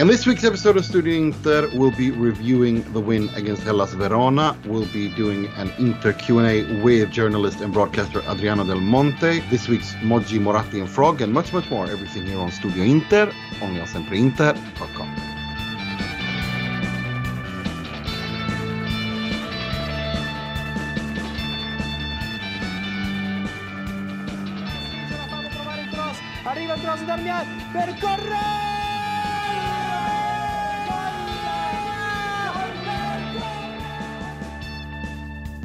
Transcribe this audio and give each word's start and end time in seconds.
In 0.00 0.08
this 0.08 0.26
week's 0.26 0.42
episode 0.42 0.76
of 0.76 0.84
Studio 0.84 1.14
Inter, 1.14 1.70
we'll 1.72 1.92
be 1.92 2.10
reviewing 2.10 2.82
the 2.92 2.98
win 2.98 3.28
against 3.36 3.62
Hellas 3.62 3.94
Verona. 3.94 4.56
We'll 4.66 4.86
be 4.86 5.08
doing 5.14 5.46
an 5.56 5.72
Inter 5.78 6.12
Q&A 6.12 6.82
with 6.82 7.12
journalist 7.12 7.60
and 7.60 7.72
broadcaster 7.72 8.20
Adriano 8.22 8.64
Del 8.64 8.80
Monte. 8.80 9.38
This 9.50 9.68
week's 9.68 9.94
Moggi, 10.02 10.40
Moratti 10.40 10.80
and 10.80 10.90
Frog 10.90 11.20
and 11.20 11.32
much, 11.32 11.52
much 11.52 11.70
more. 11.70 11.86
Everything 11.86 12.26
here 12.26 12.40
on 12.40 12.50
Studio 12.50 12.82
Inter, 12.82 13.32
only 13.62 13.80
on 13.80 13.86
sempreinter.com. 13.86 15.14
Arriva 26.46 26.74
il 26.74 26.80
cross 26.82 27.00
per 27.72 28.73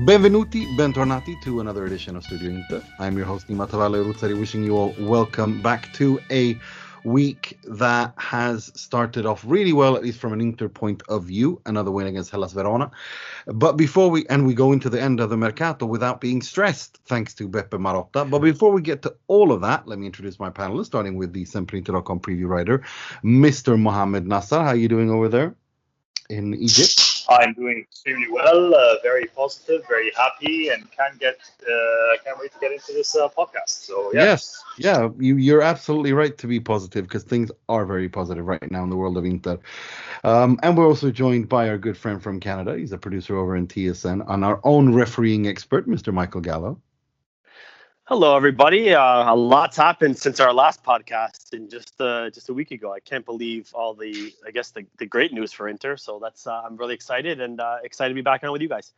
Benvenuti, 0.05 0.66
bentornati 0.77 1.41
to 1.41 1.59
another 1.59 1.85
edition 1.85 2.16
of 2.16 2.23
Studio 2.23 2.52
Inter. 2.52 2.81
I'm 2.99 3.17
your 3.17 3.26
host 3.26 3.49
Nima 3.49 3.67
Tavallaey 3.67 4.02
Rizzari, 4.09 4.40
wishing 4.40 4.63
you 4.63 4.77
all 4.77 4.95
welcome 4.98 5.62
back 5.62 5.91
to 5.95 6.21
a 6.31 6.57
week 7.03 7.59
that 7.66 8.13
has 8.16 8.71
started 8.80 9.26
off 9.26 9.43
really 9.45 9.73
well, 9.73 9.98
at 9.98 10.02
least 10.02 10.20
from 10.20 10.31
an 10.31 10.40
Inter 10.40 10.70
point 10.70 11.04
of 11.09 11.26
view. 11.26 11.62
Another 11.66 11.91
win 11.91 12.07
against 12.07 12.31
Hellas 12.31 12.54
Verona. 12.54 12.90
But 13.45 13.73
before 13.73 14.09
we 14.09 14.26
and 14.27 14.48
we 14.48 14.54
go 14.54 14.71
into 14.71 14.90
the 14.90 15.02
end 15.02 15.20
of 15.20 15.30
the 15.30 15.35
mercato 15.35 15.85
without 15.85 16.21
being 16.21 16.41
stressed, 16.41 16.99
thanks 17.05 17.34
to 17.34 17.49
Beppe 17.49 17.77
Marotta. 17.77 18.29
But 18.29 18.40
before 18.40 18.71
we 18.71 18.81
get 18.81 19.02
to 19.02 19.13
all 19.27 19.52
of 19.52 19.59
that, 19.62 19.85
let 19.85 19.99
me 19.99 20.05
introduce 20.05 20.40
my 20.40 20.49
panelists, 20.49 20.85
starting 20.85 21.18
with 21.18 21.34
the 21.34 21.43
SempreInter.com 21.43 22.21
preview 22.21 22.48
writer, 22.48 22.85
Mr. 23.21 23.77
Mohammed 23.77 24.26
Nasser. 24.26 24.62
How 24.62 24.68
are 24.68 24.76
you 24.77 24.87
doing 24.87 25.12
over 25.12 25.27
there 25.27 25.55
in 26.29 26.54
Egypt? 26.54 27.09
I'm 27.30 27.54
doing 27.54 27.80
extremely 27.80 28.27
well, 28.32 28.74
uh, 28.74 28.96
very 29.04 29.26
positive, 29.26 29.84
very 29.88 30.12
happy, 30.18 30.70
and 30.70 30.90
can't 30.91 31.20
get 31.20 31.38
uh, 31.62 32.18
can't 32.24 32.40
wait 32.40 32.52
to 32.54 32.60
get 32.60 32.71
into 32.71 32.94
this 32.94 33.16
uh, 33.16 33.30
podcast. 33.30 33.70
So 33.86 34.12
yeah. 34.13 34.24
yes, 34.24 34.63
yeah, 34.77 35.10
you, 35.18 35.38
you're 35.38 35.62
absolutely 35.62 36.13
right 36.13 36.38
to 36.38 36.48
be 36.48 36.60
positive 36.60 37.05
because 37.05 37.24
things 37.24 37.52
are 37.68 37.86
very 37.86 38.10
positive 38.10 38.46
right 38.46 38.71
now 38.71 38.84
in 38.84 38.90
the 38.90 38.98
world 38.98 39.18
of 39.18 39.26
Inter. 39.26 39.60
Um, 40.24 40.60
and 40.63 40.77
we're 40.77 40.88
also 40.88 41.12
joined 41.12 41.49
by 41.49 41.70
our 41.70 41.77
good 41.77 41.98
friend 41.98 42.21
from 42.21 42.40
Canada. 42.40 42.77
He's 42.77 42.91
a 42.91 42.98
producer 42.98 43.38
over 43.38 43.55
in 43.55 43.68
TSN, 43.68 44.26
and 44.27 44.43
our 44.43 44.60
own 44.64 44.93
refereeing 44.93 45.48
expert, 45.48 45.88
Mr. 45.88 46.14
Michael 46.14 46.41
Gallo. 46.41 46.82
Hello, 48.10 48.35
everybody. 48.35 48.96
Uh, 48.96 49.32
a 49.32 49.35
lot's 49.35 49.77
happened 49.77 50.18
since 50.18 50.40
our 50.40 50.52
last 50.52 50.84
podcast, 50.84 51.54
and 51.54 51.70
just 51.70 52.02
uh, 52.02 52.27
just 52.32 52.49
a 52.49 52.54
week 52.55 52.71
ago. 52.71 52.91
I 52.91 52.99
can't 52.99 53.24
believe 53.24 53.70
all 53.71 53.93
the, 53.93 54.34
I 54.43 54.49
guess, 54.49 54.71
the, 54.71 54.84
the 54.98 55.05
great 55.05 55.32
news 55.32 55.54
for 55.54 55.68
Inter. 55.68 55.96
So 55.96 56.18
that's 56.20 56.48
uh, 56.48 56.60
I'm 56.65 56.76
really 56.76 56.96
excited 56.96 57.40
and 57.40 57.62
uh, 57.62 57.77
excited 57.84 58.10
to 58.10 58.15
be 58.15 58.24
back 58.24 58.43
on 58.43 58.52
with 58.52 58.63
you 58.63 58.68
guys. 58.68 58.93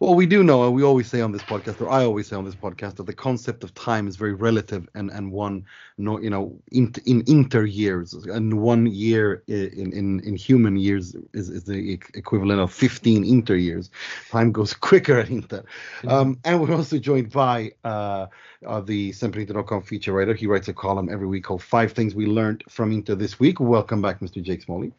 Well, 0.00 0.14
we 0.14 0.26
do 0.26 0.42
know, 0.42 0.64
and 0.64 0.74
we 0.74 0.82
always 0.82 1.06
say 1.06 1.20
on 1.20 1.32
this 1.32 1.42
podcast, 1.42 1.80
or 1.80 1.88
I 1.88 2.04
always 2.04 2.26
say 2.26 2.36
on 2.36 2.44
this 2.44 2.54
podcast, 2.54 2.96
that 2.96 3.06
the 3.06 3.14
concept 3.14 3.62
of 3.62 3.74
time 3.74 4.08
is 4.08 4.16
very 4.16 4.34
relative, 4.34 4.88
and 4.94 5.10
and 5.10 5.30
one, 5.30 5.64
no, 5.98 6.20
you 6.20 6.30
know, 6.30 6.58
in 6.72 6.92
in 7.06 7.22
inter 7.26 7.64
years, 7.64 8.12
and 8.12 8.60
one 8.60 8.86
year 8.86 9.42
in 9.46 9.92
in 9.92 10.20
in 10.20 10.36
human 10.36 10.76
years 10.76 11.14
is 11.32 11.48
is 11.48 11.64
the 11.64 11.92
equivalent 12.14 12.60
of 12.60 12.72
15 12.72 13.24
inter 13.24 13.54
years. 13.54 13.90
Time 14.30 14.50
goes 14.52 14.74
quicker 14.88 15.18
at 15.18 15.30
Inter, 15.30 15.64
um, 16.08 16.38
and 16.44 16.60
we're 16.60 16.74
also 16.74 16.98
joined 16.98 17.30
by 17.30 17.72
uh, 17.84 18.26
uh, 18.66 18.80
the 18.80 19.10
SempreInter.com 19.10 19.82
feature 19.82 20.12
writer. 20.12 20.34
He 20.34 20.46
writes 20.46 20.68
a 20.68 20.74
column 20.74 21.08
every 21.08 21.26
week 21.26 21.44
called 21.44 21.62
Five 21.62 21.92
Things 21.92 22.14
We 22.14 22.26
Learned 22.26 22.64
from 22.68 22.90
Inter 22.92 23.14
This 23.14 23.38
Week. 23.38 23.60
Welcome 23.60 24.02
back, 24.02 24.20
Mr. 24.20 24.42
Jake 24.42 24.62
Smalley. 24.62 24.92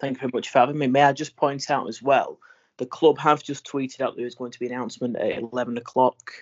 Thank 0.00 0.16
you 0.16 0.20
very 0.22 0.30
much 0.34 0.48
for 0.48 0.58
having 0.58 0.78
me. 0.78 0.88
May 0.88 1.04
I 1.04 1.12
just 1.12 1.36
point 1.36 1.70
out 1.70 1.88
as 1.88 2.02
well 2.02 2.38
the 2.82 2.86
club 2.86 3.16
have 3.16 3.44
just 3.44 3.64
tweeted 3.64 4.00
out 4.00 4.16
there 4.16 4.26
is 4.26 4.34
going 4.34 4.50
to 4.50 4.58
be 4.58 4.66
an 4.66 4.72
announcement 4.72 5.14
at 5.14 5.38
11 5.38 5.78
o'clock 5.78 6.32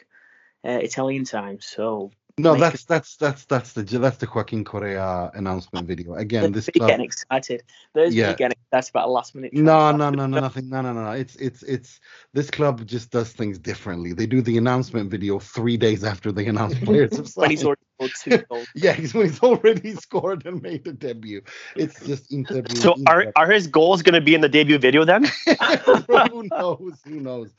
uh, 0.65 0.71
Italian 0.71 1.25
time. 1.25 1.59
So 1.61 2.13
no, 2.39 2.55
that's 2.55 2.85
that's 2.85 3.17
that's 3.17 3.45
that's 3.45 3.75
the 3.75 3.83
that's 3.83 4.17
the 4.17 4.27
Joaquin 4.35 4.65
Correa 4.65 5.31
announcement 5.35 5.87
video. 5.87 6.15
Again, 6.15 6.53
this 6.53 6.71
club, 6.71 6.89
getting 6.89 7.05
excited. 7.05 7.63
There's 7.93 8.15
yeah. 8.15 8.33
getting 8.33 8.57
excited 8.73 8.89
about 8.89 9.09
a 9.09 9.11
last 9.11 9.35
minute. 9.35 9.53
No, 9.53 9.93
no, 9.93 10.09
no, 10.09 10.27
no, 10.27 10.41
nothing. 10.41 10.71
No, 10.71 10.81
no, 10.81 10.95
no, 10.95 11.05
no. 11.05 11.11
It's 11.11 11.37
it's 11.37 11.63
it's 11.65 12.01
this 12.33 12.51
club 12.51 12.87
just 12.87 13.11
does 13.11 13.31
things 13.35 13.59
differently. 13.59 14.15
They 14.15 14.25
do 14.25 14.41
the 14.41 14.57
announcement 14.57 15.11
video 15.11 15.41
three 15.41 15.77
days 15.77 16.05
after 16.05 16.33
they 16.33 16.47
announce 16.47 16.79
players 16.79 17.37
when 17.37 17.51
he's 17.51 17.65
already 17.65 17.83
scored 18.01 18.39
two 18.41 18.45
goals. 18.49 18.67
yeah, 18.75 18.93
he's 18.93 19.15
when 19.15 19.29
he's 19.29 19.41
already 19.41 19.95
scored 20.07 20.47
and 20.47 20.63
made 20.63 20.87
a 20.87 20.93
debut. 20.93 21.43
It's 21.77 22.05
just 22.05 22.33
interview. 22.33 22.77
So 22.77 22.97
are 23.07 23.33
are 23.37 23.51
his 23.51 23.67
goals 23.67 24.03
going 24.03 24.15
to 24.15 24.21
be 24.21 24.35
in 24.35 24.41
the 24.41 24.49
debut 24.49 24.79
video 24.79 25.05
then? 25.05 25.25
who 26.31 26.49
knows? 26.51 27.01
Who 27.05 27.21
knows? 27.21 27.51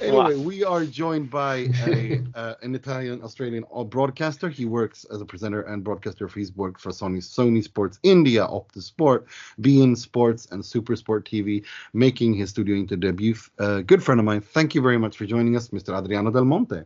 Anyway, 0.00 0.36
wow. 0.36 0.42
we 0.42 0.64
are 0.64 0.84
joined 0.84 1.30
by 1.30 1.68
a 1.86 2.22
uh, 2.34 2.54
an 2.62 2.74
Italian 2.74 3.22
Australian 3.22 3.64
broadcaster. 3.86 4.48
He 4.48 4.64
works 4.64 5.04
as 5.12 5.20
a 5.20 5.24
presenter 5.24 5.62
and 5.62 5.82
broadcaster. 5.82 6.28
He's 6.28 6.54
worked 6.54 6.80
for 6.80 6.90
Sony 6.90 7.18
Sony 7.18 7.62
Sports 7.62 7.98
India, 8.02 8.46
Optus 8.46 8.82
Sport, 8.82 9.26
beIN 9.60 9.96
Sports, 9.96 10.48
and 10.50 10.64
Super 10.64 10.96
Sport 10.96 11.24
TV, 11.24 11.64
making 11.92 12.34
his 12.34 12.50
Studio 12.50 12.76
Inter 12.76 12.96
debut. 12.96 13.34
Uh, 13.58 13.80
good 13.80 14.02
friend 14.02 14.20
of 14.20 14.24
mine. 14.24 14.40
Thank 14.40 14.74
you 14.74 14.82
very 14.82 14.98
much 14.98 15.16
for 15.16 15.26
joining 15.26 15.56
us, 15.56 15.68
Mr. 15.68 15.96
Adriano 15.96 16.30
Del 16.30 16.44
Monte. 16.44 16.84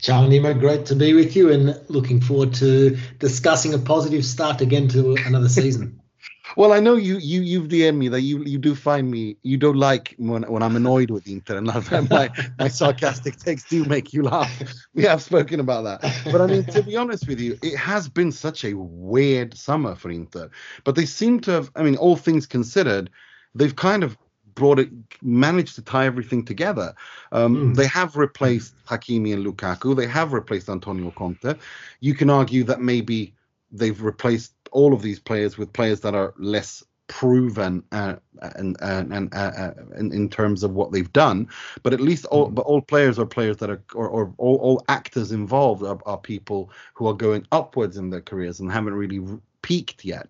Ciao, 0.00 0.28
Nima. 0.28 0.58
Great 0.58 0.86
to 0.86 0.94
be 0.94 1.12
with 1.12 1.34
you 1.34 1.50
and 1.50 1.80
looking 1.88 2.20
forward 2.20 2.54
to 2.54 2.96
discussing 3.18 3.74
a 3.74 3.78
positive 3.78 4.24
start 4.24 4.60
again 4.60 4.86
to 4.88 5.16
another 5.26 5.48
season. 5.48 6.00
well, 6.56 6.72
I 6.72 6.78
know 6.78 6.94
you 6.94 7.18
you 7.18 7.40
you've 7.40 7.66
DM'd 7.66 7.98
me 7.98 8.06
that 8.08 8.20
you 8.20 8.44
you 8.44 8.58
do 8.58 8.76
find 8.76 9.10
me 9.10 9.36
you 9.42 9.56
don't 9.56 9.76
like 9.76 10.14
when 10.16 10.44
when 10.44 10.62
I'm 10.62 10.76
annoyed 10.76 11.10
with 11.10 11.26
Inter 11.26 11.56
and 11.56 11.66
my 12.10 12.30
my 12.60 12.68
sarcastic 12.68 13.38
takes 13.38 13.64
do 13.64 13.84
make 13.86 14.12
you 14.12 14.22
laugh. 14.22 14.62
We 14.94 15.02
have 15.02 15.20
spoken 15.20 15.58
about 15.58 15.82
that. 15.82 16.22
But 16.30 16.40
I 16.40 16.46
mean, 16.46 16.64
to 16.66 16.82
be 16.82 16.96
honest 16.96 17.26
with 17.26 17.40
you, 17.40 17.58
it 17.60 17.76
has 17.76 18.08
been 18.08 18.30
such 18.30 18.64
a 18.64 18.74
weird 18.74 19.56
summer 19.56 19.96
for 19.96 20.12
Inter. 20.12 20.48
But 20.84 20.94
they 20.94 21.06
seem 21.06 21.40
to 21.40 21.50
have. 21.50 21.72
I 21.74 21.82
mean, 21.82 21.96
all 21.96 22.14
things 22.14 22.46
considered, 22.46 23.10
they've 23.56 23.74
kind 23.74 24.04
of 24.04 24.16
brought 24.58 24.80
it, 24.80 24.90
managed 25.22 25.76
to 25.76 25.82
tie 25.82 26.04
everything 26.04 26.44
together. 26.44 26.94
Um, 27.30 27.56
mm. 27.56 27.76
They 27.76 27.86
have 27.86 28.16
replaced 28.16 28.74
Hakimi 28.84 29.32
and 29.32 29.46
Lukaku. 29.46 29.96
They 29.96 30.08
have 30.08 30.32
replaced 30.32 30.68
Antonio 30.68 31.12
Conte. 31.12 31.54
You 32.00 32.14
can 32.14 32.28
argue 32.28 32.64
that 32.64 32.80
maybe 32.80 33.34
they've 33.70 34.02
replaced 34.02 34.52
all 34.72 34.92
of 34.92 35.00
these 35.00 35.20
players 35.20 35.56
with 35.56 35.72
players 35.72 36.00
that 36.00 36.14
are 36.14 36.34
less 36.38 36.82
proven 37.06 37.82
uh, 37.92 38.16
and, 38.56 38.76
and, 38.80 39.12
and 39.12 39.34
uh, 39.34 39.52
uh, 39.56 39.74
in, 39.96 40.12
in, 40.12 40.28
terms 40.28 40.62
of 40.62 40.72
what 40.72 40.92
they've 40.92 41.12
done. 41.12 41.48
But 41.82 41.94
at 41.94 42.00
least 42.00 42.26
all, 42.26 42.50
mm. 42.50 42.54
but 42.54 42.66
all 42.66 42.82
players 42.82 43.18
are 43.18 43.26
players 43.26 43.58
that 43.58 43.70
are, 43.70 43.82
or, 43.94 44.08
or 44.08 44.34
all, 44.38 44.56
all 44.56 44.84
actors 44.88 45.32
involved 45.32 45.82
are, 45.84 45.98
are 46.04 46.18
people 46.18 46.70
who 46.94 47.06
are 47.06 47.14
going 47.14 47.46
upwards 47.52 47.96
in 47.96 48.10
their 48.10 48.20
careers 48.20 48.60
and 48.60 48.70
haven't 48.70 48.94
really 48.94 49.20
peaked 49.62 50.04
yet. 50.04 50.28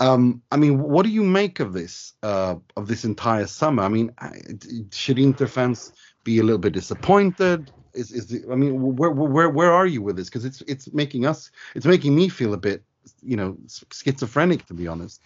Um, 0.00 0.42
I 0.50 0.56
mean, 0.56 0.80
what 0.80 1.04
do 1.04 1.12
you 1.12 1.22
make 1.22 1.60
of 1.60 1.74
this 1.74 2.14
uh, 2.22 2.56
of 2.76 2.88
this 2.88 3.04
entire 3.04 3.46
summer? 3.46 3.82
I 3.82 3.88
mean, 3.88 4.10
should 4.92 5.18
Inter 5.18 5.46
fans 5.46 5.92
be 6.24 6.38
a 6.38 6.42
little 6.42 6.58
bit 6.58 6.72
disappointed? 6.72 7.70
Is 7.92 8.10
is 8.10 8.28
the, 8.28 8.50
I 8.50 8.54
mean, 8.54 8.96
where 8.96 9.10
where 9.10 9.50
where 9.50 9.72
are 9.72 9.86
you 9.86 10.00
with 10.00 10.16
this? 10.16 10.28
Because 10.28 10.46
it's 10.46 10.62
it's 10.62 10.92
making 10.94 11.26
us, 11.26 11.50
it's 11.74 11.86
making 11.86 12.16
me 12.16 12.30
feel 12.30 12.54
a 12.54 12.56
bit, 12.56 12.82
you 13.22 13.36
know, 13.36 13.56
schizophrenic 13.92 14.64
to 14.66 14.74
be 14.74 14.88
honest. 14.88 15.20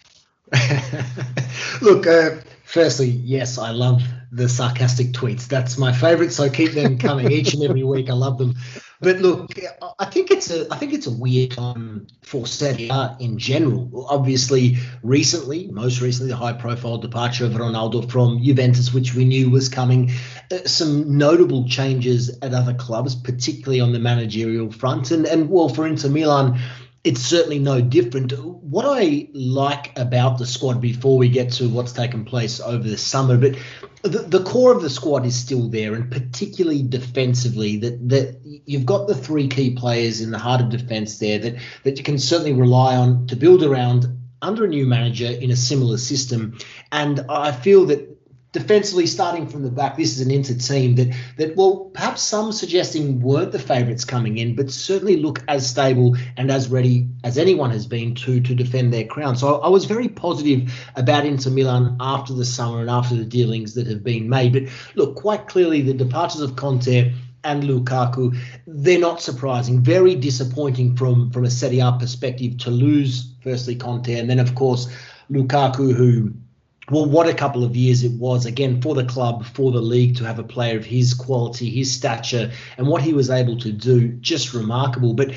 Look, 1.81 2.07
uh, 2.07 2.37
firstly, 2.63 3.07
yes, 3.07 3.57
I 3.57 3.71
love 3.71 4.01
the 4.31 4.49
sarcastic 4.49 5.13
tweets. 5.13 5.47
That's 5.47 5.77
my 5.77 5.93
favorite, 5.93 6.31
so 6.31 6.49
keep 6.49 6.73
them 6.73 6.97
coming 6.97 7.31
each 7.31 7.53
and 7.53 7.63
every 7.63 7.83
week. 7.83 8.09
I 8.09 8.13
love 8.13 8.37
them. 8.37 8.55
But 9.01 9.19
look, 9.19 9.51
I 9.99 10.05
think 10.05 10.31
it's 10.31 10.49
a 10.49 10.73
I 10.73 10.77
think 10.77 10.93
it's 10.93 11.05
a 11.05 11.11
weird 11.11 11.51
time 11.51 12.07
for 12.23 12.47
Serie 12.47 12.89
A 12.89 13.15
in 13.19 13.37
general. 13.37 14.07
Obviously, 14.09 14.77
recently, 15.03 15.67
most 15.67 16.01
recently, 16.01 16.31
the 16.31 16.37
high-profile 16.37 16.97
departure 16.99 17.45
of 17.45 17.51
Ronaldo 17.51 18.09
from 18.09 18.41
Juventus, 18.41 18.93
which 18.93 19.13
we 19.13 19.25
knew 19.25 19.49
was 19.49 19.69
coming. 19.69 20.11
Uh, 20.51 20.59
some 20.65 21.17
notable 21.17 21.67
changes 21.67 22.37
at 22.41 22.53
other 22.53 22.73
clubs, 22.73 23.15
particularly 23.15 23.81
on 23.81 23.91
the 23.91 23.99
managerial 23.99 24.71
front, 24.71 25.11
and 25.11 25.25
and 25.25 25.49
well, 25.49 25.69
for 25.69 25.85
Inter 25.85 26.09
Milan 26.09 26.59
it's 27.05 27.21
certainly 27.21 27.59
no 27.59 27.81
different. 27.81 28.33
What 28.63 28.85
I 28.87 29.29
like 29.33 29.97
about 29.97 30.39
the 30.39 30.45
squad 30.47 30.81
before 30.81 31.19
we 31.19 31.29
get 31.29 31.51
to 31.53 31.69
what's 31.69 31.93
taken 31.93 32.25
place 32.25 32.59
over 32.59 32.83
the 32.83 32.97
summer, 32.97 33.37
but 33.37 33.55
the, 34.01 34.19
the 34.19 34.43
core 34.43 34.71
of 34.71 34.81
the 34.81 34.89
squad 34.89 35.23
is 35.23 35.35
still 35.35 35.69
there, 35.69 35.93
and 35.93 36.11
particularly 36.11 36.81
defensively, 36.81 37.77
that 37.77 38.09
that 38.09 38.41
you've 38.65 38.87
got 38.87 39.07
the 39.07 39.15
three 39.15 39.47
key 39.47 39.75
players 39.75 40.19
in 40.19 40.31
the 40.31 40.39
heart 40.39 40.61
of 40.61 40.69
defence 40.69 41.19
there 41.19 41.37
that 41.37 41.55
that 41.83 41.97
you 41.97 42.03
can 42.03 42.17
certainly 42.17 42.53
rely 42.53 42.95
on 42.95 43.27
to 43.27 43.35
build 43.35 43.63
around 43.63 44.07
under 44.41 44.65
a 44.65 44.67
new 44.67 44.87
manager 44.87 45.27
in 45.27 45.51
a 45.51 45.55
similar 45.55 45.97
system. 45.97 46.57
And 46.91 47.19
I 47.29 47.51
feel 47.51 47.85
that 47.85 48.14
defensively, 48.55 49.05
starting 49.05 49.47
from 49.47 49.63
the 49.63 49.69
back, 49.69 49.97
this 49.97 50.17
is 50.17 50.25
an 50.25 50.31
Inter 50.31 50.53
team 50.53 50.95
that 50.95 51.13
that 51.35 51.57
well, 51.57 51.91
perhaps 51.93 52.21
some 52.21 52.53
suggesting 52.53 53.19
weren't 53.19 53.51
the 53.51 53.59
favourites 53.59 54.05
coming 54.05 54.37
in, 54.37 54.55
but 54.55 54.71
certainly 54.71 55.17
look 55.17 55.43
as 55.49 55.69
stable 55.69 56.15
and 56.37 56.49
as 56.49 56.69
ready 56.69 57.05
as 57.25 57.37
anyone 57.37 57.69
has 57.69 57.85
been 57.85 58.15
to 58.15 58.39
to 58.39 58.55
defend 58.55 58.93
their 58.93 59.03
crown. 59.03 59.35
So 59.35 59.55
I, 59.55 59.65
I 59.65 59.69
was 59.69 59.83
very 59.83 60.07
positive 60.07 60.73
about 60.95 61.25
Inter 61.25 61.49
Milan 61.49 61.97
after 61.99 62.33
the 62.33 62.45
summer 62.45 62.79
and 62.79 62.89
after 62.89 63.13
the 63.13 63.25
dealings 63.25 63.73
that 63.73 63.87
have 63.87 64.05
been 64.05 64.29
made. 64.29 64.53
But 64.53 64.63
look, 64.95 65.17
quite 65.17 65.47
clearly 65.47 65.81
the 65.81 65.93
departures 65.93 66.39
of 66.39 66.55
Conte 66.55 67.11
and 67.43 67.63
Lukaku, 67.63 68.37
they're 68.65 68.99
not 68.99 69.21
surprising. 69.21 69.81
Very 69.81 70.15
disappointing 70.15 70.95
from 70.95 71.29
from 71.29 71.43
a 71.43 71.51
Serie 71.51 71.79
A 71.79 71.91
perspective 71.99 72.57
to 72.59 72.71
lose 72.71 73.33
firstly 73.43 73.75
Conte 73.75 74.17
and 74.17 74.29
then 74.29 74.39
of 74.39 74.55
course 74.55 74.87
Lukaku, 75.29 75.93
who 75.93 76.31
well, 76.91 77.05
what 77.05 77.27
a 77.27 77.33
couple 77.33 77.63
of 77.63 77.75
years 77.75 78.03
it 78.03 78.11
was 78.13 78.45
again 78.45 78.81
for 78.81 78.93
the 78.93 79.05
club, 79.05 79.45
for 79.45 79.71
the 79.71 79.81
league 79.81 80.17
to 80.17 80.23
have 80.23 80.39
a 80.39 80.43
player 80.43 80.77
of 80.77 80.85
his 80.85 81.13
quality, 81.13 81.69
his 81.69 81.91
stature, 81.91 82.51
and 82.77 82.87
what 82.87 83.01
he 83.01 83.13
was 83.13 83.29
able 83.29 83.57
to 83.59 83.71
do, 83.71 84.09
just 84.09 84.53
remarkable. 84.53 85.13
But 85.13 85.31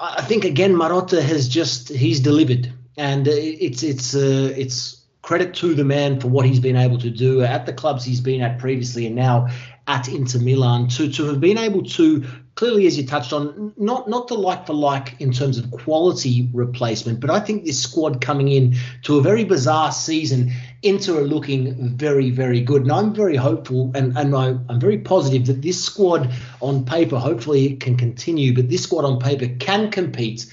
I 0.00 0.22
think 0.22 0.44
again, 0.44 0.74
Marotta 0.74 1.22
has 1.22 1.48
just 1.48 1.88
he's 1.88 2.20
delivered, 2.20 2.72
and 2.96 3.28
it's 3.28 3.82
it's 3.82 4.14
uh, 4.14 4.52
it's 4.56 5.02
credit 5.22 5.54
to 5.54 5.74
the 5.74 5.84
man 5.84 6.20
for 6.20 6.28
what 6.28 6.46
he's 6.46 6.60
been 6.60 6.76
able 6.76 6.98
to 6.98 7.10
do 7.10 7.42
at 7.42 7.66
the 7.66 7.72
clubs 7.72 8.04
he's 8.04 8.20
been 8.20 8.40
at 8.40 8.58
previously, 8.58 9.06
and 9.06 9.16
now 9.16 9.48
at 9.88 10.08
Inter 10.08 10.40
Milan 10.40 10.88
to 10.88 11.08
to 11.12 11.24
have 11.26 11.40
been 11.40 11.58
able 11.58 11.82
to 11.82 12.24
clearly, 12.56 12.86
as 12.86 12.96
you 12.96 13.06
touched 13.06 13.32
on, 13.32 13.72
not 13.76 14.08
not 14.08 14.28
the 14.28 14.34
like 14.34 14.66
for 14.66 14.72
like 14.72 15.14
in 15.20 15.30
terms 15.30 15.58
of 15.58 15.70
quality 15.70 16.48
replacement, 16.52 17.20
but 17.20 17.30
I 17.30 17.38
think 17.38 17.64
this 17.64 17.80
squad 17.80 18.20
coming 18.20 18.48
in 18.48 18.76
to 19.02 19.18
a 19.18 19.22
very 19.22 19.44
bizarre 19.44 19.92
season 19.92 20.52
Inter 20.82 21.20
a 21.20 21.22
looking 21.22 21.96
very 21.96 22.30
very 22.30 22.60
good, 22.60 22.82
and 22.82 22.92
I'm 22.92 23.14
very 23.14 23.36
hopeful 23.36 23.92
and 23.94 24.16
and 24.16 24.34
I, 24.34 24.56
I'm 24.68 24.80
very 24.80 24.98
positive 24.98 25.46
that 25.46 25.62
this 25.62 25.82
squad 25.82 26.32
on 26.60 26.84
paper, 26.84 27.18
hopefully, 27.18 27.66
it 27.66 27.80
can 27.80 27.96
continue, 27.96 28.54
but 28.54 28.68
this 28.68 28.82
squad 28.82 29.04
on 29.04 29.20
paper 29.20 29.46
can 29.58 29.90
compete 29.90 30.46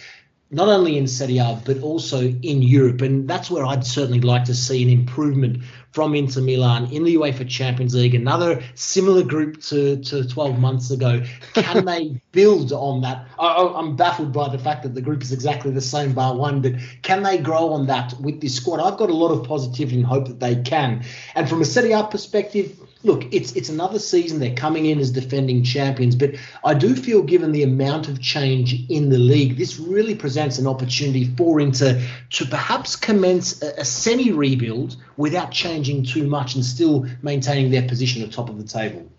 not 0.52 0.68
only 0.68 0.98
in 1.00 1.08
Serie 1.08 1.40
A 1.40 1.60
but 1.66 1.82
also 1.82 2.22
in 2.22 2.62
Europe, 2.62 3.02
and 3.02 3.28
that's 3.28 3.50
where 3.50 3.66
I'd 3.66 3.86
certainly 3.86 4.22
like 4.22 4.44
to 4.46 4.54
see 4.54 4.84
an 4.84 4.90
improvement 4.90 5.64
from 5.94 6.16
Inter 6.16 6.42
Milan 6.42 6.92
in 6.92 7.04
the 7.04 7.16
UEFA 7.16 7.48
Champions 7.48 7.94
League, 7.94 8.16
another 8.16 8.64
similar 8.74 9.24
group 9.24 9.62
to, 9.62 9.98
to 9.98 10.28
12 10.28 10.58
months 10.58 10.90
ago. 10.90 11.24
Can 11.54 11.86
they 11.86 12.20
build 12.32 12.74
on 12.74 13.02
that? 13.02 13.28
I, 13.40 13.80
am 13.80 13.96
baffled 13.96 14.34
by 14.34 14.50
the 14.50 14.58
fact 14.58 14.82
that 14.84 14.96
the 14.96 15.02
group 15.02 15.22
is 15.22 15.32
exactly 15.32 15.70
the 15.70 15.82
same 15.82 16.14
bar 16.14 16.36
one, 16.36 16.62
but 16.62 16.74
can 17.04 17.22
they 17.22 17.38
grow 17.38 17.70
on 17.74 17.86
that 17.88 18.20
with 18.20 18.42
this 18.42 18.56
squad? 18.56 18.80
I've 18.80 18.98
got 18.98 19.12
a 19.12 19.16
lot 19.16 19.30
of 19.30 19.48
positivity 19.48 19.98
and 19.98 20.06
hope 20.06 20.28
that 20.28 20.40
they 20.40 20.56
can. 20.56 21.04
And 21.36 21.48
from 21.48 21.62
a 21.62 21.66
Serie 21.66 21.92
A 21.92 22.04
perspective, 22.04 22.76
look, 23.04 23.26
it's 23.34 23.52
it's 23.54 23.70
another 23.70 24.00
season. 24.00 24.40
They're 24.40 24.56
coming 24.56 24.86
in 24.86 25.00
as 25.00 25.12
defending 25.12 25.64
champions, 25.64 26.16
but 26.16 26.36
I 26.64 26.74
do 26.74 26.96
feel, 26.96 27.22
given 27.22 27.52
the 27.52 27.64
amount 27.64 28.08
of 28.08 28.22
change 28.22 28.90
in 28.90 29.10
the 29.10 29.18
league, 29.18 29.58
this 29.58 29.78
really 29.78 30.16
presents 30.16 30.58
an 30.58 30.68
opportunity 30.68 31.26
for 31.36 31.60
Inter 31.60 32.02
to 32.32 32.46
perhaps 32.46 32.96
commence 32.96 33.62
a, 33.62 33.82
a 33.82 33.86
semi 33.86 34.32
rebuild 34.32 34.96
without 35.18 35.52
changing 35.52 36.04
too 36.04 36.28
much 36.28 36.56
and 36.56 36.66
still 36.66 37.06
maintaining 37.22 37.72
their 37.72 37.88
position 37.88 38.24
at 38.24 38.32
top 38.32 38.50
of 38.50 38.58
the 38.58 38.68
table. 38.68 39.10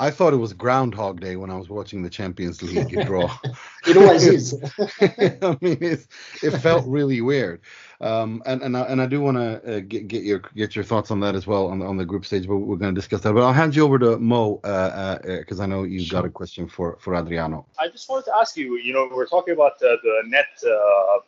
I 0.00 0.12
thought 0.12 0.32
it 0.32 0.36
was 0.36 0.52
Groundhog 0.52 1.20
Day 1.20 1.34
when 1.34 1.50
I 1.50 1.56
was 1.56 1.68
watching 1.68 2.02
the 2.02 2.10
Champions 2.10 2.62
League 2.62 3.04
draw. 3.04 3.36
it 3.86 3.96
always 3.96 4.26
is. 4.26 4.54
I 4.78 5.58
mean, 5.60 5.78
it 5.80 6.58
felt 6.60 6.86
really 6.86 7.20
weird. 7.20 7.62
Um, 8.00 8.42
and 8.46 8.62
and 8.62 8.76
I, 8.76 8.82
and 8.82 9.02
I 9.02 9.06
do 9.06 9.20
want 9.20 9.38
to 9.38 9.78
uh, 9.78 9.80
get, 9.80 10.06
get 10.06 10.22
your 10.22 10.38
get 10.54 10.76
your 10.76 10.84
thoughts 10.84 11.10
on 11.10 11.18
that 11.20 11.34
as 11.34 11.48
well 11.48 11.66
on 11.66 11.80
the 11.80 11.86
on 11.86 11.96
the 11.96 12.04
group 12.04 12.24
stage, 12.24 12.46
but 12.46 12.58
we're 12.58 12.76
going 12.76 12.94
to 12.94 12.98
discuss 12.98 13.22
that. 13.22 13.32
But 13.32 13.42
I'll 13.42 13.52
hand 13.52 13.74
you 13.74 13.84
over 13.84 13.98
to 13.98 14.18
Mo 14.18 14.56
because 14.56 15.58
uh, 15.58 15.62
uh, 15.62 15.64
I 15.64 15.66
know 15.66 15.82
you've 15.82 16.06
sure. 16.06 16.20
got 16.20 16.26
a 16.26 16.30
question 16.30 16.68
for 16.68 16.96
for 17.00 17.16
Adriano. 17.16 17.66
I 17.80 17.88
just 17.88 18.08
wanted 18.08 18.26
to 18.26 18.36
ask 18.36 18.56
you. 18.56 18.76
You 18.76 18.92
know, 18.92 19.08
we're 19.12 19.26
talking 19.26 19.54
about 19.54 19.82
uh, 19.82 19.96
the 20.02 20.22
net 20.26 20.46
uh, 20.64 21.18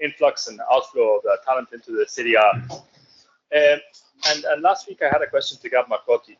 influx 0.00 0.46
and 0.48 0.60
outflow 0.72 1.18
of 1.18 1.44
talent 1.44 1.68
into 1.74 1.92
the 1.92 2.06
Serie 2.08 2.34
A. 2.34 2.40
Um, 2.40 2.68
and 3.52 4.44
and 4.44 4.62
last 4.62 4.88
week 4.88 5.02
I 5.02 5.08
had 5.08 5.20
a 5.20 5.26
question 5.26 5.58
to 5.58 5.68
Gab 5.68 5.86
Marcotti. 5.88 6.36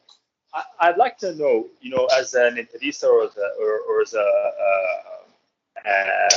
I, 0.81 0.91
would 0.91 0.99
like 0.99 1.19
to 1.19 1.35
know, 1.35 1.67
you 1.81 1.91
know, 1.91 2.07
as 2.17 2.35
an 2.35 2.57
interista 2.57 3.05
or 3.05 3.25
as 3.25 3.37
a, 3.37 3.49
or, 3.61 3.81
or 3.89 4.03
as 4.03 4.15
a, 4.15 4.21
uh, 4.21 5.89
uh, 5.89 6.29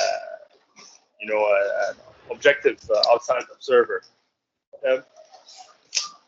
you 1.22 1.28
know, 1.28 1.46
an 1.90 1.96
objective 2.32 2.80
uh, 2.90 3.14
outside 3.14 3.44
observer. 3.54 4.04
Um, 4.88 5.04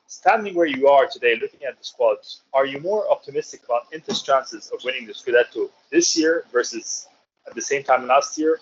standing 0.08 0.54
where 0.56 0.66
you 0.66 0.88
are 0.88 1.08
today, 1.08 1.38
looking 1.42 1.64
at 1.64 1.78
the 1.78 1.84
squads, 1.84 2.42
are 2.54 2.66
you 2.66 2.80
more 2.80 3.10
optimistic 3.10 3.64
about 3.64 3.84
Inter's 3.94 4.22
chances 4.22 4.70
of 4.70 4.84
winning 4.84 5.06
the 5.06 5.14
Scudetto 5.14 5.70
this 5.92 6.18
year 6.18 6.46
versus 6.52 7.08
at 7.48 7.56
the 7.56 7.62
same 7.62 7.84
time 7.84 8.08
last 8.08 8.38
year, 8.38 8.60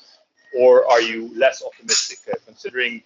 or 0.57 0.89
are 0.89 1.01
you 1.01 1.31
less 1.35 1.63
optimistic 1.63 2.19
uh, 2.31 2.35
considering 2.45 3.01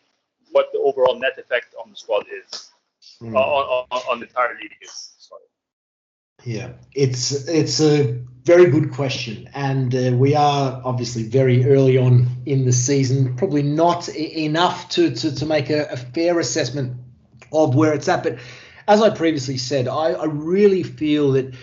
what 0.51 0.68
the 0.74 0.80
overall 0.80 1.18
net 1.18 1.38
effect 1.38 1.74
on 1.81 1.89
the 1.89 1.95
squad 1.95 2.25
is, 2.30 2.72
mm. 3.22 3.34
uh, 3.34 3.39
on, 3.39 3.86
on, 3.92 4.01
on, 4.12 4.19
the 4.19 4.27
entire 4.27 4.56
league 4.62 4.75
is? 4.81 5.13
Sorry. 5.18 5.42
Yeah, 6.43 6.71
it's 6.93 7.47
it's 7.47 7.79
a 7.79 8.19
very 8.43 8.71
good 8.71 8.91
question, 8.91 9.47
and 9.53 9.93
uh, 9.93 10.11
we 10.15 10.33
are 10.33 10.81
obviously 10.83 11.23
very 11.23 11.65
early 11.65 11.97
on 11.97 12.27
in 12.45 12.65
the 12.65 12.71
season, 12.71 13.35
probably 13.35 13.61
not 13.61 14.09
I- 14.09 14.13
enough 14.13 14.89
to, 14.89 15.13
to 15.13 15.35
to 15.35 15.45
make 15.45 15.69
a, 15.69 15.85
a, 15.91 15.97
fair 15.97 16.39
assessment 16.39 16.97
of 17.53 17.75
where 17.75 17.93
it's 17.93 18.09
at. 18.09 18.23
But 18.23 18.39
as 18.88 19.01
I 19.01 19.11
previously 19.11 19.57
said, 19.57 19.88
I, 19.88 20.13
I 20.13 20.25
really 20.25 20.81
feel 20.81 21.33
that 21.33 21.53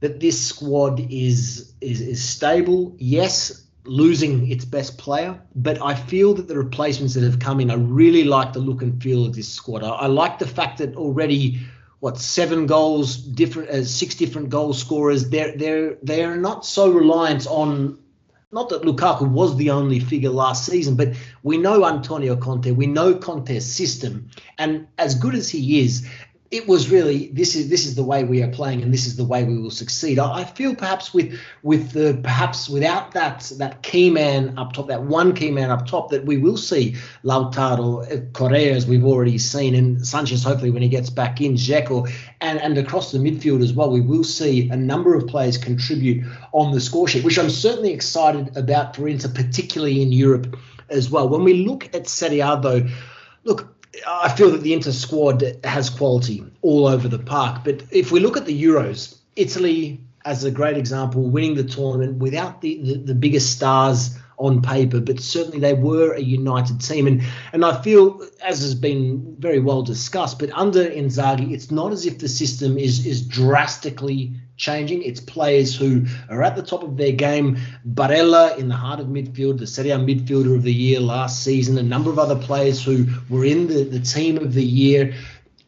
that 0.00 0.20
this 0.20 0.44
squad 0.44 1.00
is 1.10 1.72
is 1.80 2.02
is 2.02 2.22
stable. 2.22 2.94
Yes, 2.98 3.66
losing 3.84 4.50
its 4.50 4.66
best 4.66 4.98
player, 4.98 5.40
but 5.54 5.80
I 5.80 5.94
feel 5.94 6.34
that 6.34 6.48
the 6.48 6.58
replacements 6.58 7.14
that 7.14 7.24
have 7.24 7.38
come 7.38 7.60
in, 7.60 7.70
I 7.70 7.74
really 7.74 8.24
like 8.24 8.52
the 8.52 8.60
look 8.60 8.82
and 8.82 9.02
feel 9.02 9.24
of 9.24 9.34
this 9.34 9.48
squad. 9.48 9.82
I, 9.82 9.88
I 9.88 10.06
like 10.06 10.38
the 10.38 10.46
fact 10.46 10.78
that 10.78 10.96
already 10.96 11.60
what 12.02 12.18
seven 12.18 12.66
goals 12.66 13.16
different 13.16 13.68
uh, 13.70 13.84
six 13.84 14.16
different 14.16 14.48
goal 14.48 14.72
scorers. 14.72 15.30
They're 15.30 15.56
they're 15.56 15.98
they're 16.02 16.34
not 16.36 16.66
so 16.66 16.90
reliant 16.90 17.46
on 17.46 17.96
not 18.50 18.70
that 18.70 18.82
Lukaku 18.82 19.30
was 19.30 19.56
the 19.56 19.70
only 19.70 20.00
figure 20.00 20.30
last 20.30 20.66
season, 20.66 20.96
but 20.96 21.14
we 21.44 21.58
know 21.58 21.86
Antonio 21.86 22.34
Conte, 22.34 22.72
we 22.72 22.88
know 22.88 23.14
Conte's 23.14 23.64
system, 23.72 24.28
and 24.58 24.88
as 24.98 25.14
good 25.14 25.36
as 25.36 25.48
he 25.48 25.78
is, 25.78 26.04
it 26.52 26.68
was 26.68 26.90
really 26.90 27.28
this 27.28 27.56
is 27.56 27.70
this 27.70 27.86
is 27.86 27.94
the 27.94 28.02
way 28.02 28.24
we 28.24 28.42
are 28.42 28.48
playing 28.48 28.82
and 28.82 28.92
this 28.92 29.06
is 29.06 29.16
the 29.16 29.24
way 29.24 29.42
we 29.42 29.58
will 29.58 29.70
succeed. 29.70 30.18
I, 30.18 30.40
I, 30.40 30.44
feel 30.44 30.74
perhaps 30.74 31.14
with 31.14 31.40
with 31.62 31.92
the 31.92 32.20
perhaps 32.22 32.68
without 32.68 33.12
that 33.12 33.50
that 33.56 33.82
key 33.82 34.10
man 34.10 34.58
up 34.58 34.74
top, 34.74 34.88
that 34.88 35.02
one 35.02 35.34
key 35.34 35.50
man 35.50 35.70
up 35.70 35.86
top, 35.86 36.10
that 36.10 36.26
we 36.26 36.36
will 36.36 36.58
see 36.58 36.94
Lautaro, 37.24 38.04
uh, 38.04 38.20
Correa 38.34 38.74
as 38.74 38.86
we've 38.86 39.04
already 39.04 39.38
seen, 39.38 39.74
and 39.74 40.06
Sanchez 40.06 40.44
hopefully 40.44 40.70
when 40.70 40.82
he 40.82 40.90
gets 40.90 41.08
back 41.08 41.40
in, 41.40 41.54
Dzeko, 41.54 42.12
and 42.42 42.60
and 42.60 42.76
across 42.76 43.12
the 43.12 43.18
midfield 43.18 43.62
as 43.62 43.72
well, 43.72 43.90
we 43.90 44.02
will 44.02 44.24
see 44.24 44.68
a 44.68 44.76
number 44.76 45.14
of 45.14 45.26
players 45.26 45.56
contribute 45.56 46.22
on 46.52 46.72
the 46.72 46.80
score 46.82 47.08
sheet, 47.08 47.24
which 47.24 47.38
I'm 47.38 47.50
certainly 47.50 47.94
excited 47.94 48.54
about 48.58 48.94
for 48.94 49.08
Inter, 49.08 49.30
particularly 49.30 50.02
in 50.02 50.12
Europe 50.12 50.54
as 50.90 51.10
well. 51.10 51.30
When 51.30 51.44
we 51.44 51.64
look 51.64 51.94
at 51.94 52.08
Serie 52.08 52.40
A 52.40 52.60
though, 52.60 52.86
look 53.44 53.81
I 54.06 54.34
feel 54.34 54.50
that 54.50 54.62
the 54.62 54.72
Inter 54.72 54.92
squad 54.92 55.44
has 55.64 55.90
quality 55.90 56.44
all 56.62 56.86
over 56.86 57.08
the 57.08 57.18
park. 57.18 57.62
But 57.64 57.82
if 57.90 58.10
we 58.10 58.20
look 58.20 58.36
at 58.36 58.46
the 58.46 58.62
Euros, 58.62 59.18
Italy 59.36 60.00
as 60.24 60.44
a 60.44 60.50
great 60.50 60.76
example, 60.76 61.22
winning 61.22 61.54
the 61.54 61.64
tournament 61.64 62.18
without 62.18 62.60
the, 62.60 62.80
the, 62.82 62.94
the 62.98 63.14
biggest 63.14 63.52
stars 63.52 64.16
on 64.38 64.62
paper, 64.62 65.00
but 65.00 65.20
certainly 65.20 65.60
they 65.60 65.74
were 65.74 66.12
a 66.12 66.20
united 66.20 66.80
team. 66.80 67.06
And 67.06 67.22
and 67.52 67.64
I 67.64 67.80
feel, 67.82 68.26
as 68.42 68.60
has 68.62 68.74
been 68.74 69.36
very 69.38 69.60
well 69.60 69.82
discussed, 69.82 70.38
but 70.38 70.50
under 70.52 70.84
Inzaghi, 70.84 71.52
it's 71.52 71.70
not 71.70 71.92
as 71.92 72.06
if 72.06 72.18
the 72.18 72.28
system 72.28 72.78
is 72.78 73.06
is 73.06 73.22
drastically 73.22 74.32
changing. 74.62 75.02
It's 75.02 75.20
players 75.20 75.76
who 75.76 76.06
are 76.30 76.42
at 76.42 76.54
the 76.54 76.62
top 76.62 76.82
of 76.84 76.96
their 76.96 77.12
game. 77.12 77.58
Barella 77.94 78.56
in 78.56 78.68
the 78.68 78.76
heart 78.76 79.00
of 79.00 79.08
midfield, 79.08 79.58
the 79.58 79.66
Serie 79.66 79.90
A 79.90 79.98
midfielder 79.98 80.54
of 80.54 80.62
the 80.62 80.72
year 80.72 81.00
last 81.00 81.42
season. 81.42 81.76
A 81.76 81.82
number 81.82 82.10
of 82.10 82.18
other 82.18 82.36
players 82.36 82.82
who 82.82 83.06
were 83.28 83.44
in 83.44 83.66
the, 83.66 83.82
the 83.82 84.00
team 84.00 84.38
of 84.38 84.54
the 84.54 84.64
year. 84.64 85.14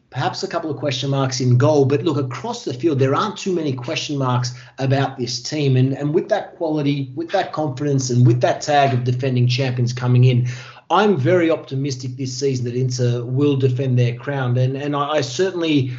Perhaps 0.09 0.43
a 0.43 0.47
couple 0.47 0.71
of 0.71 0.77
question 0.77 1.09
marks 1.09 1.41
in 1.41 1.57
goal, 1.57 1.83
but 1.83 2.03
look 2.03 2.15
across 2.17 2.63
the 2.63 2.73
field, 2.73 2.99
there 2.99 3.13
aren't 3.13 3.35
too 3.35 3.53
many 3.53 3.73
question 3.73 4.17
marks 4.17 4.53
about 4.79 5.17
this 5.17 5.43
team. 5.43 5.75
And, 5.75 5.91
and 5.91 6.13
with 6.13 6.29
that 6.29 6.55
quality, 6.55 7.11
with 7.15 7.31
that 7.31 7.51
confidence, 7.51 8.09
and 8.09 8.25
with 8.25 8.39
that 8.39 8.61
tag 8.61 8.93
of 8.93 9.03
defending 9.03 9.45
champions 9.45 9.91
coming 9.91 10.23
in, 10.23 10.47
I'm 10.89 11.17
very 11.17 11.51
optimistic 11.51 12.15
this 12.15 12.33
season 12.33 12.63
that 12.63 12.75
Inter 12.75 13.25
will 13.25 13.57
defend 13.57 13.99
their 13.99 14.15
crown. 14.15 14.57
And, 14.57 14.77
and 14.77 14.95
I, 14.95 15.17
I 15.17 15.21
certainly 15.21 15.91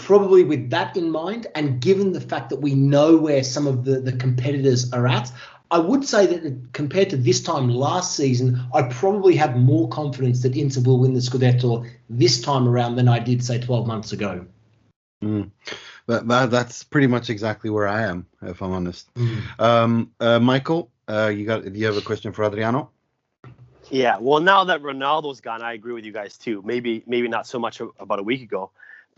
probably 0.00 0.44
with 0.44 0.70
that 0.70 0.96
in 0.96 1.10
mind, 1.10 1.46
and 1.54 1.80
given 1.80 2.12
the 2.12 2.20
fact 2.20 2.50
that 2.50 2.60
we 2.60 2.74
know 2.74 3.16
where 3.16 3.44
some 3.44 3.66
of 3.66 3.84
the, 3.84 4.00
the 4.00 4.12
competitors 4.12 4.92
are 4.92 5.06
at, 5.06 5.30
I 5.70 5.78
would 5.78 6.04
say 6.04 6.26
that 6.26 6.72
compared 6.72 7.10
to 7.10 7.16
this 7.16 7.42
time 7.42 7.68
last 7.68 8.16
season, 8.16 8.60
I 8.74 8.82
probably 8.82 9.36
have 9.36 9.56
more 9.56 9.88
confidence 9.88 10.42
that 10.42 10.56
Inter 10.56 10.80
will 10.80 10.98
win 10.98 11.14
the 11.14 11.20
Scudetto 11.20 11.88
this 12.08 12.40
time 12.40 12.66
around 12.66 12.96
than 12.96 13.08
I 13.08 13.20
did, 13.20 13.44
say, 13.44 13.60
12 13.60 13.86
months 13.86 14.12
ago. 14.12 14.46
Mm. 15.22 15.50
That, 16.06 16.26
that 16.26 16.50
that's 16.50 16.82
pretty 16.82 17.06
much 17.06 17.30
exactly 17.30 17.70
where 17.70 17.86
I 17.86 18.02
am, 18.02 18.26
if 18.42 18.62
I'm 18.62 18.72
honest. 18.72 19.12
Mm. 19.14 19.60
Um, 19.60 20.10
uh, 20.18 20.40
Michael, 20.40 20.90
uh, 21.06 21.28
you 21.28 21.46
got? 21.46 21.62
Do 21.62 21.78
you 21.78 21.86
have 21.86 21.96
a 21.96 22.00
question 22.00 22.32
for 22.32 22.44
Adriano? 22.44 22.90
Yeah, 23.90 24.16
well, 24.18 24.40
now 24.40 24.64
that 24.64 24.82
Ronaldo's 24.82 25.40
gone, 25.40 25.62
I 25.62 25.74
agree 25.74 25.92
with 25.92 26.04
you 26.04 26.12
guys 26.12 26.38
too. 26.38 26.62
Maybe, 26.64 27.02
maybe 27.06 27.28
not 27.28 27.46
so 27.46 27.58
much 27.58 27.80
about 27.80 28.18
a 28.18 28.22
week 28.22 28.42
ago, 28.42 28.70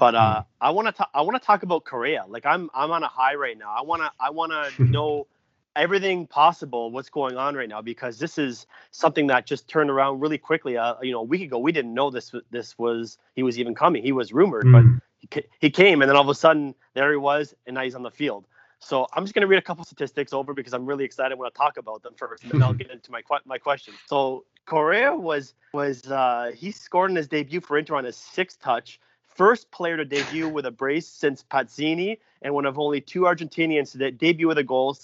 but 0.03 0.17
uh, 0.17 0.43
I 0.61 0.71
want 0.71 0.97
to, 0.97 1.07
I 1.15 1.21
want 1.23 1.41
to 1.41 1.47
talk 1.47 1.63
about 1.63 1.85
Correa. 1.85 2.25
Like 2.27 2.45
I'm, 2.45 2.69
I'm 2.75 2.91
on 2.91 3.05
a 3.05 3.07
high 3.07 3.37
right 3.37 3.57
now. 3.57 3.73
I 3.73 3.83
want 3.83 4.03
to, 4.03 4.11
I 4.19 4.31
want 4.31 4.51
to 4.51 4.73
know 4.91 5.29
everything 5.77 6.27
possible 6.27 6.91
what's 6.91 7.09
going 7.09 7.37
on 7.37 7.55
right 7.55 7.69
now 7.69 7.81
because 7.81 8.19
this 8.19 8.37
is 8.37 8.67
something 8.91 9.29
that 9.29 9.47
just 9.47 9.69
turned 9.69 9.91
around 9.91 10.19
really 10.19 10.39
quickly. 10.39 10.77
Uh, 10.77 10.97
you 11.03 11.13
know, 11.13 11.21
a 11.21 11.23
week 11.23 11.43
ago 11.43 11.57
we 11.57 11.71
didn't 11.71 11.95
know 11.95 12.11
this, 12.11 12.35
this 12.51 12.77
was 12.77 13.17
he 13.37 13.45
was 13.45 13.61
even 13.61 13.77
coming. 13.77 14.03
He 14.03 14.11
was 14.11 14.33
rumored, 14.33 14.73
but 14.73 14.83
Mm. 14.83 14.99
he, 15.21 15.29
he 15.61 15.71
came, 15.71 16.03
and 16.03 16.09
then 16.09 16.17
all 16.17 16.25
of 16.25 16.29
a 16.29 16.35
sudden 16.35 16.75
there 16.95 17.13
he 17.13 17.17
was, 17.17 17.55
and 17.69 17.75
now 17.77 17.83
he's 17.85 17.95
on 17.95 18.03
the 18.03 18.11
field. 18.11 18.45
So 18.81 19.07
I'm 19.15 19.23
just 19.23 19.35
going 19.35 19.43
to 19.43 19.47
read 19.47 19.61
a 19.61 19.63
couple 19.63 19.85
statistics 19.85 20.33
over 20.33 20.53
because 20.53 20.75
I'm 20.75 20.85
really 20.85 21.05
excited. 21.05 21.39
when 21.39 21.45
I 21.45 21.47
want 21.47 21.55
to 21.55 21.59
talk 21.59 21.77
about 21.77 22.03
them 22.03 22.15
first, 22.17 22.43
and 22.43 22.51
then 22.51 22.61
I'll 22.61 22.75
get 22.83 22.91
into 22.91 23.13
my 23.13 23.23
que- 23.23 23.47
my 23.47 23.57
question. 23.57 23.95
So 24.07 24.47
Correa 24.67 25.15
was 25.15 25.55
was 25.73 26.05
uh, 26.11 26.51
he 26.57 26.73
scored 26.73 27.11
in 27.11 27.17
his 27.17 27.29
debut 27.29 27.61
for 27.61 27.79
Inter 27.79 27.95
on 27.95 28.03
his 28.03 28.17
sixth 28.17 28.59
touch, 28.59 28.99
first 29.35 29.71
player 29.71 29.97
to 29.97 30.05
debut 30.05 30.49
with 30.49 30.67
a 30.67 30.71
brace 30.71 31.09
since 31.09 31.45
Pazzini, 31.51 32.19
and 32.43 32.55
one 32.55 32.67
of 32.67 32.79
only 32.79 33.01
two 33.01 33.23
Argentinians 33.23 33.93
to 33.93 34.11
debut 34.11 34.49
with 34.49 34.59
a 34.59 34.65
goal 34.65 34.97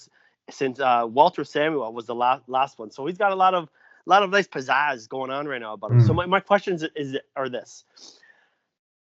since 0.49 0.79
uh, 0.79 1.05
Walter 1.09 1.43
Samuel 1.43 1.93
was 1.93 2.05
the 2.05 2.15
last 2.15 2.47
last 2.47 2.79
one. 2.79 2.91
So 2.91 3.05
he's 3.05 3.17
got 3.17 3.31
a 3.31 3.35
lot 3.35 3.53
of 3.53 3.65
a 3.65 4.09
lot 4.09 4.23
of 4.23 4.29
nice 4.29 4.47
pizzazz 4.47 5.07
going 5.07 5.31
on 5.31 5.47
right 5.47 5.61
now 5.61 5.73
about 5.73 5.91
him. 5.91 5.99
So 5.99 6.13
Mm. 6.13 6.17
my, 6.17 6.25
my 6.25 6.39
questions 6.39 6.83
is 6.95 7.17
are 7.35 7.49
this. 7.49 7.85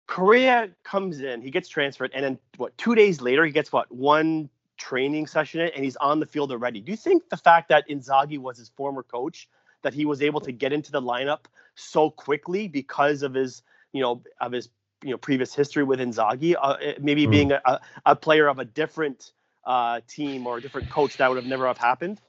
Correa 0.07 0.69
comes 0.84 1.22
in, 1.22 1.41
he 1.41 1.50
gets 1.50 1.67
transferred, 1.67 2.12
and 2.13 2.24
then 2.24 2.39
what? 2.57 2.77
Two 2.77 2.95
days 2.95 3.22
later, 3.22 3.43
he 3.45 3.51
gets 3.51 3.72
what? 3.72 3.91
One 3.91 4.50
training 4.77 5.25
session 5.27 5.62
in, 5.62 5.69
and 5.69 5.84
he's 5.84 5.95
on 5.98 6.19
the 6.19 6.25
field 6.25 6.51
already. 6.51 6.79
Do 6.79 6.91
you 6.91 6.98
think 6.98 7.29
the 7.29 7.38
fact 7.38 7.69
that 7.69 7.88
Inzaghi 7.89 8.38
was 8.38 8.57
his 8.57 8.69
former 8.69 9.03
coach, 9.03 9.50
that 9.81 9.93
he 9.93 10.05
was 10.05 10.22
able 10.22 10.41
to 10.41 10.51
get 10.51 10.74
into 10.74 10.91
the 10.91 11.01
lineup 11.01 11.45
so 11.75 12.10
quickly 12.10 12.67
because 12.67 13.24
of 13.24 13.34
his, 13.34 13.63
you 13.93 14.01
know, 14.01 14.22
of 14.39 14.51
his, 14.51 14.69
you 15.05 15.12
know, 15.12 15.17
previous 15.17 15.53
history 15.53 15.83
with 15.83 16.00
Inzaghi, 16.00 16.55
uh, 16.59 16.77
eh, 16.81 16.93
maybe 17.00 17.27
Mm. 17.27 17.31
being 17.31 17.51
a, 17.51 17.62
a, 17.65 17.81
a 18.07 18.15
player 18.15 18.47
of 18.47 18.59
a 18.59 18.65
different 18.65 19.31
uh, 19.63 20.01
team 20.07 20.47
or 20.47 20.57
a 20.57 20.62
different 20.62 20.89
coach, 20.89 21.17
that 21.17 21.29
would 21.29 21.38
have 21.38 21.45
never 21.45 21.67
have 21.67 21.77
happened? 21.77 22.19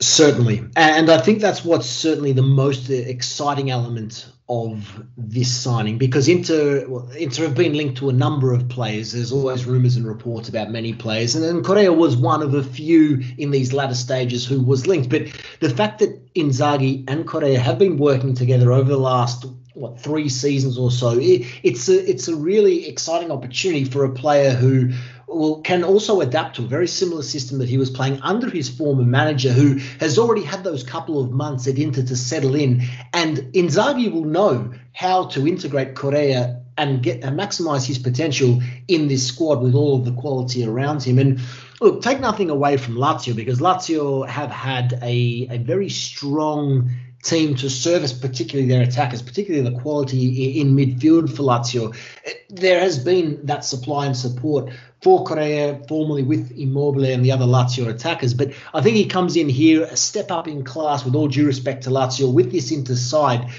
Certainly. 0.00 0.64
And 0.76 1.08
I 1.08 1.18
think 1.18 1.40
that's 1.40 1.64
what's 1.64 1.88
certainly 1.88 2.32
the 2.32 2.42
most 2.42 2.90
exciting 2.90 3.70
element 3.70 4.26
of 4.48 5.02
this 5.16 5.54
signing 5.54 5.96
because 5.96 6.28
Inter, 6.28 6.86
well, 6.86 7.08
Inter 7.12 7.44
have 7.44 7.54
been 7.54 7.72
linked 7.74 7.96
to 7.98 8.10
a 8.10 8.12
number 8.12 8.52
of 8.52 8.68
players. 8.68 9.12
There's 9.12 9.32
always 9.32 9.64
rumours 9.64 9.96
and 9.96 10.06
reports 10.06 10.48
about 10.48 10.70
many 10.70 10.92
players. 10.92 11.34
And 11.34 11.44
then 11.44 11.62
Correa 11.62 11.92
was 11.92 12.16
one 12.16 12.42
of 12.42 12.52
a 12.52 12.62
few 12.62 13.22
in 13.38 13.50
these 13.50 13.72
latter 13.72 13.94
stages 13.94 14.44
who 14.44 14.60
was 14.60 14.86
linked. 14.86 15.08
But 15.08 15.22
the 15.60 15.70
fact 15.70 16.00
that 16.00 16.34
Inzaghi 16.34 17.04
and 17.08 17.26
Correa 17.26 17.58
have 17.58 17.78
been 17.78 17.96
working 17.96 18.34
together 18.34 18.72
over 18.72 18.90
the 18.90 18.98
last 18.98 19.46
what 19.74 20.00
three 20.00 20.28
seasons 20.28 20.78
or 20.78 20.90
so, 20.90 21.18
it, 21.18 21.46
it's 21.62 21.88
a 21.88 22.10
it's 22.10 22.28
a 22.28 22.36
really 22.36 22.88
exciting 22.88 23.30
opportunity 23.30 23.84
for 23.84 24.04
a 24.04 24.10
player 24.10 24.52
who 24.52 24.92
well, 25.26 25.60
can 25.62 25.84
also 25.84 26.20
adapt 26.20 26.56
to 26.56 26.62
a 26.62 26.66
very 26.66 26.86
similar 26.86 27.22
system 27.22 27.58
that 27.58 27.68
he 27.68 27.78
was 27.78 27.90
playing 27.90 28.20
under 28.22 28.48
his 28.48 28.68
former 28.68 29.04
manager, 29.04 29.52
who 29.52 29.78
has 29.98 30.18
already 30.18 30.42
had 30.42 30.62
those 30.62 30.84
couple 30.84 31.20
of 31.20 31.30
months 31.30 31.66
at 31.66 31.78
Inter 31.78 32.02
to 32.02 32.16
settle 32.16 32.54
in. 32.54 32.82
And 33.12 33.38
Inzaghi 33.52 34.12
will 34.12 34.24
know 34.24 34.72
how 34.92 35.26
to 35.28 35.48
integrate 35.48 35.94
Correa 35.94 36.62
and 36.76 37.02
get 37.02 37.22
and 37.22 37.38
maximize 37.38 37.86
his 37.86 37.98
potential 37.98 38.60
in 38.88 39.08
this 39.08 39.26
squad 39.26 39.60
with 39.60 39.74
all 39.74 39.96
of 39.96 40.04
the 40.04 40.12
quality 40.12 40.64
around 40.64 41.02
him. 41.02 41.18
And 41.18 41.40
look, 41.80 42.02
take 42.02 42.20
nothing 42.20 42.50
away 42.50 42.76
from 42.76 42.96
Lazio 42.96 43.34
because 43.34 43.60
Lazio 43.60 44.28
have 44.28 44.50
had 44.50 44.98
a, 45.02 45.48
a 45.50 45.58
very 45.58 45.88
strong 45.88 46.90
team 47.24 47.54
to 47.56 47.70
service 47.70 48.12
particularly 48.12 48.68
their 48.68 48.82
attackers, 48.82 49.22
particularly 49.22 49.68
the 49.68 49.80
quality 49.80 50.60
in 50.60 50.76
midfield 50.76 51.34
for 51.34 51.42
Lazio. 51.42 51.94
Uh, 52.26 52.30
there 52.50 52.78
has 52.78 52.98
been 52.98 53.44
that 53.46 53.64
supply 53.64 54.06
and 54.06 54.16
support 54.16 54.70
for 55.02 55.24
Correa, 55.24 55.80
formerly 55.88 56.22
with 56.22 56.52
Immobile 56.56 57.06
and 57.06 57.24
the 57.24 57.32
other 57.32 57.46
Lazio 57.46 57.88
attackers. 57.88 58.34
But 58.34 58.52
I 58.72 58.82
think 58.82 58.96
he 58.96 59.06
comes 59.06 59.36
in 59.36 59.48
here 59.48 59.84
a 59.84 59.96
step 59.96 60.30
up 60.30 60.46
in 60.46 60.64
class 60.64 61.04
with 61.04 61.14
all 61.14 61.28
due 61.28 61.46
respect 61.46 61.84
to 61.84 61.90
Lazio 61.90 62.32
with 62.32 62.52
this 62.52 62.70
Inter 62.70 62.94
side. 62.94 63.50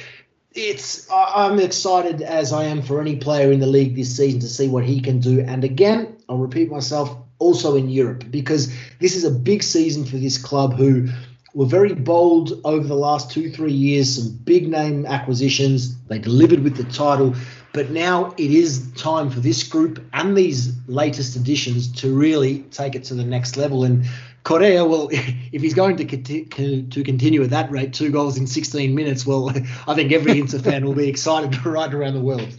It's 0.53 1.09
I'm 1.11 1.59
excited 1.59 2.21
as 2.21 2.53
I 2.53 2.65
am 2.65 2.81
for 2.81 3.01
any 3.01 3.17
player 3.17 3.51
in 3.51 3.59
the 3.59 3.67
league 3.67 3.95
this 3.95 4.15
season 4.15 4.39
to 4.39 4.47
see 4.47 4.69
what 4.69 4.85
he 4.85 5.01
can 5.01 5.19
do. 5.19 5.41
And 5.41 5.63
again, 5.63 6.15
I'll 6.29 6.37
repeat 6.37 6.71
myself, 6.71 7.17
also 7.39 7.75
in 7.75 7.89
Europe 7.89 8.23
because 8.31 8.73
this 8.99 9.15
is 9.15 9.25
a 9.25 9.31
big 9.31 9.61
season 9.61 10.05
for 10.05 10.17
this 10.17 10.37
club 10.37 10.73
who 10.73 11.09
were 11.55 11.65
very 11.65 11.93
bold 11.93 12.59
over 12.65 12.85
the 12.85 12.95
last 12.95 13.31
two, 13.31 13.49
three 13.49 13.71
years, 13.71 14.17
some 14.17 14.37
big 14.43 14.67
name 14.67 15.05
acquisitions. 15.05 15.97
They 16.03 16.19
delivered 16.19 16.59
with 16.59 16.75
the 16.75 16.83
title. 16.83 17.33
But 17.71 17.91
now 17.91 18.33
it 18.37 18.51
is 18.51 18.91
time 18.93 19.29
for 19.29 19.39
this 19.39 19.63
group 19.63 20.05
and 20.13 20.37
these 20.37 20.73
latest 20.87 21.35
additions 21.35 21.91
to 22.01 22.13
really 22.13 22.59
take 22.71 22.95
it 22.95 23.05
to 23.05 23.15
the 23.15 23.23
next 23.23 23.55
level. 23.55 23.85
And 23.85 24.05
Correa, 24.43 24.85
well, 24.85 25.07
if 25.11 25.61
he's 25.61 25.73
going 25.73 25.95
to 25.97 26.05
conti- 26.05 26.45
to 26.45 27.03
continue 27.03 27.41
at 27.41 27.49
that 27.51 27.71
rate, 27.71 27.93
two 27.93 28.11
goals 28.11 28.37
in 28.37 28.47
16 28.47 28.93
minutes, 28.93 29.25
well, 29.25 29.49
I 29.87 29.95
think 29.95 30.11
every 30.11 30.39
Inter 30.39 30.59
fan 30.59 30.85
will 30.85 30.93
be 30.93 31.07
excited 31.15 31.65
right 31.65 31.93
around 31.93 32.15
the 32.15 32.21
world. 32.21 32.57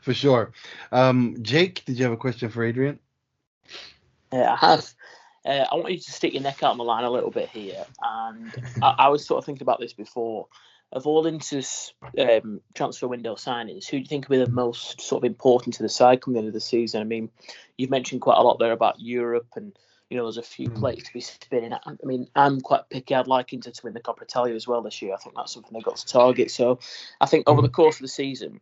for 0.00 0.14
sure. 0.14 0.52
Um, 0.92 1.38
Jake, 1.42 1.84
did 1.86 1.98
you 1.98 2.04
have 2.04 2.12
a 2.12 2.16
question 2.16 2.50
for 2.50 2.62
Adrian? 2.62 3.00
Uh, 4.32 4.42
I 4.42 4.56
have. 4.56 4.94
Uh, 5.44 5.64
I 5.70 5.74
want 5.74 5.92
you 5.92 5.98
to 5.98 6.10
stick 6.12 6.32
your 6.32 6.42
neck 6.42 6.62
out 6.62 6.72
on 6.72 6.78
the 6.78 6.84
line 6.84 7.04
a 7.04 7.10
little 7.10 7.30
bit 7.30 7.50
here. 7.50 7.84
And 8.02 8.52
I, 8.82 8.94
I 8.98 9.08
was 9.08 9.26
sort 9.26 9.38
of 9.38 9.44
thinking 9.44 9.62
about 9.62 9.80
this 9.80 9.92
before. 9.92 10.48
Of 10.92 11.08
all 11.08 11.26
Inter's 11.26 11.92
um, 12.18 12.60
transfer 12.74 13.08
window 13.08 13.34
signings, 13.34 13.86
who 13.86 13.96
do 13.96 14.02
you 14.02 14.06
think 14.06 14.28
will 14.28 14.38
be 14.38 14.44
the 14.44 14.50
most 14.50 15.00
sort 15.00 15.24
of 15.24 15.26
important 15.26 15.74
to 15.74 15.82
the 15.82 15.88
side 15.88 16.20
coming 16.20 16.38
into 16.38 16.52
the 16.52 16.60
season? 16.60 17.00
I 17.00 17.04
mean, 17.04 17.30
you've 17.76 17.90
mentioned 17.90 18.20
quite 18.20 18.38
a 18.38 18.42
lot 18.42 18.60
there 18.60 18.70
about 18.70 19.00
Europe, 19.00 19.48
and 19.56 19.76
you 20.08 20.16
know 20.16 20.22
there's 20.22 20.36
a 20.36 20.42
few 20.42 20.68
Mm. 20.68 20.76
plates 20.76 21.08
to 21.08 21.12
be 21.12 21.20
spinning. 21.20 21.72
I, 21.72 21.80
I 21.84 22.06
mean, 22.06 22.28
I'm 22.36 22.60
quite 22.60 22.88
picky. 22.90 23.12
I'd 23.12 23.26
like 23.26 23.52
Inter 23.52 23.72
to 23.72 23.80
win 23.82 23.94
the 23.94 24.00
Coppa 24.00 24.22
Italia 24.22 24.54
as 24.54 24.68
well 24.68 24.82
this 24.82 25.02
year. 25.02 25.14
I 25.14 25.16
think 25.16 25.34
that's 25.34 25.52
something 25.52 25.72
they've 25.72 25.82
got 25.82 25.96
to 25.96 26.06
target. 26.06 26.52
So, 26.52 26.78
I 27.20 27.26
think 27.26 27.48
over 27.48 27.60
the 27.60 27.68
course 27.68 27.96
of 27.96 28.02
the 28.02 28.08
season, 28.08 28.60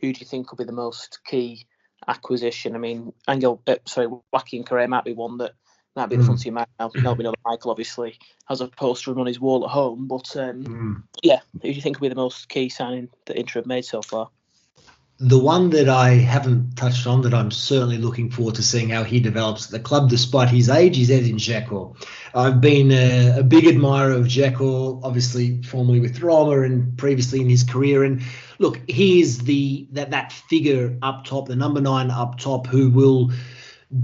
who 0.00 0.12
do 0.12 0.20
you 0.20 0.26
think 0.26 0.50
will 0.50 0.58
be 0.58 0.64
the 0.64 0.72
most 0.72 1.20
key 1.24 1.66
acquisition? 2.06 2.74
I 2.74 2.78
mean, 2.78 3.14
Angel, 3.26 3.62
uh, 3.66 3.76
sorry, 3.86 4.08
Joaquin 4.32 4.64
Correa 4.64 4.88
might 4.88 5.04
be 5.04 5.14
one 5.14 5.38
that 5.38 5.52
might 5.96 6.06
be 6.06 6.16
the 6.16 6.22
Mm. 6.22 6.26
front 6.26 6.40
team 6.40 6.56
right 6.56 6.68
now. 6.78 6.90
We 6.94 7.00
know 7.00 7.14
that 7.14 7.34
Michael 7.44 7.70
obviously 7.70 8.18
has 8.46 8.60
a 8.60 8.68
poster 8.68 9.18
on 9.18 9.26
his 9.26 9.40
wall 9.40 9.64
at 9.64 9.70
home, 9.70 10.06
but 10.06 10.36
um, 10.36 10.64
Mm. 10.64 11.02
yeah, 11.22 11.40
who 11.54 11.68
do 11.68 11.70
you 11.70 11.82
think 11.82 11.96
will 11.98 12.06
be 12.06 12.08
the 12.10 12.14
most 12.14 12.48
key 12.48 12.68
signing 12.68 13.08
that 13.26 13.36
Inter 13.36 13.60
have 13.60 13.66
made 13.66 13.84
so 13.84 14.02
far? 14.02 14.30
The 15.22 15.38
one 15.38 15.68
that 15.70 15.86
I 15.86 16.12
haven't 16.14 16.76
touched 16.76 17.06
on 17.06 17.20
that 17.22 17.34
I'm 17.34 17.50
certainly 17.50 17.98
looking 17.98 18.30
forward 18.30 18.54
to 18.54 18.62
seeing 18.62 18.88
how 18.88 19.04
he 19.04 19.20
develops 19.20 19.66
at 19.66 19.72
the 19.72 19.78
club 19.78 20.08
despite 20.08 20.48
his 20.48 20.70
age 20.70 20.98
is 20.98 21.10
Edin 21.10 21.36
Dzeko. 21.36 21.94
I've 22.34 22.62
been 22.62 22.90
a, 22.90 23.40
a 23.40 23.42
big 23.42 23.66
admirer 23.66 24.12
of 24.12 24.28
Dzeko, 24.28 25.00
obviously 25.04 25.60
formerly 25.62 26.00
with 26.00 26.22
Roma 26.22 26.62
and 26.62 26.96
previously 26.96 27.42
in 27.42 27.50
his 27.50 27.64
career. 27.64 28.02
And 28.02 28.22
look, 28.60 28.80
he 28.88 29.20
is 29.20 29.40
the 29.40 29.86
that 29.92 30.12
that 30.12 30.32
figure 30.32 30.96
up 31.02 31.26
top, 31.26 31.48
the 31.48 31.56
number 31.56 31.82
nine 31.82 32.10
up 32.10 32.38
top, 32.38 32.66
who 32.66 32.88
will 32.88 33.30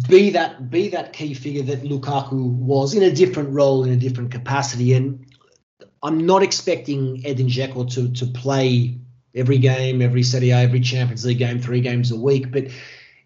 be 0.08 0.30
that 0.30 0.70
be 0.70 0.88
that 0.88 1.12
key 1.12 1.34
figure 1.34 1.62
that 1.62 1.82
Lukaku 1.82 2.50
was 2.50 2.94
in 2.94 3.02
a 3.02 3.10
different 3.10 3.50
role, 3.50 3.84
in 3.84 3.90
a 3.90 3.96
different 3.96 4.32
capacity. 4.32 4.94
And 4.94 5.26
I'm 6.02 6.26
not 6.26 6.42
expecting 6.42 7.24
Edin 7.24 7.46
Dzeko 7.46 7.92
to 7.94 8.12
to 8.14 8.26
play 8.26 8.98
every 9.34 9.58
game, 9.58 10.02
every 10.02 10.22
Serie 10.22 10.50
A, 10.50 10.58
every 10.58 10.80
Champions 10.80 11.24
League 11.24 11.38
game, 11.38 11.60
three 11.60 11.80
games 11.80 12.10
a 12.10 12.16
week. 12.16 12.50
But 12.50 12.68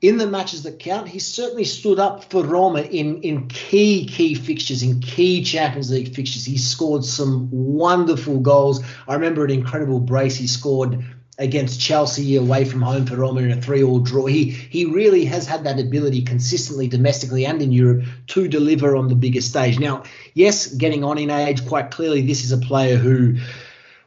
in 0.03 0.17
the 0.17 0.27
matches 0.27 0.63
that 0.63 0.79
count, 0.79 1.09
he 1.09 1.19
certainly 1.19 1.65
stood 1.65 1.99
up 1.99 2.25
for 2.25 2.43
Roma 2.43 2.81
in, 2.81 3.23
in 3.23 3.49
key, 3.49 4.07
key 4.07 4.35
fixtures, 4.35 4.83
in 4.83 5.01
key 5.01 5.45
Champions 5.45 5.91
League 5.91 6.15
fixtures. 6.15 6.45
He 6.45 6.57
scored 6.57 7.05
some 7.05 7.49
wonderful 7.51 8.41
goals. 8.41 8.83
I 9.07 9.15
remember 9.15 9.45
an 9.45 9.51
incredible 9.51 10.01
brace 10.01 10.37
he 10.37 10.47
scored 10.47 11.05
against 11.41 11.81
Chelsea 11.81 12.37
away 12.37 12.65
from 12.65 12.83
home 12.83 13.07
for 13.07 13.17
Roma 13.17 13.41
in 13.41 13.51
a 13.51 13.61
three-all 13.61 13.99
draw. 13.99 14.27
He 14.27 14.51
he 14.51 14.85
really 14.85 15.25
has 15.25 15.47
had 15.47 15.65
that 15.65 15.81
ability 15.81 16.23
consistently 16.23 16.87
domestically 16.87 17.47
and 17.47 17.61
in 17.61 17.73
Europe 17.73 18.05
to 18.29 18.47
deliver 18.47 18.95
on 18.95 19.09
the 19.09 19.15
bigger 19.17 19.41
stage. 19.41 19.81
Now, 19.81 20.05
yes, 20.35 20.69
getting 20.69 21.03
on 21.03 21.19
in 21.19 21.31
age, 21.31 21.67
quite 21.67 21.91
clearly 21.91 22.23
this 22.23 22.45
is 22.45 22.53
a 22.53 22.59
player 22.59 22.97
who 22.97 23.39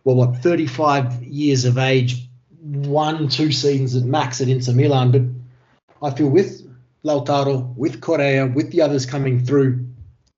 well, 0.03 0.15
what, 0.15 0.37
35 0.37 1.23
years 1.23 1.65
of 1.65 1.77
age, 1.77 2.27
one, 2.61 3.29
two 3.29 3.51
seasons 3.51 3.95
at 3.95 4.03
max 4.03 4.41
at 4.41 4.49
Inter 4.49 4.73
Milan. 4.73 5.11
But 5.11 6.07
I 6.07 6.15
feel 6.15 6.29
with 6.29 6.61
Lautaro, 7.03 7.75
with 7.75 8.01
Correa, 8.01 8.47
with 8.47 8.71
the 8.71 8.81
others 8.81 9.05
coming 9.05 9.45
through, 9.45 9.82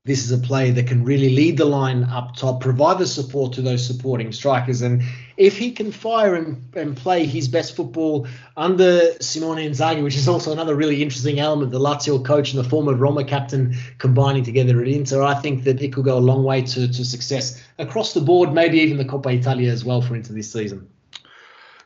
this 0.06 0.24
is 0.24 0.32
a 0.32 0.38
player 0.38 0.72
that 0.72 0.86
can 0.86 1.04
really 1.04 1.36
lead 1.36 1.58
the 1.58 1.66
line 1.66 2.04
up 2.04 2.36
top, 2.36 2.62
provide 2.62 3.00
the 3.00 3.08
support 3.08 3.54
to 3.54 3.62
those 3.64 3.86
supporting 3.86 4.32
strikers. 4.32 4.84
And 4.84 5.02
if 5.36 5.58
he 5.58 5.72
can 5.72 5.92
fire 5.92 6.36
and, 6.36 6.64
and 6.76 6.96
play 6.96 7.26
his 7.26 7.48
best 7.48 7.76
football 7.76 8.28
under 8.56 9.14
Simone 9.20 9.58
Inzaghi, 9.58 10.04
which 10.04 10.16
is 10.16 10.28
also 10.28 10.52
another 10.52 10.76
really 10.76 11.02
interesting 11.02 11.40
element, 11.40 11.72
the 11.72 11.80
Lazio 11.80 12.24
coach 12.24 12.54
and 12.54 12.64
the 12.64 12.70
former 12.70 12.94
Roma 12.94 13.24
captain 13.24 13.76
combining 13.98 14.44
together 14.44 14.80
at 14.80 14.88
Inter, 14.88 15.24
I 15.24 15.34
think 15.34 15.64
that 15.64 15.82
it 15.82 15.92
could 15.92 16.06
go 16.06 16.20
a 16.20 16.20
long 16.20 16.44
way 16.44 16.62
to, 16.62 16.88
to 16.88 17.04
success 17.04 17.64
across 17.80 18.14
the 18.14 18.22
board, 18.22 18.54
maybe 18.54 18.78
even 18.80 18.98
the 18.98 19.06
Coppa 19.06 19.34
Italia 19.34 19.72
as 19.72 19.84
well 19.84 20.04
for 20.04 20.16
Inter 20.16 20.36
this 20.36 20.54
season. 20.54 20.88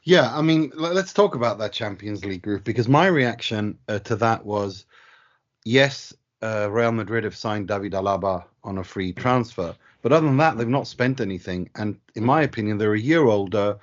Yeah, 0.04 0.36
I 0.36 0.42
mean, 0.42 0.74
let's 0.76 1.14
talk 1.14 1.36
about 1.36 1.60
that 1.60 1.72
Champions 1.72 2.26
League 2.26 2.42
group 2.42 2.66
because 2.66 2.90
my 2.90 3.08
reaction 3.08 3.78
uh, 3.88 4.00
to 4.00 4.18
that 4.18 4.46
was 4.46 4.86
yes, 5.64 6.14
uh, 6.42 6.70
Real 6.72 6.92
Madrid 6.92 7.24
have 7.24 7.36
signed 7.36 7.68
David 7.68 7.94
Alaba 7.94 8.46
on 8.64 8.78
a 8.78 8.84
free 8.84 9.14
transfer. 9.14 9.76
But 10.02 10.14
other 10.14 10.28
than 10.28 10.38
that, 10.38 10.58
they've 10.58 10.68
not 10.68 10.88
spent 10.88 11.20
anything. 11.20 11.70
And 11.76 12.00
in 12.16 12.24
my 12.24 12.42
opinion, 12.42 12.78
they're 12.78 12.94
a 12.94 13.00
year 13.00 13.26
older, 13.26 13.78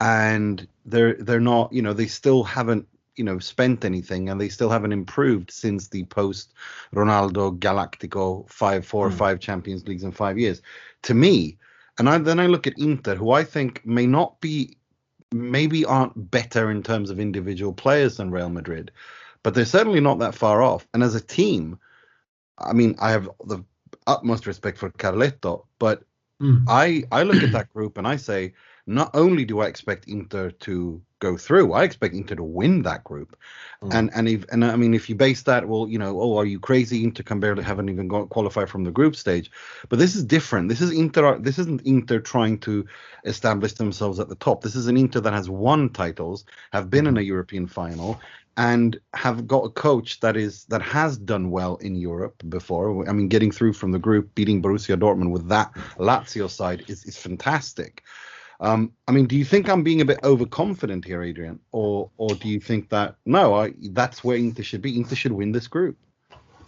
and 0.00 0.66
they're 0.86 1.14
they're 1.14 1.40
not. 1.40 1.72
You 1.72 1.82
know, 1.82 1.92
they 1.92 2.06
still 2.06 2.42
haven't 2.42 2.86
you 3.16 3.24
know 3.24 3.38
spent 3.38 3.84
anything, 3.84 4.30
and 4.30 4.40
they 4.40 4.48
still 4.48 4.70
haven't 4.70 4.92
improved 4.92 5.50
since 5.50 5.88
the 5.88 6.04
post 6.04 6.54
Ronaldo 6.94 7.58
Galactico 7.58 8.48
five 8.48 8.86
four 8.86 9.08
mm. 9.08 9.12
or 9.12 9.16
five 9.16 9.40
Champions 9.40 9.86
Leagues 9.86 10.04
in 10.04 10.12
five 10.12 10.38
years. 10.38 10.62
To 11.02 11.14
me, 11.14 11.58
and 11.98 12.08
I, 12.08 12.16
then 12.18 12.40
I 12.40 12.46
look 12.46 12.66
at 12.66 12.78
Inter, 12.78 13.14
who 13.14 13.32
I 13.32 13.44
think 13.44 13.84
may 13.84 14.06
not 14.06 14.40
be, 14.40 14.78
maybe 15.32 15.84
aren't 15.84 16.30
better 16.30 16.70
in 16.70 16.82
terms 16.82 17.10
of 17.10 17.20
individual 17.20 17.74
players 17.74 18.16
than 18.16 18.30
Real 18.30 18.48
Madrid, 18.48 18.90
but 19.42 19.52
they're 19.54 19.66
certainly 19.66 20.00
not 20.00 20.18
that 20.20 20.34
far 20.34 20.62
off. 20.62 20.86
And 20.94 21.02
as 21.02 21.14
a 21.14 21.20
team 21.20 21.78
I 22.60 22.72
mean, 22.72 22.94
I 23.00 23.10
have 23.10 23.28
the 23.46 23.64
utmost 24.06 24.46
respect 24.46 24.78
for 24.78 24.90
Carletto, 24.90 25.66
but 25.78 26.02
mm. 26.40 26.64
I 26.68 27.04
I 27.12 27.22
look 27.22 27.42
at 27.42 27.52
that 27.52 27.72
group 27.72 27.98
and 27.98 28.06
I 28.06 28.16
say, 28.16 28.54
not 28.90 29.10
only 29.14 29.44
do 29.44 29.60
I 29.60 29.66
expect 29.66 30.08
Inter 30.08 30.50
to 30.50 31.00
go 31.20 31.36
through, 31.36 31.72
I 31.74 31.84
expect 31.84 32.14
Inter 32.14 32.34
to 32.34 32.42
win 32.42 32.82
that 32.82 33.04
group. 33.04 33.36
Mm. 33.82 33.94
And 33.94 34.10
and 34.14 34.28
if 34.28 34.44
and 34.50 34.64
I 34.64 34.74
mean, 34.74 34.94
if 34.94 35.08
you 35.08 35.14
base 35.14 35.42
that, 35.42 35.68
well, 35.68 35.86
you 35.88 35.98
know, 35.98 36.20
oh, 36.20 36.36
are 36.36 36.44
you 36.44 36.58
crazy? 36.58 37.04
Inter 37.04 37.22
can 37.22 37.38
barely 37.38 37.62
haven't 37.62 37.88
even 37.88 38.08
got 38.08 38.30
qualified 38.30 38.68
from 38.68 38.82
the 38.82 38.90
group 38.90 39.14
stage. 39.14 39.50
But 39.88 40.00
this 40.00 40.16
is 40.16 40.24
different. 40.24 40.68
This 40.68 40.80
is 40.80 40.90
Inter. 40.90 41.38
This 41.38 41.58
isn't 41.58 41.82
Inter 41.82 42.18
trying 42.18 42.58
to 42.60 42.84
establish 43.24 43.74
themselves 43.74 44.18
at 44.18 44.28
the 44.28 44.34
top. 44.34 44.62
This 44.62 44.74
is 44.74 44.88
an 44.88 44.96
Inter 44.96 45.20
that 45.20 45.32
has 45.32 45.48
won 45.48 45.90
titles, 45.90 46.44
have 46.72 46.90
been 46.90 47.06
in 47.06 47.16
a 47.16 47.22
European 47.22 47.68
final, 47.68 48.20
and 48.56 48.98
have 49.14 49.46
got 49.46 49.64
a 49.64 49.70
coach 49.70 50.18
that 50.20 50.36
is 50.36 50.64
that 50.64 50.82
has 50.82 51.16
done 51.16 51.52
well 51.52 51.76
in 51.76 51.94
Europe 51.94 52.42
before. 52.48 53.08
I 53.08 53.12
mean, 53.12 53.28
getting 53.28 53.52
through 53.52 53.74
from 53.74 53.92
the 53.92 54.00
group, 54.00 54.34
beating 54.34 54.60
Borussia 54.60 54.98
Dortmund 54.98 55.30
with 55.30 55.46
that 55.48 55.72
Lazio 55.96 56.50
side 56.50 56.82
is 56.88 57.04
is 57.04 57.16
fantastic. 57.16 58.02
Um, 58.60 58.92
I 59.08 59.12
mean, 59.12 59.26
do 59.26 59.36
you 59.36 59.44
think 59.44 59.68
I'm 59.68 59.82
being 59.82 60.02
a 60.02 60.04
bit 60.04 60.20
overconfident 60.22 61.06
here, 61.06 61.22
Adrian, 61.22 61.60
or 61.72 62.10
or 62.18 62.34
do 62.34 62.48
you 62.48 62.60
think 62.60 62.90
that 62.90 63.16
no, 63.24 63.54
I, 63.54 63.72
that's 63.90 64.22
where 64.22 64.36
Inter 64.36 64.62
should 64.62 64.82
be? 64.82 64.96
Inter 64.96 65.14
should 65.14 65.32
win 65.32 65.52
this 65.52 65.66
group. 65.66 65.96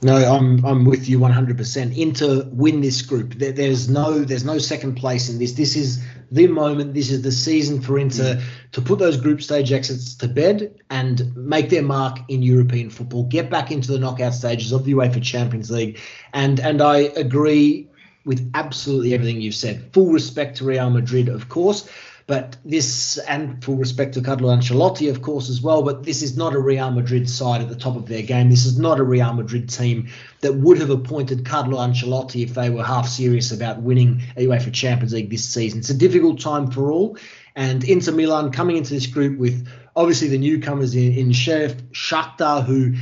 No, 0.05 0.17
I'm 0.17 0.65
I'm 0.65 0.85
with 0.85 1.09
you 1.09 1.21
100%. 1.21 1.97
Inter 1.97 2.45
win 2.51 2.81
this 2.81 3.03
group. 3.03 3.35
There, 3.35 3.53
there's 3.53 3.89
no 3.89 4.25
there's 4.25 4.45
no 4.45 4.59
second 4.59 4.97
place 4.97 5.29
in 5.29 5.39
this. 5.39 5.53
This 5.53 5.77
is 5.77 6.03
the 6.33 6.49
moment. 6.49 6.95
This 6.95 7.11
is 7.11 7.23
the 7.23 7.31
season 7.31 7.81
for 7.81 7.99
Inter 7.99 8.37
mm. 8.37 8.43
to 8.73 8.81
put 8.81 8.99
those 8.99 9.17
group 9.17 9.43
stage 9.43 9.71
exits 9.71 10.17
to 10.17 10.29
bed 10.29 10.75
and 10.91 11.37
make 11.37 11.69
their 11.69 11.83
mark 11.83 12.19
in 12.29 12.43
European 12.43 12.91
football. 12.91 13.25
Get 13.25 13.49
back 13.49 13.71
into 13.71 13.93
the 13.93 13.99
knockout 13.99 14.35
stages 14.35 14.73
of 14.73 14.85
the 14.85 14.95
UEFA 14.95 15.23
Champions 15.23 15.71
League. 15.71 16.01
And 16.33 16.59
and 16.59 16.83
I 16.83 16.97
agree 16.97 17.89
with 18.25 18.51
absolutely 18.55 19.15
everything 19.15 19.41
you've 19.41 19.55
said. 19.55 19.93
Full 19.93 20.13
respect 20.13 20.59
to 20.59 20.65
Real 20.65 20.91
Madrid, 20.91 21.29
of 21.29 21.49
course. 21.49 21.89
But 22.27 22.57
this, 22.65 23.19
and 23.19 23.63
full 23.63 23.77
respect 23.77 24.15
to 24.15 24.21
Carlo 24.23 24.49
Ancelotti, 24.55 25.11
of 25.11 25.23
course, 25.23 25.51
as 25.51 25.61
well, 25.61 25.83
but 25.83 26.05
this 26.05 26.23
is 26.23 26.37
not 26.37 26.55
a 26.55 26.59
Real 26.61 26.91
Madrid 26.91 27.29
side 27.29 27.61
at 27.61 27.69
the 27.69 27.75
top 27.75 27.97
of 27.97 28.07
their 28.07 28.23
game. 28.23 28.49
This 28.49 28.65
is 28.65 28.79
not 28.79 29.01
a 29.01 29.03
Real 29.03 29.33
Madrid 29.33 29.69
team 29.69 30.09
that 30.41 30.55
would 30.55 30.79
have 30.79 30.91
appointed 30.91 31.45
Carlo 31.45 31.79
Ancelotti 31.79 32.45
if 32.45 32.55
they 32.55 32.71
were 32.71 32.85
half 32.85 33.09
serious 33.09 33.51
about 33.51 33.83
winning 33.83 34.23
a 34.37 34.47
UEFA 34.47 34.73
Champions 34.73 35.13
League 35.13 35.31
this 35.31 35.45
season. 35.45 35.81
It's 35.81 35.91
a 35.91 35.95
difficult 35.95 36.41
time 36.41 36.71
for 36.71 36.93
all. 36.93 37.19
And 37.57 37.83
Inter 37.85 38.13
Milan 38.13 38.53
coming 38.53 38.77
into 38.77 38.95
this 38.95 39.07
group 39.07 39.39
with 39.39 39.69
obviously 39.97 40.29
the 40.29 40.39
newcomers 40.39 40.95
in, 40.95 41.13
in 41.13 41.33
Sheriff 41.33 41.77
Shakhtar, 41.91 42.65
who 42.65 42.95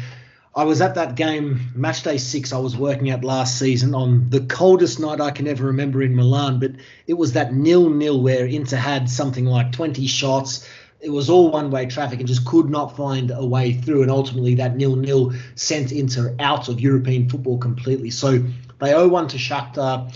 I 0.54 0.64
was 0.64 0.80
at 0.80 0.96
that 0.96 1.14
game, 1.14 1.70
match 1.76 2.02
day 2.02 2.18
six, 2.18 2.52
I 2.52 2.58
was 2.58 2.76
working 2.76 3.10
at 3.10 3.22
last 3.22 3.56
season 3.56 3.94
on 3.94 4.30
the 4.30 4.40
coldest 4.40 4.98
night 4.98 5.20
I 5.20 5.30
can 5.30 5.46
ever 5.46 5.66
remember 5.66 6.02
in 6.02 6.16
Milan. 6.16 6.58
But 6.58 6.72
it 7.06 7.14
was 7.14 7.34
that 7.34 7.54
nil 7.54 7.88
nil 7.88 8.20
where 8.20 8.46
Inter 8.46 8.76
had 8.76 9.08
something 9.08 9.46
like 9.46 9.70
20 9.70 10.08
shots. 10.08 10.68
It 11.00 11.10
was 11.10 11.30
all 11.30 11.52
one 11.52 11.70
way 11.70 11.86
traffic 11.86 12.18
and 12.18 12.26
just 12.26 12.44
could 12.44 12.68
not 12.68 12.96
find 12.96 13.30
a 13.30 13.46
way 13.46 13.74
through. 13.74 14.02
And 14.02 14.10
ultimately, 14.10 14.56
that 14.56 14.76
nil 14.76 14.96
nil 14.96 15.32
sent 15.54 15.92
Inter 15.92 16.34
out 16.40 16.68
of 16.68 16.80
European 16.80 17.28
football 17.28 17.58
completely. 17.58 18.10
So 18.10 18.44
they 18.80 18.92
owe 18.92 19.06
1 19.06 19.28
to 19.28 19.36
Shakhtar. 19.36 20.12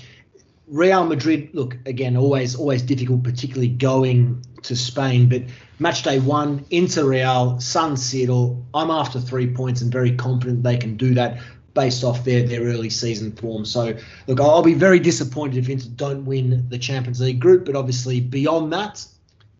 Real 0.66 1.04
Madrid, 1.04 1.50
look, 1.52 1.76
again, 1.86 2.16
always 2.16 2.54
always 2.54 2.82
difficult, 2.82 3.22
particularly 3.22 3.68
going 3.68 4.42
to 4.62 4.74
Spain. 4.74 5.28
But 5.28 5.42
match 5.78 6.02
day 6.02 6.18
one, 6.20 6.64
Inter 6.70 7.04
Real, 7.04 7.60
San 7.60 7.92
Siro. 7.92 8.62
I'm 8.72 8.90
after 8.90 9.20
three 9.20 9.52
points 9.52 9.82
and 9.82 9.92
very 9.92 10.16
confident 10.16 10.62
they 10.62 10.76
can 10.76 10.96
do 10.96 11.14
that 11.14 11.40
based 11.74 12.04
off 12.04 12.24
their, 12.24 12.46
their 12.46 12.62
early 12.62 12.88
season 12.88 13.32
form. 13.32 13.64
So, 13.64 13.96
look, 14.26 14.40
I'll 14.40 14.62
be 14.62 14.74
very 14.74 15.00
disappointed 15.00 15.58
if 15.58 15.68
Inter 15.68 15.88
don't 15.96 16.24
win 16.24 16.66
the 16.68 16.78
Champions 16.78 17.20
League 17.20 17.40
group. 17.40 17.66
But 17.66 17.76
obviously, 17.76 18.20
beyond 18.20 18.72
that, 18.72 19.04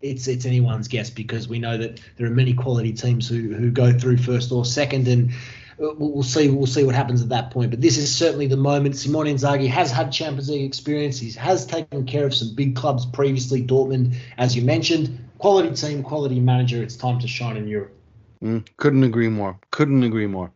it's 0.01 0.27
it's 0.27 0.45
anyone's 0.45 0.87
guess 0.87 1.09
because 1.09 1.47
we 1.47 1.59
know 1.59 1.77
that 1.77 1.99
there 2.17 2.25
are 2.27 2.31
many 2.31 2.53
quality 2.53 2.93
teams 2.93 3.27
who, 3.27 3.53
who 3.53 3.69
go 3.69 3.97
through 3.97 4.17
first 4.17 4.51
or 4.51 4.65
second. 4.65 5.07
And 5.07 5.31
we'll 5.77 6.23
see 6.23 6.49
we'll 6.49 6.67
see 6.67 6.83
what 6.83 6.95
happens 6.95 7.21
at 7.21 7.29
that 7.29 7.51
point. 7.51 7.71
But 7.71 7.81
this 7.81 7.97
is 7.97 8.13
certainly 8.13 8.47
the 8.47 8.57
moment. 8.57 8.95
Simone 8.95 9.25
Inzaghi 9.25 9.67
has 9.67 9.91
had 9.91 10.11
Champions 10.11 10.49
League 10.49 10.65
experience. 10.65 11.19
He 11.19 11.31
has 11.31 11.65
taken 11.65 12.05
care 12.05 12.25
of 12.25 12.33
some 12.33 12.55
big 12.55 12.75
clubs 12.75 13.05
previously. 13.05 13.63
Dortmund, 13.63 14.15
as 14.37 14.55
you 14.55 14.61
mentioned, 14.61 15.19
quality 15.37 15.73
team, 15.75 16.03
quality 16.03 16.39
manager. 16.39 16.81
It's 16.81 16.95
time 16.95 17.19
to 17.19 17.27
shine 17.27 17.57
in 17.57 17.67
Europe. 17.67 17.93
Mm, 18.43 18.67
couldn't 18.77 19.03
agree 19.03 19.29
more. 19.29 19.59
Couldn't 19.71 20.03
agree 20.03 20.27
more. 20.27 20.51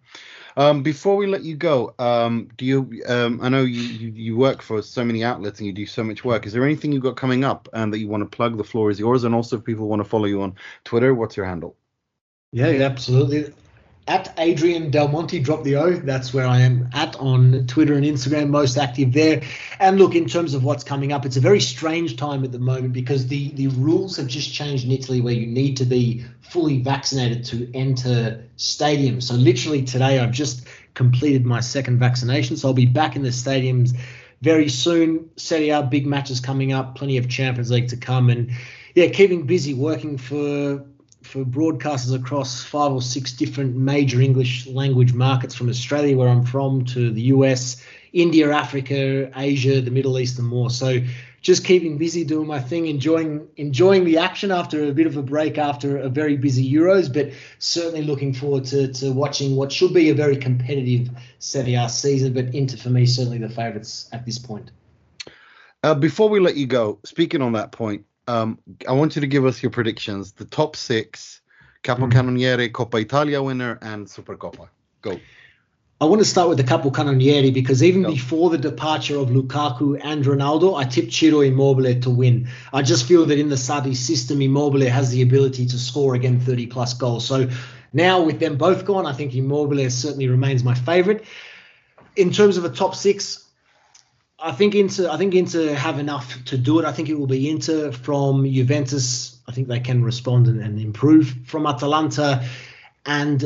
Um, 0.57 0.83
before 0.83 1.15
we 1.15 1.25
let 1.25 1.43
you 1.43 1.55
go, 1.55 1.93
um, 1.99 2.49
do 2.57 2.65
you? 2.65 3.03
Um, 3.07 3.39
I 3.41 3.49
know 3.49 3.61
you, 3.61 3.81
you, 3.81 4.11
you 4.11 4.37
work 4.37 4.61
for 4.61 4.81
so 4.81 5.05
many 5.05 5.23
outlets 5.23 5.59
and 5.59 5.67
you 5.67 5.73
do 5.73 5.85
so 5.85 6.03
much 6.03 6.25
work. 6.25 6.45
Is 6.45 6.53
there 6.53 6.65
anything 6.65 6.91
you've 6.91 7.03
got 7.03 7.15
coming 7.15 7.45
up 7.45 7.69
and 7.73 7.93
that 7.93 7.99
you 7.99 8.07
want 8.07 8.29
to 8.29 8.35
plug? 8.35 8.57
The 8.57 8.63
floor 8.63 8.89
is 8.89 8.99
yours. 8.99 9.23
And 9.23 9.33
also, 9.33 9.57
if 9.57 9.63
people 9.63 9.87
want 9.87 10.01
to 10.01 10.09
follow 10.09 10.25
you 10.25 10.41
on 10.41 10.55
Twitter, 10.83 11.13
what's 11.13 11.37
your 11.37 11.45
handle? 11.45 11.75
Yeah, 12.51 12.67
absolutely 12.67 13.53
at 14.09 14.33
Adrian 14.39 14.89
Del 14.89 15.07
Monte, 15.07 15.39
drop 15.39 15.63
the 15.63 15.75
O. 15.75 15.91
That's 15.91 16.33
where 16.33 16.47
I 16.47 16.61
am 16.61 16.89
at 16.93 17.15
on 17.17 17.67
Twitter 17.67 17.93
and 17.93 18.03
Instagram, 18.03 18.49
most 18.49 18.75
active 18.75 19.13
there. 19.13 19.43
And 19.79 19.99
look, 19.99 20.15
in 20.15 20.27
terms 20.27 20.55
of 20.55 20.63
what's 20.63 20.83
coming 20.83 21.13
up, 21.13 21.27
it's 21.27 21.37
a 21.37 21.39
very 21.39 21.61
strange 21.61 22.17
time 22.17 22.43
at 22.43 22.51
the 22.51 22.57
moment 22.57 22.91
because 22.91 23.27
the, 23.27 23.49
the 23.51 23.67
rules 23.67 24.17
have 24.17 24.25
just 24.25 24.51
changed 24.51 24.83
in 24.83 24.91
Italy 24.91 25.21
where 25.21 25.35
you 25.35 25.45
need 25.45 25.77
to 25.77 25.85
be 25.85 26.25
fully 26.41 26.81
vaccinated 26.81 27.45
to 27.45 27.71
enter 27.75 28.43
stadiums. 28.57 29.23
So 29.23 29.35
literally 29.35 29.83
today, 29.83 30.17
I've 30.17 30.31
just 30.31 30.65
completed 30.95 31.45
my 31.45 31.59
second 31.59 31.99
vaccination. 31.99 32.57
So 32.57 32.69
I'll 32.69 32.73
be 32.73 32.87
back 32.87 33.15
in 33.15 33.21
the 33.21 33.29
stadiums 33.29 33.95
very 34.41 34.69
soon. 34.69 35.29
Serie 35.35 35.69
A 35.69 35.83
big 35.83 36.07
matches 36.07 36.39
coming 36.39 36.73
up, 36.73 36.95
plenty 36.95 37.17
of 37.17 37.29
Champions 37.29 37.69
League 37.69 37.89
to 37.89 37.97
come. 37.97 38.31
And 38.31 38.49
yeah, 38.95 39.09
keeping 39.09 39.45
busy 39.45 39.75
working 39.75 40.17
for 40.17 40.83
for 41.29 41.45
broadcasters 41.45 42.15
across 42.15 42.63
five 42.63 42.91
or 42.91 43.03
six 43.03 43.33
different 43.33 43.75
major 43.75 44.19
English 44.19 44.65
language 44.65 45.13
markets 45.13 45.53
from 45.53 45.69
Australia, 45.69 46.17
where 46.17 46.27
I'm 46.27 46.43
from, 46.43 46.85
to 46.85 47.11
the 47.11 47.21
US, 47.33 47.83
India, 48.13 48.51
Africa, 48.51 49.31
Asia, 49.35 49.79
the 49.79 49.91
Middle 49.91 50.17
East, 50.17 50.39
and 50.39 50.47
more. 50.47 50.71
So 50.71 51.01
just 51.41 51.63
keeping 51.63 51.99
busy 51.99 52.23
doing 52.23 52.47
my 52.47 52.59
thing, 52.59 52.87
enjoying 52.87 53.47
enjoying 53.57 54.05
the 54.05 54.17
action 54.17 54.49
after 54.49 54.85
a 54.85 54.91
bit 54.91 55.05
of 55.05 55.17
a 55.17 55.21
break 55.21 55.59
after 55.59 55.99
a 55.99 56.09
very 56.09 56.35
busy 56.35 56.67
Euros, 56.73 57.13
but 57.13 57.31
certainly 57.59 58.01
looking 58.01 58.33
forward 58.33 58.65
to, 58.65 58.91
to 58.93 59.11
watching 59.11 59.55
what 59.55 59.71
should 59.71 59.93
be 59.93 60.09
a 60.09 60.15
very 60.15 60.35
competitive 60.35 61.09
Serie 61.37 61.75
A 61.75 61.87
season. 61.89 62.33
But 62.33 62.55
Inter 62.55 62.77
for 62.77 62.89
me 62.89 63.05
certainly 63.05 63.37
the 63.37 63.49
favourites 63.49 64.09
at 64.11 64.25
this 64.25 64.39
point. 64.39 64.71
Uh, 65.83 65.93
before 65.93 66.27
we 66.27 66.39
let 66.39 66.57
you 66.57 66.65
go, 66.65 66.99
speaking 67.05 67.43
on 67.43 67.53
that 67.53 67.71
point, 67.71 68.05
um, 68.29 68.59
I 68.87 68.91
want 68.91 69.15
you 69.15 69.21
to 69.21 69.27
give 69.27 69.45
us 69.45 69.63
your 69.63 69.71
predictions. 69.71 70.33
The 70.33 70.45
top 70.45 70.75
six: 70.75 71.41
Capocannoniere, 71.83 72.71
Coppa 72.71 73.01
Italia 73.01 73.41
winner, 73.41 73.79
and 73.81 74.05
Supercoppa. 74.05 74.69
Go. 75.01 75.19
I 76.01 76.05
want 76.05 76.19
to 76.19 76.25
start 76.25 76.47
with 76.47 76.59
the 76.59 76.63
Capocannoniere 76.63 77.51
because 77.51 77.83
even 77.83 78.03
Go. 78.03 78.11
before 78.11 78.51
the 78.51 78.57
departure 78.57 79.17
of 79.17 79.29
Lukaku 79.29 79.99
and 80.01 80.23
Ronaldo, 80.23 80.77
I 80.79 80.85
tipped 80.85 81.11
Ciro 81.11 81.41
Immobile 81.41 81.99
to 82.01 82.09
win. 82.09 82.47
I 82.71 82.83
just 82.83 83.05
feel 83.05 83.25
that 83.25 83.39
in 83.39 83.49
the 83.49 83.55
Sarri 83.55 83.95
system, 83.95 84.41
Immobile 84.41 84.89
has 84.89 85.09
the 85.09 85.23
ability 85.23 85.65
to 85.65 85.77
score 85.79 86.13
again 86.13 86.39
30 86.39 86.67
plus 86.67 86.93
goals. 86.93 87.25
So 87.25 87.49
now 87.91 88.21
with 88.21 88.39
them 88.39 88.57
both 88.57 88.85
gone, 88.85 89.07
I 89.07 89.13
think 89.13 89.33
Immobile 89.33 89.89
certainly 89.89 90.27
remains 90.27 90.63
my 90.63 90.75
favourite. 90.75 91.25
In 92.15 92.31
terms 92.31 92.57
of 92.57 92.63
a 92.63 92.69
top 92.69 92.95
six, 92.95 93.48
I 94.41 94.51
think 94.51 94.75
Inter. 94.75 95.09
I 95.09 95.17
think 95.17 95.35
Inter 95.35 95.73
have 95.73 95.99
enough 95.99 96.43
to 96.45 96.57
do 96.57 96.79
it. 96.79 96.85
I 96.85 96.91
think 96.91 97.09
it 97.09 97.19
will 97.19 97.27
be 97.27 97.49
Inter 97.49 97.91
from 97.91 98.45
Juventus. 98.45 99.37
I 99.47 99.51
think 99.51 99.67
they 99.67 99.79
can 99.79 100.03
respond 100.03 100.47
and, 100.47 100.61
and 100.61 100.79
improve 100.79 101.33
from 101.45 101.65
Atalanta, 101.65 102.45
and 103.05 103.43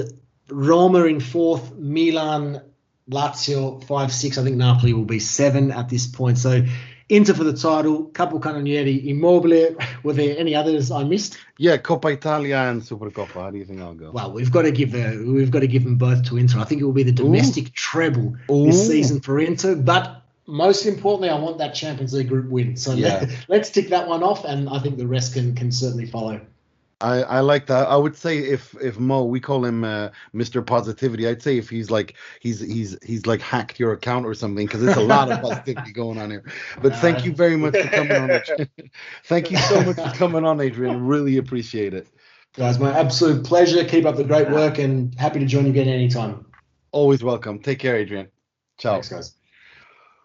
Roma 0.49 1.05
in 1.05 1.19
fourth. 1.19 1.73
Milan, 1.75 2.61
Lazio 3.09 3.83
five, 3.85 4.11
six. 4.11 4.37
I 4.37 4.43
think 4.43 4.57
Napoli 4.57 4.93
will 4.93 5.05
be 5.05 5.19
seven 5.19 5.71
at 5.71 5.89
this 5.89 6.05
point. 6.05 6.37
So 6.37 6.63
Inter 7.09 7.33
for 7.33 7.43
the 7.43 7.53
title. 7.53 8.07
Capocannoniere, 8.07 9.05
Immobile. 9.05 9.75
Were 10.03 10.13
there 10.13 10.37
any 10.37 10.55
others 10.55 10.91
I 10.91 11.03
missed? 11.03 11.37
Yeah, 11.57 11.77
Coppa 11.77 12.13
Italia 12.13 12.57
and 12.57 12.81
Supercoppa. 12.81 13.33
How 13.33 13.51
do 13.51 13.57
you 13.57 13.65
think 13.65 13.81
I'll 13.81 13.93
go? 13.93 14.11
Well, 14.11 14.31
we've 14.31 14.51
got 14.51 14.63
to 14.63 14.71
give 14.71 14.91
the 14.91 15.23
we've 15.25 15.51
got 15.51 15.59
to 15.59 15.67
give 15.67 15.83
them 15.83 15.97
both 15.97 16.23
to 16.25 16.37
Inter. 16.37 16.59
I 16.59 16.65
think 16.65 16.81
it 16.81 16.85
will 16.85 16.93
be 16.93 17.03
the 17.03 17.11
domestic 17.11 17.73
treble 17.73 18.35
this 18.47 18.49
Ooh. 18.49 18.71
season 18.71 19.21
for 19.21 19.39
Inter. 19.39 19.75
But 19.75 20.22
most 20.45 20.85
importantly, 20.85 21.29
I 21.29 21.39
want 21.39 21.57
that 21.59 21.73
Champions 21.73 22.13
League 22.13 22.27
group 22.27 22.49
win. 22.49 22.75
So 22.75 22.93
Yeah. 22.93 23.25
let, 23.47 23.61
us 23.61 23.69
tick 23.69 23.89
that 23.89 24.07
one 24.07 24.23
off, 24.23 24.45
and 24.45 24.69
I 24.69 24.79
think 24.79 24.97
the 24.97 25.07
rest 25.07 25.33
can 25.33 25.55
can 25.55 25.71
certainly 25.71 26.05
follow. 26.05 26.41
I, 27.01 27.21
I 27.23 27.39
like 27.41 27.65
that. 27.67 27.89
I 27.89 27.97
would 27.97 28.15
say 28.15 28.37
if 28.37 28.73
if 28.81 28.97
Mo, 28.97 29.25
we 29.25 29.41
call 29.41 29.65
him 29.65 29.83
uh, 29.83 30.09
Mr. 30.33 30.65
Positivity. 30.65 31.27
I'd 31.27 31.41
say 31.41 31.57
if 31.57 31.69
he's 31.69 31.91
like 31.91 32.15
he's 32.39 32.61
he's 32.61 32.97
he's 33.03 33.25
like 33.25 33.41
hacked 33.41 33.77
your 33.77 33.91
account 33.91 34.25
or 34.25 34.33
something 34.33 34.65
because 34.65 34.81
there's 34.81 34.97
a 34.97 35.01
lot 35.01 35.29
of 35.29 35.41
positivity 35.41 35.91
going 35.93 36.17
on 36.17 36.31
here. 36.31 36.45
But 36.81 36.95
thank 36.95 37.25
you 37.25 37.33
very 37.33 37.57
much 37.57 37.75
for 37.75 37.89
coming 37.89 38.15
on. 38.15 38.39
Thank 39.25 39.51
you 39.51 39.57
so 39.57 39.83
much 39.83 39.97
for 39.97 40.15
coming 40.15 40.45
on, 40.45 40.61
Adrian. 40.61 41.05
Really 41.05 41.37
appreciate 41.37 41.93
it. 41.93 42.07
Guys, 42.53 42.79
my 42.79 42.97
absolute 42.97 43.43
pleasure. 43.43 43.83
Keep 43.83 44.05
up 44.05 44.15
the 44.15 44.23
great 44.23 44.49
work, 44.49 44.77
and 44.77 45.13
happy 45.15 45.39
to 45.39 45.45
join 45.45 45.65
you 45.65 45.71
again 45.71 45.89
anytime. 45.89 46.45
Always 46.91 47.21
welcome. 47.21 47.59
Take 47.59 47.79
care, 47.79 47.97
Adrian. 47.97 48.29
Ciao. 48.77 48.93
Thanks, 48.93 49.09
guys. 49.09 49.35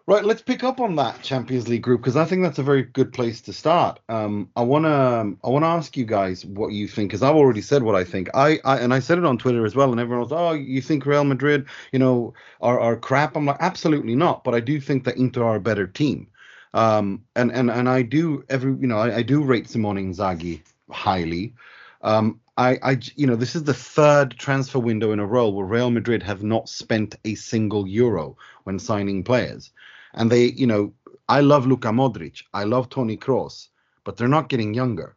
Right, 0.09 0.25
let's 0.25 0.41
pick 0.41 0.63
up 0.63 0.79
on 0.79 0.95
that 0.95 1.21
Champions 1.21 1.67
League 1.67 1.83
group 1.83 2.01
because 2.01 2.15
I 2.15 2.25
think 2.25 2.41
that's 2.41 2.57
a 2.57 2.63
very 2.63 2.81
good 2.81 3.13
place 3.13 3.41
to 3.41 3.53
start. 3.53 3.99
Um, 4.09 4.49
I 4.55 4.63
wanna 4.63 5.35
I 5.43 5.49
wanna 5.49 5.67
ask 5.67 5.95
you 5.95 6.03
guys 6.03 6.43
what 6.47 6.71
you 6.71 6.87
think 6.87 7.11
because 7.11 7.21
I've 7.21 7.35
already 7.35 7.61
said 7.61 7.83
what 7.83 7.93
I 7.93 8.03
think. 8.03 8.27
I, 8.33 8.57
I 8.65 8.79
and 8.79 8.91
I 8.91 9.01
said 9.01 9.19
it 9.19 9.23
on 9.23 9.37
Twitter 9.37 9.67
as 9.67 9.75
well, 9.75 9.91
and 9.91 9.99
everyone 9.99 10.23
was, 10.23 10.31
oh, 10.31 10.53
you 10.53 10.81
think 10.81 11.05
Real 11.05 11.25
Madrid, 11.25 11.67
you 11.91 11.99
know, 11.99 12.33
are 12.59 12.79
are 12.79 12.95
crap? 12.95 13.35
I'm 13.35 13.45
like, 13.45 13.57
absolutely 13.59 14.15
not. 14.15 14.43
But 14.43 14.55
I 14.55 14.61
do 14.61 14.81
think 14.81 15.03
that 15.03 15.17
Inter 15.17 15.43
are 15.43 15.57
a 15.57 15.61
better 15.61 15.85
team. 15.85 16.25
Um, 16.73 17.23
and 17.35 17.51
and 17.51 17.69
and 17.69 17.87
I 17.87 18.01
do 18.01 18.43
every 18.49 18.71
you 18.81 18.87
know 18.87 18.97
I, 18.97 19.17
I 19.17 19.21
do 19.21 19.43
rate 19.43 19.69
Simone 19.69 19.97
Inzaghi 19.97 20.61
highly. 20.89 21.53
Um, 22.01 22.39
I, 22.57 22.79
I, 22.81 22.99
you 23.15 23.27
know, 23.27 23.35
this 23.35 23.55
is 23.55 23.63
the 23.63 23.73
third 23.73 24.31
transfer 24.37 24.79
window 24.79 25.11
in 25.11 25.19
a 25.19 25.25
row 25.25 25.49
where 25.49 25.65
Real 25.65 25.91
Madrid 25.91 26.23
have 26.23 26.43
not 26.43 26.67
spent 26.67 27.15
a 27.23 27.35
single 27.35 27.87
euro 27.87 28.35
when 28.63 28.79
signing 28.79 29.23
players. 29.23 29.71
And 30.13 30.31
they, 30.31 30.45
you 30.45 30.67
know, 30.67 30.93
I 31.27 31.41
love 31.41 31.67
Luka 31.67 31.89
Modric, 31.89 32.43
I 32.53 32.63
love 32.63 32.89
Tony 32.89 33.17
Kroos, 33.17 33.67
but 34.03 34.17
they're 34.17 34.27
not 34.27 34.49
getting 34.49 34.73
younger. 34.73 35.15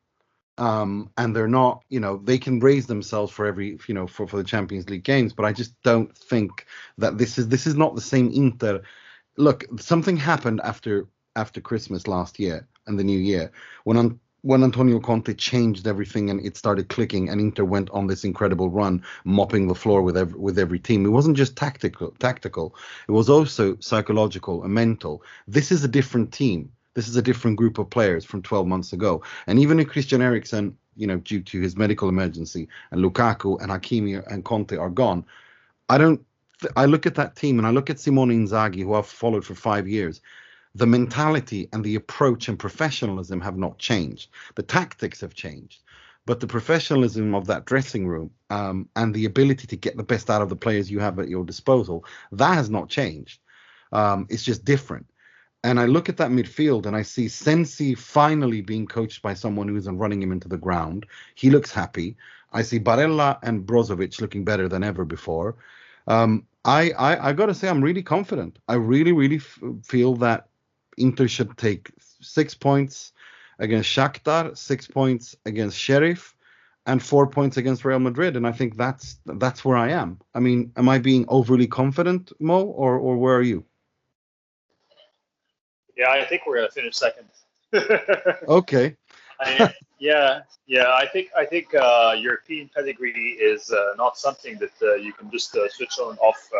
Um, 0.58 1.10
and 1.16 1.34
they're 1.34 1.48
not, 1.48 1.82
you 1.88 1.98
know, 1.98 2.18
they 2.18 2.36
can 2.36 2.60
raise 2.60 2.86
themselves 2.86 3.32
for 3.32 3.46
every, 3.46 3.78
you 3.88 3.94
know, 3.94 4.06
for, 4.06 4.26
for 4.26 4.36
the 4.36 4.44
Champions 4.44 4.88
League 4.90 5.04
games, 5.04 5.32
but 5.32 5.46
I 5.46 5.52
just 5.52 5.80
don't 5.82 6.16
think 6.16 6.66
that 6.98 7.16
this 7.16 7.38
is 7.38 7.48
this 7.48 7.66
is 7.66 7.74
not 7.74 7.94
the 7.94 8.02
same 8.02 8.30
Inter. 8.30 8.82
Look, 9.38 9.64
something 9.80 10.16
happened 10.16 10.60
after 10.62 11.08
after 11.36 11.60
Christmas 11.62 12.06
last 12.06 12.38
year 12.38 12.68
and 12.86 12.98
the 12.98 13.04
new 13.04 13.18
year 13.18 13.50
when 13.84 13.96
when 14.42 14.64
Antonio 14.64 14.98
Conte 14.98 15.32
changed 15.34 15.86
everything 15.86 16.28
and 16.28 16.44
it 16.44 16.56
started 16.56 16.88
clicking 16.88 17.28
and 17.28 17.40
Inter 17.40 17.64
went 17.64 17.88
on 17.90 18.08
this 18.08 18.24
incredible 18.24 18.70
run, 18.70 19.02
mopping 19.24 19.68
the 19.68 19.74
floor 19.74 20.02
with 20.02 20.16
every, 20.16 20.38
with 20.38 20.58
every 20.58 20.80
team. 20.80 21.06
It 21.06 21.10
wasn't 21.10 21.36
just 21.36 21.56
tactical, 21.56 22.10
tactical. 22.18 22.74
It 23.08 23.12
was 23.12 23.30
also 23.30 23.76
psychological 23.78 24.64
and 24.64 24.74
mental. 24.74 25.22
This 25.46 25.70
is 25.70 25.84
a 25.84 25.88
different 25.88 26.32
team. 26.32 26.72
This 26.94 27.08
is 27.08 27.16
a 27.16 27.22
different 27.22 27.56
group 27.56 27.78
of 27.78 27.88
players 27.88 28.24
from 28.24 28.42
12 28.42 28.66
months 28.66 28.92
ago. 28.92 29.22
And 29.46 29.58
even 29.60 29.78
if 29.78 29.88
Christian 29.88 30.20
Eriksen, 30.20 30.76
you 30.96 31.06
know, 31.06 31.18
due 31.18 31.40
to 31.40 31.60
his 31.60 31.76
medical 31.76 32.08
emergency, 32.08 32.68
and 32.90 33.02
Lukaku 33.02 33.60
and 33.62 33.70
Hakimi 33.70 34.22
and 34.30 34.44
Conte 34.44 34.76
are 34.76 34.90
gone, 34.90 35.24
I 35.88 35.98
don't. 35.98 36.24
I 36.76 36.84
look 36.84 37.06
at 37.06 37.16
that 37.16 37.34
team 37.34 37.58
and 37.58 37.66
I 37.66 37.70
look 37.70 37.90
at 37.90 37.98
Simone 37.98 38.28
Inzaghi, 38.28 38.84
who 38.84 38.94
I've 38.94 39.06
followed 39.06 39.44
for 39.44 39.56
five 39.56 39.88
years 39.88 40.20
the 40.74 40.86
mentality 40.86 41.68
and 41.72 41.84
the 41.84 41.96
approach 41.96 42.48
and 42.48 42.58
professionalism 42.58 43.40
have 43.40 43.56
not 43.58 43.78
changed. 43.78 44.30
The 44.54 44.62
tactics 44.62 45.20
have 45.20 45.34
changed, 45.34 45.82
but 46.26 46.40
the 46.40 46.46
professionalism 46.46 47.34
of 47.34 47.46
that 47.46 47.66
dressing 47.66 48.06
room 48.06 48.30
um, 48.50 48.88
and 48.96 49.14
the 49.14 49.26
ability 49.26 49.66
to 49.66 49.76
get 49.76 49.96
the 49.96 50.02
best 50.02 50.30
out 50.30 50.42
of 50.42 50.48
the 50.48 50.56
players 50.56 50.90
you 50.90 50.98
have 51.00 51.18
at 51.18 51.28
your 51.28 51.44
disposal 51.44 52.04
that 52.32 52.54
has 52.54 52.70
not 52.70 52.88
changed. 52.88 53.40
Um, 53.92 54.26
it's 54.30 54.44
just 54.44 54.64
different. 54.64 55.06
And 55.64 55.78
I 55.78 55.86
look 55.86 56.08
at 56.08 56.16
that 56.16 56.30
midfield 56.30 56.86
and 56.86 56.96
I 56.96 57.02
see 57.02 57.28
Sensi 57.28 57.94
finally 57.94 58.62
being 58.62 58.86
coached 58.86 59.22
by 59.22 59.34
someone 59.34 59.68
who 59.68 59.76
isn't 59.76 59.98
running 59.98 60.20
him 60.22 60.32
into 60.32 60.48
the 60.48 60.56
ground. 60.56 61.06
He 61.36 61.50
looks 61.50 61.70
happy. 61.70 62.16
I 62.52 62.62
see 62.62 62.80
Barella 62.80 63.38
and 63.42 63.64
Brozovic 63.64 64.20
looking 64.20 64.44
better 64.44 64.68
than 64.68 64.82
ever 64.82 65.04
before. 65.04 65.56
Um, 66.08 66.46
I, 66.64 66.90
I 66.92 67.28
I 67.28 67.32
got 67.32 67.46
to 67.46 67.54
say 67.54 67.68
I'm 67.68 67.82
really 67.82 68.02
confident. 68.02 68.58
I 68.68 68.74
really 68.74 69.12
really 69.12 69.36
f- 69.36 69.58
feel 69.84 70.14
that 70.16 70.48
Inter 70.96 71.28
should 71.28 71.56
take 71.56 71.90
six 72.20 72.54
points 72.54 73.12
against 73.58 73.88
Shakhtar, 73.88 74.56
six 74.56 74.86
points 74.86 75.36
against 75.46 75.78
Sheriff, 75.78 76.34
and 76.86 77.02
four 77.02 77.26
points 77.26 77.56
against 77.56 77.84
Real 77.84 77.98
Madrid. 77.98 78.36
And 78.36 78.46
I 78.46 78.52
think 78.52 78.76
that's 78.76 79.18
that's 79.24 79.64
where 79.64 79.76
I 79.76 79.90
am. 79.90 80.20
I 80.34 80.40
mean, 80.40 80.72
am 80.76 80.88
I 80.88 80.98
being 80.98 81.24
overly 81.28 81.66
confident, 81.66 82.32
Mo, 82.40 82.64
or 82.64 82.98
or 82.98 83.16
where 83.16 83.36
are 83.36 83.42
you? 83.42 83.64
Yeah, 85.96 86.10
I 86.10 86.24
think 86.24 86.42
we're 86.46 86.56
gonna 86.56 86.70
finish 86.70 86.96
second. 86.96 87.28
Okay. 88.48 88.96
I, 89.40 89.72
yeah, 89.98 90.40
yeah. 90.66 90.92
I 90.94 91.06
think 91.06 91.30
I 91.36 91.44
think 91.44 91.74
uh, 91.74 92.14
European 92.18 92.68
pedigree 92.74 93.38
is 93.40 93.70
uh, 93.70 93.94
not 93.96 94.18
something 94.18 94.58
that 94.58 94.72
uh, 94.82 94.94
you 94.94 95.12
can 95.12 95.30
just 95.30 95.56
uh, 95.56 95.68
switch 95.68 95.98
on 95.98 96.10
and 96.10 96.18
off. 96.18 96.50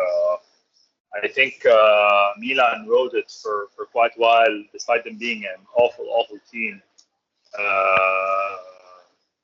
I 1.21 1.27
think 1.27 1.65
uh, 1.65 2.31
Milan 2.37 2.87
rode 2.87 3.13
it 3.13 3.31
for, 3.41 3.67
for 3.75 3.85
quite 3.85 4.11
a 4.17 4.19
while, 4.19 4.63
despite 4.71 5.03
them 5.03 5.17
being 5.17 5.45
an 5.45 5.65
awful, 5.75 6.05
awful 6.09 6.39
team. 6.51 6.81
Uh, 7.57 8.57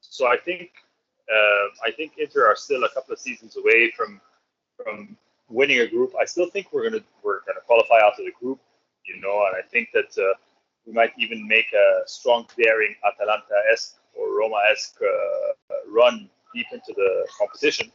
so 0.02 0.28
I 0.28 0.38
think 0.38 0.72
uh, 1.32 1.88
I 1.88 1.92
think 1.92 2.14
Inter 2.18 2.48
are 2.48 2.56
still 2.56 2.84
a 2.84 2.90
couple 2.90 3.14
of 3.14 3.20
seasons 3.20 3.56
away 3.56 3.92
from 3.96 4.20
from 4.76 5.16
winning 5.48 5.80
a 5.80 5.88
group. 5.88 6.14
I 6.20 6.26
still 6.26 6.50
think 6.50 6.74
we're 6.74 6.90
gonna 6.90 7.04
we're 7.24 7.42
gonna 7.46 7.62
qualify 7.66 8.00
out 8.04 8.20
of 8.20 8.26
the 8.26 8.34
group, 8.42 8.60
you 9.06 9.22
know, 9.22 9.46
and 9.48 9.56
I 9.56 9.68
think 9.68 9.90
that 9.94 10.12
uh, 10.18 10.34
we 10.86 10.94
might 10.94 11.14
even 11.18 11.48
make 11.48 11.72
a 11.74 12.02
strong, 12.08 12.48
daring 12.58 12.96
Atalanta-esque 13.06 13.98
or 14.16 14.38
Roma-esque 14.38 14.98
uh, 15.02 15.76
run 15.88 16.30
deep 16.54 16.66
into 16.72 16.94
the 16.96 17.28
competition. 17.38 17.92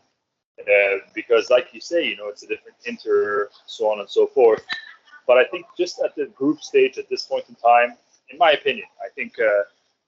Uh, 0.60 0.98
because, 1.14 1.50
like 1.50 1.68
you 1.72 1.80
say, 1.80 2.06
you 2.06 2.16
know, 2.16 2.28
it's 2.28 2.42
a 2.42 2.46
different 2.46 2.76
Inter, 2.86 3.50
so 3.66 3.90
on 3.90 4.00
and 4.00 4.08
so 4.08 4.26
forth. 4.26 4.64
But 5.26 5.38
I 5.38 5.44
think 5.44 5.66
just 5.76 6.00
at 6.04 6.14
the 6.14 6.26
group 6.26 6.60
stage 6.62 6.98
at 6.98 7.08
this 7.08 7.24
point 7.24 7.44
in 7.48 7.54
time, 7.56 7.96
in 8.30 8.38
my 8.38 8.52
opinion, 8.52 8.86
I 9.04 9.08
think 9.14 9.34
uh, 9.40 9.64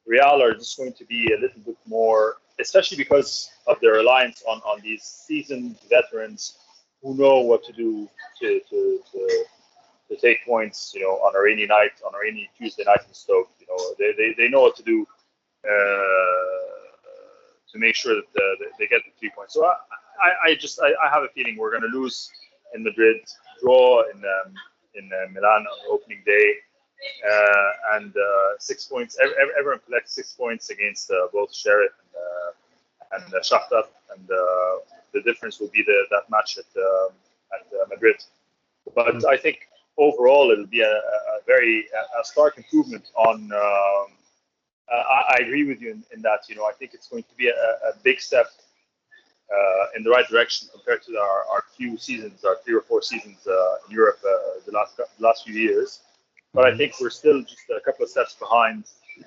Real 0.06 0.42
are 0.42 0.54
just 0.54 0.76
going 0.78 0.92
to 0.94 1.04
be 1.04 1.32
a 1.32 1.40
little 1.40 1.60
bit 1.64 1.76
more, 1.86 2.36
especially 2.60 2.96
because 2.96 3.50
of 3.66 3.78
their 3.80 3.92
reliance 3.94 4.42
on, 4.48 4.58
on 4.60 4.80
these 4.82 5.02
seasoned 5.02 5.76
veterans 5.90 6.58
who 7.02 7.14
know 7.16 7.40
what 7.40 7.64
to 7.64 7.72
do 7.72 8.08
to, 8.40 8.60
to, 8.70 9.00
to, 9.12 9.44
to 10.10 10.16
take 10.16 10.44
points, 10.46 10.92
you 10.94 11.02
know, 11.02 11.14
on 11.26 11.34
a 11.36 11.40
rainy 11.42 11.66
night, 11.66 11.92
on 12.06 12.14
a 12.14 12.18
rainy 12.18 12.48
Tuesday 12.56 12.84
night 12.84 13.00
in 13.06 13.14
Stoke. 13.14 13.50
You 13.60 13.66
know, 13.68 13.94
they, 13.98 14.12
they, 14.16 14.34
they 14.44 14.48
know 14.48 14.62
what 14.62 14.76
to 14.76 14.82
do 14.82 15.06
uh, 15.64 15.70
to 17.72 17.78
make 17.78 17.94
sure 17.96 18.14
that 18.14 18.24
uh, 18.24 18.64
they- 18.78 18.86
get 18.86 19.02
the 19.04 19.10
three 19.18 19.30
points. 19.36 19.54
So 19.54 19.66
I, 19.66 19.74
I, 20.22 20.50
I 20.50 20.54
just 20.54 20.80
I, 20.80 20.88
I 21.04 21.08
have 21.12 21.22
a 21.22 21.28
feeling 21.28 21.56
we're 21.56 21.70
going 21.70 21.90
to 21.90 21.98
lose 21.98 22.30
in 22.74 22.82
Madrid, 22.82 23.20
draw 23.60 24.02
in 24.10 24.18
um, 24.18 24.54
in 24.94 25.10
uh, 25.12 25.30
Milan 25.32 25.66
on 25.66 25.78
opening 25.90 26.22
day, 26.26 26.54
uh, 27.30 27.96
and 27.96 28.14
uh, 28.16 28.58
six 28.58 28.84
points. 28.86 29.16
ev- 29.22 29.30
ev- 29.40 29.54
Everyone 29.58 29.80
collects 29.86 30.14
six 30.14 30.32
points 30.32 30.70
against 30.70 31.10
uh, 31.10 31.28
both 31.32 31.54
Sheriff 31.54 31.92
and 32.00 33.22
uh, 33.22 33.24
and 33.24 33.34
uh, 33.34 33.40
Shakhtar, 33.40 33.84
and 34.14 34.26
the 35.12 35.22
difference 35.22 35.60
will 35.60 35.68
be 35.68 35.82
the 35.82 36.04
that 36.10 36.28
match 36.30 36.58
at 36.58 36.66
um, 36.80 37.10
at 37.54 37.88
Madrid. 37.88 38.16
But 38.94 39.24
I 39.26 39.36
think 39.36 39.68
overall 39.98 40.50
it'll 40.50 40.66
be 40.66 40.82
a, 40.82 40.92
a 40.92 41.38
very 41.46 41.86
a 42.20 42.24
stark 42.24 42.56
improvement 42.58 43.10
on. 43.16 43.50
Um, 43.52 44.12
uh, 44.92 45.02
I, 45.02 45.34
I 45.34 45.42
agree 45.42 45.64
with 45.64 45.80
you 45.80 45.90
in, 45.90 46.04
in 46.14 46.22
that. 46.22 46.48
You 46.48 46.54
know, 46.54 46.64
I 46.64 46.72
think 46.72 46.94
it's 46.94 47.08
going 47.08 47.24
to 47.24 47.34
be 47.36 47.48
a, 47.48 47.52
a 47.52 47.92
big 48.04 48.20
step 48.20 48.46
uh, 49.52 49.86
in 49.96 50.02
the 50.02 50.10
right 50.10 50.26
direction 50.28 50.68
compared 50.72 51.02
to 51.02 51.16
our, 51.16 51.44
our 51.52 51.64
few 51.76 51.96
seasons, 51.96 52.44
our 52.44 52.56
three 52.64 52.74
or 52.74 52.80
four 52.82 53.02
seasons 53.02 53.46
uh, 53.46 53.74
in 53.88 53.94
Europe 53.94 54.18
uh, 54.24 54.60
the 54.66 54.72
last 54.72 54.96
cou- 54.96 55.04
last 55.18 55.44
few 55.44 55.54
years. 55.54 56.00
But 56.52 56.66
I 56.66 56.76
think 56.76 56.94
we're 57.00 57.10
still 57.10 57.42
just 57.42 57.62
a 57.70 57.80
couple 57.80 58.04
of 58.04 58.10
steps 58.10 58.34
behind, 58.34 58.84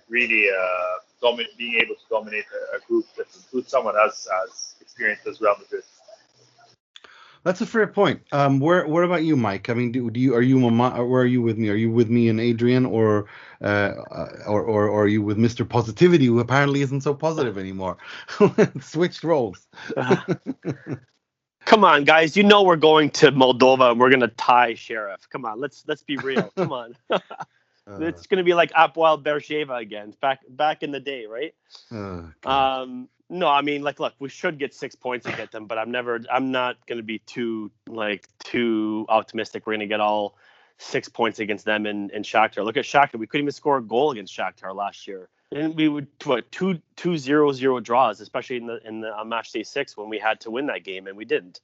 really 0.09 0.49
uh, 0.49 0.95
domi- 1.21 1.47
being 1.57 1.75
able 1.75 1.95
to 1.95 2.01
dominate 2.09 2.45
a, 2.73 2.77
a 2.77 2.79
group 2.87 3.05
that 3.17 3.27
includes 3.35 3.69
someone 3.69 3.95
as 4.05 4.27
as 4.43 4.75
experienced 4.81 5.25
as 5.27 5.39
Real 5.39 5.55
Madrid. 5.59 5.83
That's 7.43 7.61
a 7.61 7.65
fair 7.65 7.87
point. 7.87 8.21
Um, 8.31 8.59
where 8.59 8.85
where 8.87 9.03
about 9.03 9.23
you, 9.23 9.35
Mike? 9.35 9.69
I 9.69 9.73
mean, 9.73 9.91
do, 9.91 10.09
do 10.09 10.19
you 10.19 10.35
are 10.35 10.41
you 10.41 10.59
where 10.59 11.21
are 11.21 11.25
you 11.25 11.41
with 11.41 11.57
me? 11.57 11.69
Are 11.69 11.75
you 11.75 11.89
with 11.89 12.09
me 12.09 12.27
and 12.27 12.39
Adrian, 12.39 12.85
or 12.85 13.27
uh, 13.61 13.93
or, 14.45 14.61
or 14.61 14.87
or 14.87 15.03
are 15.03 15.07
you 15.07 15.21
with 15.21 15.37
Mister 15.37 15.63
Positivity, 15.63 16.25
who 16.25 16.39
apparently 16.39 16.81
isn't 16.81 17.01
so 17.01 17.13
positive 17.13 17.57
anymore? 17.57 17.97
Switched 18.81 19.23
roles. 19.23 19.67
Come 21.65 21.83
on, 21.83 22.03
guys. 22.03 22.35
You 22.35 22.43
know 22.43 22.63
we're 22.63 22.75
going 22.77 23.11
to 23.11 23.31
Moldova 23.31 23.91
and 23.91 23.99
we're 23.99 24.09
gonna 24.09 24.27
tie 24.27 24.73
Sheriff. 24.73 25.29
Come 25.29 25.45
on, 25.45 25.59
let's 25.59 25.83
let's 25.87 26.03
be 26.03 26.17
real. 26.17 26.51
Come 26.55 26.73
on. 26.73 26.95
Uh, 27.87 28.05
it's 28.05 28.27
gonna 28.27 28.43
be 28.43 28.53
like 28.53 28.71
Hapoel 28.71 29.23
Beersheva 29.23 29.81
again, 29.81 30.13
back 30.21 30.41
back 30.47 30.83
in 30.83 30.91
the 30.91 30.99
day, 30.99 31.25
right? 31.25 31.55
Oh, 31.91 32.31
um, 32.45 33.09
no, 33.29 33.47
I 33.47 33.61
mean, 33.61 33.83
like, 33.83 33.99
look, 33.99 34.13
we 34.19 34.29
should 34.29 34.57
get 34.57 34.73
six 34.73 34.95
points 34.95 35.27
against 35.27 35.51
them, 35.51 35.65
but 35.65 35.77
I'm 35.77 35.91
never, 35.91 36.19
I'm 36.31 36.51
not 36.51 36.77
gonna 36.87 37.03
be 37.03 37.19
too 37.19 37.71
like 37.87 38.27
too 38.43 39.05
optimistic. 39.07 39.67
We're 39.67 39.73
gonna 39.73 39.87
get 39.87 39.99
all 39.99 40.35
six 40.79 41.09
points 41.09 41.39
against 41.39 41.65
them 41.65 41.85
in 41.85 42.09
in 42.09 42.23
Shakhtar. 42.23 42.65
Look 42.65 42.77
at 42.77 42.85
Shakhtar. 42.85 43.19
We 43.19 43.27
couldn't 43.27 43.45
even 43.45 43.51
score 43.51 43.77
a 43.77 43.83
goal 43.83 44.11
against 44.11 44.35
Shakhtar 44.35 44.73
last 44.73 45.07
year. 45.07 45.29
And 45.51 45.75
we 45.75 45.89
would 45.89 46.07
what 46.23 46.51
two 46.51 46.81
two 46.95 47.17
zero 47.17 47.51
zero 47.51 47.79
draws, 47.79 48.21
especially 48.21 48.57
in 48.57 48.67
the 48.67 48.79
in 48.87 49.01
the 49.01 49.13
on 49.13 49.29
match 49.29 49.51
day 49.51 49.63
six 49.63 49.95
when 49.95 50.09
we 50.09 50.17
had 50.17 50.39
to 50.41 50.51
win 50.51 50.65
that 50.67 50.83
game 50.83 51.07
and 51.07 51.15
we 51.15 51.25
didn't. 51.25 51.61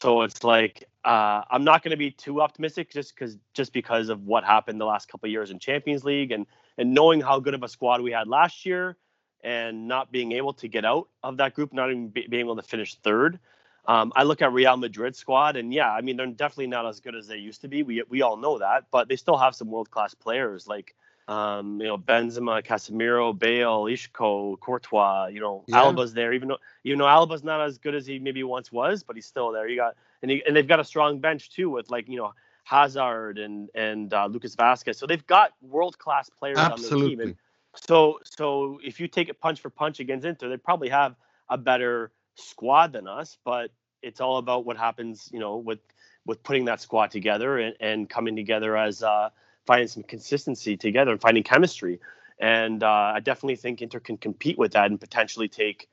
So 0.00 0.22
it's 0.22 0.42
like 0.42 0.84
uh, 1.04 1.42
I'm 1.50 1.62
not 1.62 1.82
going 1.82 1.92
to 1.92 1.96
be 1.96 2.10
too 2.10 2.40
optimistic 2.40 2.90
just 2.90 3.14
because 3.14 3.36
just 3.54 3.72
because 3.72 4.08
of 4.08 4.26
what 4.26 4.44
happened 4.44 4.80
the 4.80 4.84
last 4.84 5.08
couple 5.08 5.28
years 5.28 5.50
in 5.50 5.58
Champions 5.58 6.04
League 6.04 6.32
and 6.32 6.46
and 6.78 6.92
knowing 6.92 7.20
how 7.20 7.38
good 7.40 7.54
of 7.54 7.62
a 7.62 7.68
squad 7.68 8.00
we 8.00 8.10
had 8.10 8.26
last 8.26 8.66
year 8.66 8.96
and 9.42 9.88
not 9.88 10.10
being 10.10 10.32
able 10.32 10.52
to 10.54 10.68
get 10.68 10.84
out 10.84 11.08
of 11.22 11.36
that 11.38 11.54
group, 11.54 11.72
not 11.72 11.90
even 11.90 12.08
be, 12.08 12.26
being 12.28 12.40
able 12.40 12.56
to 12.56 12.62
finish 12.62 12.96
third. 12.96 13.38
Um, 13.86 14.12
I 14.16 14.24
look 14.24 14.42
at 14.42 14.52
Real 14.52 14.76
Madrid 14.76 15.14
squad, 15.14 15.56
and 15.56 15.72
yeah, 15.72 15.92
I 15.92 16.00
mean 16.00 16.16
they're 16.16 16.26
definitely 16.26 16.66
not 16.68 16.86
as 16.86 17.00
good 17.00 17.14
as 17.14 17.28
they 17.28 17.36
used 17.36 17.60
to 17.62 17.68
be. 17.68 17.82
We 17.82 18.02
we 18.08 18.22
all 18.22 18.36
know 18.36 18.58
that, 18.58 18.86
but 18.90 19.08
they 19.08 19.16
still 19.16 19.36
have 19.36 19.54
some 19.54 19.70
world 19.70 19.90
class 19.90 20.14
players 20.14 20.66
like 20.66 20.94
um, 21.28 21.80
you 21.80 21.88
know, 21.88 21.98
Benzema, 21.98 22.64
Casemiro, 22.64 23.36
Bale, 23.36 23.86
Isco, 23.86 24.56
Courtois, 24.56 25.26
you 25.26 25.40
know, 25.40 25.64
yeah. 25.66 25.78
Alaba's 25.78 26.14
there, 26.14 26.32
even 26.32 26.48
though 26.48 26.58
even 26.84 26.98
though 26.98 27.08
Alaba's 27.08 27.42
not 27.42 27.60
as 27.60 27.78
good 27.78 27.94
as 27.94 28.06
he 28.06 28.18
maybe 28.18 28.44
once 28.44 28.70
was, 28.70 29.02
but 29.02 29.16
he's 29.16 29.26
still 29.26 29.50
there. 29.50 29.68
You 29.68 29.76
got 29.76 29.96
and 30.22 30.30
he, 30.30 30.42
and 30.46 30.54
they've 30.54 30.66
got 30.66 30.78
a 30.78 30.84
strong 30.84 31.18
bench 31.18 31.50
too 31.50 31.68
with 31.70 31.90
like 31.90 32.08
you 32.08 32.16
know 32.16 32.32
Hazard 32.64 33.38
and 33.38 33.68
and 33.74 34.12
uh, 34.14 34.26
Lucas 34.26 34.54
Vazquez. 34.54 34.96
So 34.96 35.06
they've 35.06 35.26
got 35.26 35.52
world 35.60 35.98
class 35.98 36.30
players 36.30 36.58
Absolutely. 36.58 36.96
on 36.96 37.00
their 37.00 37.08
team. 37.08 37.20
And 37.20 37.36
so 37.76 38.20
so 38.24 38.78
if 38.82 39.00
you 39.00 39.08
take 39.08 39.28
it 39.28 39.40
punch 39.40 39.60
for 39.60 39.70
punch 39.70 40.00
against 40.00 40.26
Inter, 40.26 40.48
they 40.48 40.56
probably 40.56 40.88
have 40.88 41.14
a 41.48 41.58
better 41.58 42.12
squad 42.34 42.92
than 42.92 43.06
us, 43.06 43.38
but 43.44 43.70
it's 44.02 44.20
all 44.20 44.38
about 44.38 44.64
what 44.64 44.76
happens, 44.76 45.28
you 45.32 45.40
know, 45.40 45.56
with 45.56 45.80
with 46.24 46.42
putting 46.42 46.64
that 46.66 46.80
squad 46.80 47.10
together 47.10 47.58
and, 47.58 47.76
and 47.80 48.10
coming 48.10 48.36
together 48.36 48.76
as 48.76 49.02
uh, 49.02 49.30
finding 49.66 49.88
some 49.88 50.02
consistency 50.02 50.76
together 50.76 51.12
and 51.12 51.20
finding 51.20 51.42
chemistry. 51.42 52.00
And 52.38 52.82
uh, 52.82 53.12
I 53.14 53.20
definitely 53.20 53.56
think 53.56 53.80
Inter 53.80 54.00
can 54.00 54.16
compete 54.16 54.58
with 54.58 54.72
that 54.72 54.90
and 54.90 55.00
potentially 55.00 55.48
take, 55.48 55.88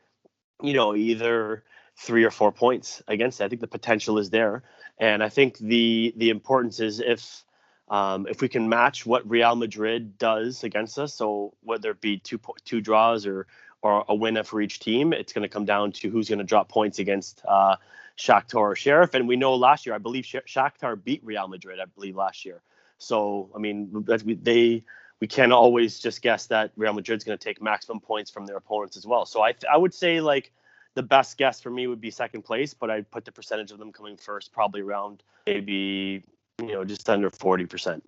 you 0.61 0.73
know, 0.73 0.95
either 0.95 1.63
three 1.97 2.23
or 2.23 2.31
four 2.31 2.51
points 2.51 3.01
against 3.07 3.39
it. 3.39 3.45
I 3.45 3.49
think 3.49 3.61
the 3.61 3.67
potential 3.67 4.17
is 4.17 4.29
there, 4.29 4.63
and 4.97 5.23
I 5.23 5.29
think 5.29 5.57
the 5.57 6.13
the 6.17 6.29
importance 6.29 6.79
is 6.79 6.99
if 6.99 7.43
um, 7.89 8.27
if 8.27 8.41
we 8.41 8.47
can 8.47 8.69
match 8.69 9.05
what 9.05 9.29
Real 9.29 9.55
Madrid 9.55 10.17
does 10.17 10.63
against 10.63 10.97
us, 10.97 11.13
so 11.13 11.53
whether 11.61 11.91
it 11.91 12.01
be 12.01 12.17
two 12.17 12.39
two 12.65 12.81
draws 12.81 13.25
or 13.25 13.47
or 13.81 14.05
a 14.07 14.15
win 14.15 14.41
for 14.43 14.61
each 14.61 14.79
team, 14.79 15.11
it's 15.11 15.33
going 15.33 15.43
to 15.43 15.49
come 15.49 15.65
down 15.65 15.91
to 15.91 16.09
who's 16.09 16.29
going 16.29 16.39
to 16.39 16.45
drop 16.45 16.69
points 16.69 16.99
against 16.99 17.41
uh, 17.45 17.75
Shakhtar 18.17 18.59
or 18.59 18.75
Sheriff. 18.75 19.13
And 19.13 19.27
we 19.27 19.35
know 19.35 19.55
last 19.55 19.85
year, 19.85 19.93
I 19.93 19.97
believe 19.97 20.23
Shakhtar 20.23 21.01
beat 21.03 21.21
Real 21.23 21.47
Madrid. 21.47 21.79
I 21.79 21.85
believe 21.85 22.15
last 22.15 22.45
year. 22.45 22.61
So 22.97 23.49
I 23.55 23.59
mean, 23.59 24.05
they 24.41 24.83
we 25.19 25.27
can't 25.27 25.53
always 25.53 25.99
just 25.99 26.21
guess 26.21 26.47
that 26.47 26.71
Real 26.77 26.93
Madrid's 26.93 27.23
going 27.23 27.37
to 27.37 27.43
take 27.43 27.61
maximum 27.61 27.99
points 27.99 28.31
from 28.31 28.45
their 28.45 28.57
opponents 28.57 28.97
as 28.97 29.05
well. 29.05 29.25
So 29.25 29.41
I 29.43 29.53
I 29.71 29.77
would 29.77 29.93
say 29.93 30.21
like 30.21 30.51
the 30.95 31.03
best 31.03 31.37
guess 31.37 31.59
for 31.59 31.69
me 31.69 31.87
would 31.87 32.01
be 32.01 32.11
second 32.11 32.43
place, 32.43 32.73
but 32.73 32.89
I'd 32.89 33.09
put 33.09 33.25
the 33.25 33.31
percentage 33.31 33.71
of 33.71 33.79
them 33.79 33.91
coming 33.91 34.15
first 34.15 34.53
probably 34.53 34.81
around 34.81 35.23
maybe 35.47 36.23
you 36.59 36.73
know 36.73 36.83
just 36.83 37.09
under 37.09 37.29
forty 37.29 37.65
percent. 37.65 38.03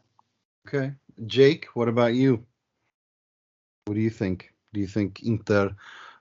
Okay, 0.67 0.93
Jake, 1.25 1.67
what 1.73 1.87
about 1.87 2.13
you? 2.13 2.45
What 3.85 3.93
do 3.93 4.01
you 4.01 4.09
think? 4.09 4.51
Do 4.73 4.79
you 4.79 4.87
think 4.87 5.23
Inter 5.23 5.75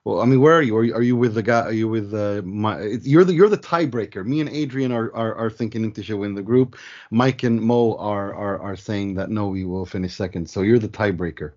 well, 0.05 0.21
I 0.21 0.25
mean, 0.25 0.39
where 0.39 0.53
are 0.53 0.61
you? 0.61 0.77
Are 0.77 0.83
you, 0.83 0.93
are 0.93 1.01
you 1.01 1.15
with 1.15 1.33
the 1.33 1.41
guy? 1.41 1.61
Are 1.61 1.71
you 1.71 1.87
with 1.87 2.13
uh, 2.13 2.43
my? 2.45 2.79
You're 3.01 3.23
the 3.23 3.33
you're 3.33 3.49
the 3.49 3.57
tiebreaker. 3.57 4.23
Me 4.23 4.39
and 4.39 4.49
Adrian 4.49 4.91
are 4.91 5.11
are, 5.15 5.33
are 5.33 5.49
thinking 5.49 5.83
Inter 5.83 6.03
should 6.03 6.19
win 6.19 6.35
the 6.35 6.43
group. 6.43 6.77
Mike 7.09 7.41
and 7.41 7.59
Mo 7.59 7.95
are, 7.95 8.33
are 8.35 8.59
are 8.59 8.75
saying 8.75 9.15
that 9.15 9.31
no, 9.31 9.47
we 9.47 9.65
will 9.65 9.85
finish 9.85 10.13
second. 10.13 10.47
So 10.47 10.61
you're 10.61 10.77
the 10.77 10.87
tiebreaker. 10.87 11.53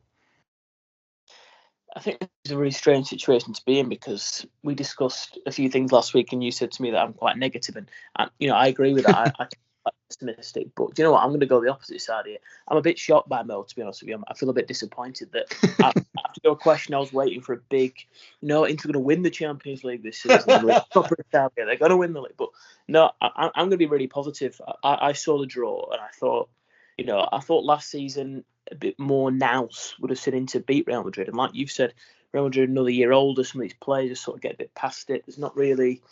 I 1.95 2.01
think 2.01 2.27
it's 2.43 2.51
a 2.51 2.57
really 2.57 2.71
strange 2.71 3.09
situation 3.09 3.53
to 3.53 3.63
be 3.67 3.81
in 3.81 3.91
because 3.91 4.47
we 4.63 4.75
discussed 4.75 5.39
a 5.45 5.53
few 5.53 5.69
things 5.69 5.93
last 5.93 6.15
week, 6.15 6.33
and 6.33 6.43
you 6.43 6.51
said 6.51 6.73
to 6.73 6.83
me 6.83 6.91
that 6.93 7.03
I'm 7.03 7.13
quite 7.13 7.37
negative, 7.37 7.77
and, 7.77 7.91
and 8.19 8.31
you 8.39 8.49
know 8.49 8.55
I 8.55 8.69
agree 8.69 8.95
with 8.95 9.05
that. 9.05 9.15
I, 9.39 9.45
I 9.45 9.49
pessimistic. 10.09 10.69
But 10.75 10.95
do 10.95 11.03
you 11.03 11.05
know 11.07 11.13
what? 11.13 11.23
I'm 11.23 11.31
going 11.31 11.41
to 11.41 11.47
go 11.47 11.61
the 11.61 11.71
opposite 11.71 12.01
side 12.01 12.27
here. 12.27 12.39
I'm 12.67 12.77
a 12.77 12.83
bit 12.83 12.99
shocked 12.99 13.29
by 13.29 13.43
Mo, 13.43 13.63
to 13.63 13.77
be 13.77 13.83
honest 13.83 14.03
with 14.03 14.09
you. 14.09 14.23
I 14.29 14.35
feel 14.35 14.51
a 14.51 14.55
bit 14.55 14.69
disappointed 14.69 15.33
that 15.33 15.55
after 15.85 16.41
your 16.43 16.57
question, 16.57 16.95
I 16.95 16.99
was 16.99 17.13
waiting 17.13 17.41
for 17.41 17.55
a 17.55 17.61
big, 17.69 17.95
you 18.41 18.49
know, 18.49 18.65
Inter 18.65 18.89
going 18.89 18.95
to 18.95 19.01
win 19.01 19.23
the 19.23 19.31
Champions 19.31 19.85
League 19.85 20.03
this 20.03 20.19
season. 20.19 20.43
They're 20.47 21.77
going 21.77 21.91
to 21.91 21.97
win 21.97 22.13
the 22.13 22.23
league. 22.23 22.37
But 22.37 22.51
no, 22.87 23.11
I, 23.21 23.47
am 23.47 23.51
going 23.55 23.71
to 23.71 23.77
be 23.77 23.87
really 23.87 24.09
positive. 24.09 24.61
I, 24.83 25.09
I 25.09 25.13
saw 25.13 25.39
the 25.39 25.47
draw 25.47 25.91
and 25.93 26.01
I 26.01 26.09
thought, 26.19 26.49
you 26.97 27.05
know, 27.05 27.29
I 27.31 27.41
thought 27.41 27.65
last 27.65 27.91
season 27.91 28.45
a 28.71 28.75
bit 28.75 28.99
more 28.99 29.31
nous 29.31 29.95
would 30.01 30.11
have 30.11 30.19
seen 30.19 30.35
Inter 30.35 30.61
beat 30.61 30.87
Real 30.87 31.05
Madrid. 31.05 31.29
And 31.29 31.37
like 31.37 31.55
you've 31.55 31.71
said, 31.71 31.95
Real 32.33 32.45
Madrid 32.45 32.69
another 32.69 32.91
year 32.91 33.13
older. 33.13 33.45
Some 33.45 33.61
of 33.61 33.63
these 33.63 33.79
players 33.81 34.11
just 34.11 34.25
sort 34.25 34.37
of 34.37 34.43
get 34.43 34.55
a 34.55 34.59
bit 34.59 34.75
past 34.75 35.11
it. 35.11 35.25
There's 35.27 35.39
not 35.39 35.57
really 35.57 36.03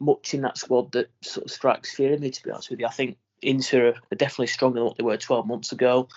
much 0.00 0.34
in 0.34 0.42
that 0.42 0.58
squad 0.58 0.92
that 0.92 1.10
sort 1.22 1.46
of 1.46 1.50
strikes 1.50 1.94
fear 1.94 2.12
in 2.12 2.20
me. 2.20 2.30
To 2.30 2.42
be 2.42 2.50
honest 2.50 2.70
with 2.70 2.80
you, 2.80 2.86
I 2.86 2.90
think 2.90 3.16
Inter 3.42 3.94
are 4.10 4.16
definitely 4.16 4.48
stronger 4.48 4.80
than 4.80 4.86
what 4.86 4.96
they 4.96 5.04
were 5.04 5.16
12 5.16 5.46
months 5.46 5.72
ago. 5.72 6.08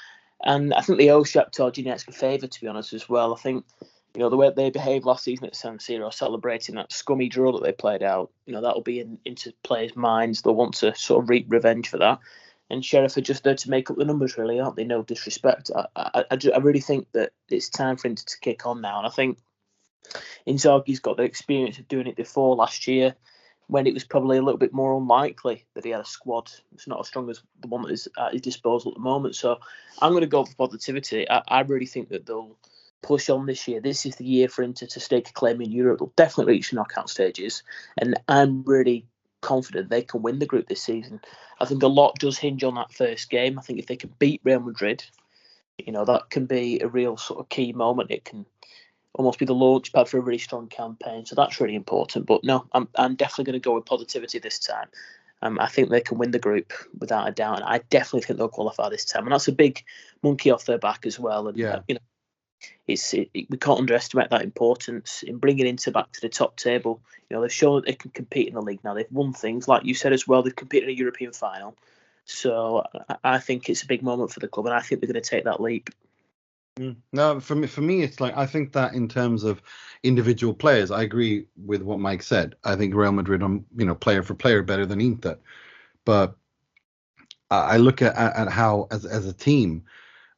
And 0.43 0.73
I 0.73 0.81
think 0.81 0.99
the 0.99 1.11
owe 1.11 1.23
Shakhtar 1.23 1.73
Donetsk 1.73 2.07
a 2.07 2.11
favour, 2.11 2.47
to 2.47 2.61
be 2.61 2.67
honest, 2.67 2.93
as 2.93 3.09
well. 3.09 3.33
I 3.33 3.37
think, 3.37 3.65
you 4.13 4.21
know, 4.21 4.29
the 4.29 4.37
way 4.37 4.51
they 4.55 4.69
behaved 4.69 5.05
last 5.05 5.23
season 5.23 5.47
at 5.47 5.55
San 5.55 5.79
Siro, 5.79 6.13
celebrating 6.13 6.75
that 6.75 6.91
scummy 6.91 7.27
draw 7.27 7.51
that 7.53 7.63
they 7.63 7.71
played 7.71 8.03
out, 8.03 8.31
you 8.45 8.53
know, 8.53 8.61
that'll 8.61 8.81
be 8.81 8.99
in, 8.99 9.19
into 9.25 9.53
players' 9.63 9.95
minds. 9.95 10.41
They'll 10.41 10.55
want 10.55 10.75
to 10.75 10.93
sort 10.95 11.23
of 11.23 11.29
reap 11.29 11.47
revenge 11.49 11.89
for 11.89 11.97
that. 11.97 12.19
And 12.69 12.83
Sheriff 12.83 13.17
are 13.17 13.21
just 13.21 13.43
there 13.43 13.55
to 13.55 13.69
make 13.69 13.89
up 13.89 13.97
the 13.97 14.05
numbers, 14.05 14.37
really, 14.37 14.59
aren't 14.59 14.75
they? 14.75 14.83
No 14.83 15.01
disrespect. 15.01 15.71
I, 15.75 15.85
I, 15.95 16.25
I, 16.31 16.37
I 16.53 16.57
really 16.57 16.81
think 16.81 17.07
that 17.13 17.31
it's 17.49 17.69
time 17.69 17.97
for 17.97 18.07
Inter 18.09 18.23
to 18.27 18.39
kick 18.39 18.65
on 18.65 18.81
now. 18.81 18.97
And 18.97 19.07
I 19.07 19.09
think 19.09 19.39
Inzaghi's 20.45 20.99
got 20.99 21.17
the 21.17 21.23
experience 21.23 21.79
of 21.79 21.87
doing 21.87 22.07
it 22.07 22.15
before 22.15 22.55
last 22.55 22.87
year 22.87 23.15
when 23.67 23.85
it 23.85 23.93
was 23.93 24.03
probably 24.03 24.37
a 24.37 24.41
little 24.41 24.57
bit 24.57 24.73
more 24.73 24.97
unlikely 24.97 25.65
that 25.73 25.83
he 25.83 25.91
had 25.91 26.01
a 26.01 26.05
squad. 26.05 26.51
It's 26.73 26.87
not 26.87 26.99
as 26.99 27.07
strong 27.07 27.29
as 27.29 27.41
the 27.61 27.67
one 27.67 27.83
that 27.83 27.91
is 27.91 28.07
at 28.17 28.33
his 28.33 28.41
disposal 28.41 28.91
at 28.91 28.95
the 28.95 29.01
moment. 29.01 29.35
So 29.35 29.59
I'm 30.01 30.11
going 30.11 30.21
to 30.21 30.27
go 30.27 30.45
for 30.45 30.55
positivity. 30.55 31.29
I, 31.29 31.43
I 31.47 31.61
really 31.61 31.85
think 31.85 32.09
that 32.09 32.25
they'll 32.25 32.57
push 33.01 33.29
on 33.29 33.45
this 33.45 33.67
year. 33.67 33.81
This 33.81 34.05
is 34.05 34.15
the 34.15 34.25
year 34.25 34.47
for 34.47 34.63
Inter 34.63 34.85
to 34.87 34.99
stake 34.99 35.29
a 35.29 35.33
claim 35.33 35.61
in 35.61 35.71
Europe. 35.71 35.99
They'll 35.99 36.13
definitely 36.15 36.53
reach 36.53 36.69
the 36.69 36.77
knockout 36.77 37.09
stages, 37.09 37.63
and 37.97 38.19
I'm 38.27 38.63
really 38.63 39.05
confident 39.41 39.89
they 39.89 40.01
can 40.01 40.21
win 40.21 40.39
the 40.39 40.45
group 40.45 40.67
this 40.67 40.81
season. 40.81 41.21
I 41.59 41.65
think 41.65 41.83
a 41.83 41.87
lot 41.87 42.19
does 42.19 42.37
hinge 42.37 42.63
on 42.63 42.75
that 42.75 42.93
first 42.93 43.29
game. 43.29 43.59
I 43.59 43.61
think 43.61 43.79
if 43.79 43.85
they 43.87 43.95
can 43.95 44.13
beat 44.17 44.41
Real 44.43 44.59
Madrid, 44.59 45.03
you 45.77 45.91
know 45.91 46.05
that 46.05 46.29
can 46.29 46.45
be 46.45 46.79
a 46.79 46.87
real 46.87 47.17
sort 47.17 47.39
of 47.39 47.49
key 47.49 47.73
moment. 47.73 48.11
It 48.11 48.25
can 48.25 48.45
almost 49.13 49.39
be 49.39 49.45
the 49.45 49.53
launch 49.53 49.93
pad 49.93 50.07
for 50.07 50.17
a 50.17 50.21
really 50.21 50.37
strong 50.37 50.67
campaign. 50.67 51.25
So 51.25 51.35
that's 51.35 51.59
really 51.59 51.75
important. 51.75 52.25
But 52.25 52.43
no, 52.43 52.67
I'm 52.71 52.87
I'm 52.95 53.15
definitely 53.15 53.45
going 53.45 53.61
to 53.61 53.67
go 53.67 53.75
with 53.75 53.85
positivity 53.85 54.39
this 54.39 54.59
time. 54.59 54.87
Um, 55.41 55.59
I 55.59 55.67
think 55.67 55.89
they 55.89 56.01
can 56.01 56.17
win 56.17 56.31
the 56.31 56.39
group 56.39 56.73
without 56.99 57.27
a 57.27 57.31
doubt, 57.31 57.57
and 57.57 57.65
I 57.65 57.79
definitely 57.89 58.21
think 58.21 58.39
they'll 58.39 58.49
qualify 58.49 58.89
this 58.89 59.05
time. 59.05 59.23
And 59.23 59.31
that's 59.31 59.47
a 59.47 59.51
big 59.51 59.83
monkey 60.23 60.49
off 60.49 60.65
their 60.65 60.79
back 60.79 61.05
as 61.05 61.19
well. 61.19 61.47
And 61.47 61.57
yeah. 61.57 61.75
Uh, 61.75 61.81
you 61.87 61.95
know, 61.95 62.01
it's 62.87 63.13
it, 63.13 63.29
we 63.33 63.57
can't 63.57 63.79
underestimate 63.79 64.29
that 64.31 64.41
importance 64.41 65.23
in 65.23 65.37
bringing 65.37 65.67
Inter 65.67 65.91
back 65.91 66.11
to 66.13 66.21
the 66.21 66.29
top 66.29 66.57
table. 66.57 67.01
You 67.29 67.35
know, 67.35 67.41
they've 67.41 67.53
shown 67.53 67.75
that 67.75 67.85
they 67.85 67.93
can 67.93 68.11
compete 68.11 68.47
in 68.47 68.55
the 68.55 68.61
league 68.61 68.83
now. 68.83 68.93
They've 68.93 69.11
won 69.11 69.33
things 69.33 69.67
like 69.67 69.85
you 69.85 69.93
said 69.93 70.13
as 70.13 70.27
well. 70.27 70.41
They've 70.41 70.55
competed 70.55 70.89
in 70.89 70.95
a 70.95 70.97
European 70.97 71.33
final. 71.33 71.75
So 72.25 72.83
I, 73.09 73.15
I 73.23 73.39
think 73.39 73.69
it's 73.69 73.83
a 73.83 73.87
big 73.87 74.01
moment 74.01 74.31
for 74.31 74.39
the 74.39 74.47
club, 74.47 74.65
and 74.65 74.75
I 74.75 74.81
think 74.81 75.01
they're 75.01 75.11
going 75.11 75.21
to 75.21 75.29
take 75.29 75.43
that 75.43 75.61
leap. 75.61 75.89
Mm. 76.77 76.97
No, 77.11 77.39
for 77.39 77.55
me, 77.55 77.67
for 77.67 77.81
me, 77.81 78.03
it's 78.03 78.19
like 78.19 78.37
I 78.37 78.45
think 78.45 78.71
that 78.73 78.93
in 78.93 79.07
terms 79.07 79.43
of 79.43 79.61
individual 80.03 80.53
players, 80.53 80.91
I 80.91 81.01
agree 81.03 81.47
with 81.55 81.81
what 81.81 81.99
Mike 81.99 82.21
said. 82.21 82.55
I 82.63 82.75
think 82.75 82.93
Real 82.93 83.11
Madrid, 83.11 83.41
are, 83.41 83.59
you 83.75 83.85
know, 83.85 83.95
player 83.95 84.21
for 84.23 84.35
player, 84.35 84.61
better 84.61 84.85
than 84.85 85.01
Inter. 85.01 85.39
But 86.05 86.35
I 87.49 87.77
look 87.77 88.01
at, 88.01 88.15
at 88.15 88.49
how 88.49 88.87
as 88.91 89.05
as 89.05 89.25
a 89.25 89.33
team, 89.33 89.83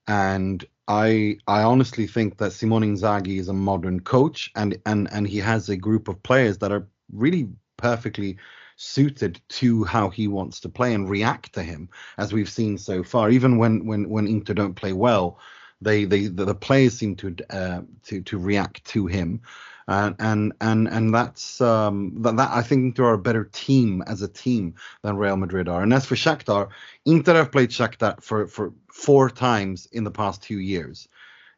and 0.08 0.64
I 0.88 1.38
I 1.48 1.64
honestly 1.64 2.08
think 2.08 2.38
that 2.38 2.54
Simone 2.54 2.84
Inzaghi 2.84 3.40
is 3.40 3.50
a 3.50 3.54
modern 3.54 4.00
coach, 4.00 4.52
and 4.56 4.78
and 4.86 5.12
and 5.12 5.28
he 5.28 5.38
has 5.40 5.70
a 5.70 5.78
group 5.78 6.08
of 6.08 6.22
players 6.24 6.58
that 6.60 6.72
are 6.72 6.88
really 7.12 7.50
perfectly 7.78 8.38
suited 8.76 9.42
to 9.50 9.84
how 9.84 10.10
he 10.10 10.28
wants 10.28 10.60
to 10.62 10.70
play 10.70 10.94
and 10.94 11.10
react 11.10 11.54
to 11.54 11.64
him, 11.64 11.90
as 12.18 12.32
we've 12.32 12.50
seen 12.50 12.78
so 12.78 13.04
far. 13.04 13.30
Even 13.30 13.58
when 13.58 13.86
when 13.86 14.08
when 14.10 14.28
Inter 14.28 14.54
don't 14.54 14.76
play 14.76 14.94
well, 14.94 15.40
they 15.82 16.06
they 16.06 16.28
the, 16.28 16.46
the 16.46 16.56
players 16.56 16.98
seem 16.98 17.16
to 17.18 17.36
uh, 17.50 17.82
to 18.04 18.22
to 18.22 18.38
react 18.38 18.86
to 18.86 19.08
him. 19.08 19.42
And 19.88 20.16
and 20.20 20.54
and 20.62 20.88
and 20.88 21.14
that's 21.14 21.60
um, 21.62 22.14
that, 22.22 22.38
that 22.38 22.52
I 22.52 22.62
think 22.62 22.84
Inter 22.84 23.06
are 23.06 23.14
a 23.14 23.18
better 23.18 23.46
team 23.46 24.04
as 24.06 24.22
a 24.22 24.28
team 24.28 24.76
than 25.02 25.18
Real 25.18 25.36
Madrid 25.36 25.68
are. 25.68 25.82
And 25.82 25.92
as 25.94 26.06
for 26.06 26.14
Shakhtar, 26.14 26.70
Inter 27.08 27.34
have 27.34 27.52
played 27.52 27.72
Shakhtar 27.72 28.22
for 28.22 28.46
for 28.48 28.72
four 28.92 29.32
times 29.32 29.88
in 29.92 30.04
the 30.04 30.12
past 30.12 30.44
two 30.44 30.60
years. 30.60 31.08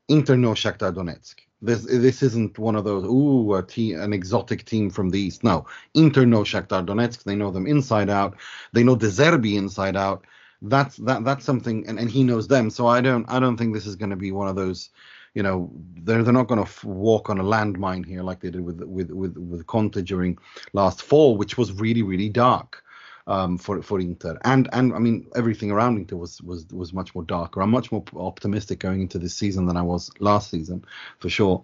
Inter 0.07 0.37
know 0.37 0.51
Shakhtar 0.51 0.93
Donetsk. 0.93 1.35
This 1.61 1.83
this 1.83 2.23
isn't 2.23 2.57
one 2.57 2.77
of 2.77 2.85
those 2.85 3.03
ooh 3.03 3.53
a 3.55 3.63
team, 3.63 3.99
an 3.99 4.13
exotic 4.13 4.63
team 4.63 4.89
from 4.89 5.09
the 5.09 5.19
east. 5.19 5.43
No, 5.43 5.65
Inter 5.93 6.25
know 6.25 6.43
Shakhtar 6.43 6.85
Donetsk. 6.85 7.23
They 7.23 7.35
know 7.35 7.51
them 7.51 7.67
inside 7.67 8.09
out. 8.09 8.37
They 8.71 8.83
know 8.83 8.95
De 8.95 9.07
Zerbi 9.07 9.57
inside 9.57 9.97
out. 9.97 10.25
That's 10.61 10.97
that 10.97 11.23
that's 11.23 11.45
something, 11.45 11.87
and, 11.87 11.99
and 11.99 12.09
he 12.09 12.23
knows 12.23 12.47
them. 12.47 12.69
So 12.69 12.87
I 12.87 13.01
don't 13.01 13.25
I 13.29 13.39
don't 13.39 13.57
think 13.57 13.73
this 13.73 13.87
is 13.87 13.95
going 13.95 14.11
to 14.11 14.15
be 14.15 14.31
one 14.31 14.47
of 14.47 14.55
those. 14.55 14.89
You 15.33 15.43
know, 15.43 15.71
they're 16.03 16.23
they're 16.23 16.33
not 16.33 16.47
going 16.47 16.59
to 16.59 16.69
f- 16.69 16.83
walk 16.83 17.29
on 17.29 17.39
a 17.39 17.43
landmine 17.43 18.05
here 18.05 18.21
like 18.21 18.41
they 18.41 18.51
did 18.51 18.61
with 18.61 18.81
with 18.81 19.09
with 19.11 19.37
with 19.37 19.65
Conte 19.67 20.01
during 20.01 20.37
last 20.73 21.01
fall, 21.01 21.37
which 21.37 21.57
was 21.57 21.71
really 21.73 22.03
really 22.03 22.29
dark 22.29 22.83
um, 23.27 23.57
for 23.57 23.81
for 23.81 23.99
Inter, 23.99 24.37
and 24.43 24.69
and 24.73 24.93
I 24.93 24.99
mean 24.99 25.27
everything 25.35 25.71
around 25.71 25.97
Inter 25.97 26.15
was 26.15 26.41
was 26.41 26.65
was 26.67 26.93
much 26.93 27.13
more 27.15 27.23
darker. 27.23 27.61
I'm 27.61 27.71
much 27.71 27.91
more 27.91 28.03
optimistic 28.15 28.79
going 28.79 29.01
into 29.01 29.19
this 29.19 29.35
season 29.35 29.65
than 29.65 29.77
I 29.77 29.81
was 29.81 30.11
last 30.19 30.49
season, 30.51 30.85
for 31.19 31.29
sure. 31.29 31.63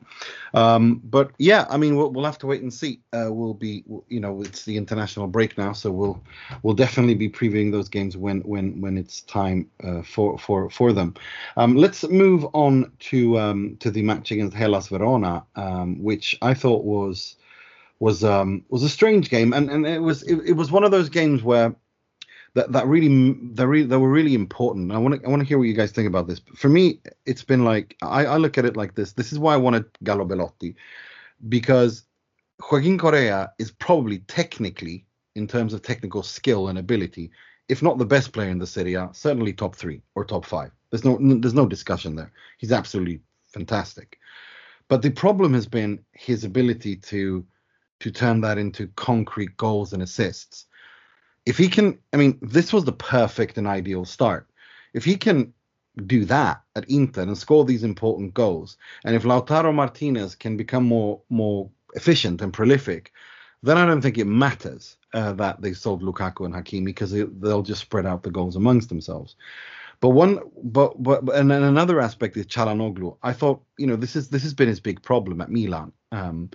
Um, 0.54 1.02
but 1.04 1.32
yeah, 1.38 1.66
I 1.70 1.78
mean 1.78 1.96
we'll, 1.96 2.12
we'll 2.12 2.26
have 2.26 2.38
to 2.40 2.48
wait 2.48 2.62
and 2.62 2.74
see. 2.74 3.02
Uh, 3.14 3.28
we'll 3.30 3.54
be 3.54 3.84
you 4.10 4.20
know 4.20 4.42
it's 4.42 4.66
the 4.66 4.78
international 4.78 5.28
break 5.28 5.58
now, 5.58 5.74
so 5.74 5.92
we'll 5.92 6.22
we'll 6.64 6.76
definitely 6.76 7.16
be 7.16 7.30
previewing 7.30 7.72
those 7.72 7.90
games 7.90 8.16
when 8.16 8.42
when 8.42 8.80
when 8.82 8.98
it's 8.98 9.22
time 9.22 9.70
uh, 9.84 10.02
for 10.02 10.38
for 10.38 10.70
for 10.70 10.94
them. 10.94 11.14
Um, 11.58 11.76
let's 11.76 12.08
move 12.08 12.46
on 12.54 12.92
to 13.00 13.40
um, 13.40 13.78
to 13.80 13.92
the 13.92 14.02
match 14.02 14.32
against 14.32 14.56
Hellas 14.56 14.88
Verona, 14.88 15.44
um, 15.56 16.02
which 16.02 16.38
I 16.42 16.54
thought 16.54 16.84
was 16.84 17.36
was 18.00 18.24
um 18.24 18.64
was 18.70 18.84
a 18.84 18.90
strange 18.90 19.30
game 19.30 19.54
and 19.54 19.70
and 19.70 19.86
it 19.86 20.02
was 20.02 20.24
it, 20.24 20.36
it 20.46 20.54
was 20.54 20.72
one 20.72 20.84
of 20.84 20.92
those 20.92 21.10
games 21.10 21.42
where 21.44 21.76
that 22.54 22.72
that 22.72 22.88
really 22.88 23.34
they 23.54 23.66
really 23.66 23.86
they 23.86 23.98
were 23.98 24.10
really 24.10 24.34
important. 24.34 24.92
I 24.92 24.98
want 24.98 25.22
to 25.22 25.28
I 25.28 25.30
want 25.30 25.42
to 25.42 25.48
hear 25.48 25.58
what 25.60 25.68
you 25.68 25.74
guys 25.74 25.92
think 25.92 26.08
about 26.08 26.28
this. 26.28 26.42
For 26.56 26.70
me, 26.70 27.00
it's 27.26 27.44
been 27.44 27.64
like 27.64 27.96
I, 28.02 28.26
I 28.26 28.38
look 28.38 28.58
at 28.58 28.66
it 28.66 28.76
like 28.76 28.96
this. 28.96 29.14
This 29.14 29.32
is 29.32 29.40
why 29.40 29.54
I 29.54 29.58
wanted 29.58 29.86
Gallo 30.04 30.26
Belotti 30.26 30.76
because 31.50 32.04
Joaquin 32.72 32.98
Correa 32.98 33.52
is 33.60 33.72
probably 33.72 34.20
technically, 34.20 35.06
in 35.36 35.48
terms 35.48 35.74
of 35.74 35.84
technical 35.84 36.24
skill 36.24 36.70
and 36.70 36.80
ability, 36.80 37.30
if 37.70 37.84
not 37.84 38.00
the 38.00 38.06
best 38.06 38.32
player 38.32 38.50
in 38.50 38.58
the 38.58 38.66
Serie 38.66 38.96
A, 38.96 39.10
certainly 39.12 39.54
top 39.54 39.76
three 39.76 40.02
or 40.16 40.26
top 40.26 40.46
five. 40.46 40.72
There's 40.90 41.06
no 41.06 41.18
there's 41.20 41.54
no 41.54 41.68
discussion 41.68 42.16
there. 42.16 42.32
He's 42.58 42.72
absolutely 42.72 43.22
fantastic. 43.48 44.18
But 44.88 45.02
the 45.02 45.12
problem 45.12 45.54
has 45.54 45.68
been 45.68 46.00
his 46.14 46.44
ability 46.44 46.96
to 46.96 47.46
to 48.00 48.12
turn 48.12 48.42
that 48.42 48.58
into 48.58 48.88
concrete 48.96 49.58
goals 49.58 49.94
and 49.94 50.04
assists. 50.04 50.66
If 51.46 51.58
he 51.58 51.68
can, 51.70 52.00
I 52.14 52.18
mean, 52.18 52.38
this 52.42 52.74
was 52.74 52.86
the 52.86 52.92
perfect 52.92 53.58
and 53.58 53.68
ideal 53.68 54.06
start. 54.06 54.50
If 54.94 55.06
he 55.06 55.16
can 55.16 55.54
do 56.06 56.26
that 56.26 56.62
at 56.76 56.90
Inter 56.90 57.24
and 57.24 57.38
score 57.38 57.66
these 57.66 57.84
important 57.84 58.34
goals, 58.34 58.78
and 59.04 59.16
if 59.16 59.24
Lautaro 59.24 59.74
Martinez 59.74 60.36
can 60.36 60.58
become 60.58 60.84
more 60.84 61.22
more 61.30 61.70
efficient 61.96 62.42
and 62.42 62.54
prolific, 62.54 63.14
then 63.64 63.78
I 63.78 63.86
don't 63.86 64.02
think 64.02 64.18
it 64.18 64.26
matters 64.26 64.98
uh, 65.14 65.34
that 65.34 65.62
they 65.62 65.74
sold 65.74 66.04
Lukaku 66.04 66.46
and 66.46 66.54
Hakimi 66.54 66.86
because 66.86 67.12
they'll 67.12 67.64
just 67.64 67.82
spread 67.82 68.06
out 68.06 68.24
the 68.24 68.32
goals 68.32 68.56
amongst 68.56 68.90
themselves. 68.90 69.36
But 70.00 70.10
one, 70.10 70.40
but 70.62 71.02
but 71.02 71.24
and 71.34 71.50
then 71.50 71.64
another 71.64 72.00
aspect 72.00 72.38
is 72.38 72.46
Calhanoglu. 72.46 73.18
I 73.24 73.34
thought, 73.34 73.64
you 73.78 73.88
know, 73.88 73.96
this 73.96 74.16
is 74.16 74.30
this 74.30 74.44
has 74.44 74.54
been 74.54 74.68
his 74.68 74.80
big 74.80 75.02
problem 75.02 75.42
at 75.42 75.50
Milan. 75.50 75.92
Um, 76.12 76.52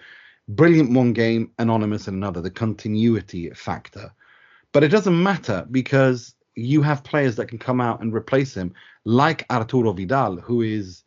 brilliant 0.48 0.92
one 0.92 1.12
game, 1.12 1.50
anonymous 1.58 2.08
in 2.08 2.14
another, 2.14 2.40
the 2.40 2.50
continuity 2.50 3.50
factor. 3.50 4.12
But 4.72 4.84
it 4.84 4.88
doesn't 4.88 5.22
matter 5.22 5.66
because 5.70 6.34
you 6.54 6.82
have 6.82 7.04
players 7.04 7.36
that 7.36 7.48
can 7.48 7.58
come 7.58 7.80
out 7.80 8.00
and 8.00 8.14
replace 8.14 8.54
him, 8.54 8.74
like 9.04 9.46
Arturo 9.50 9.92
Vidal, 9.92 10.36
who 10.36 10.62
is. 10.62 11.04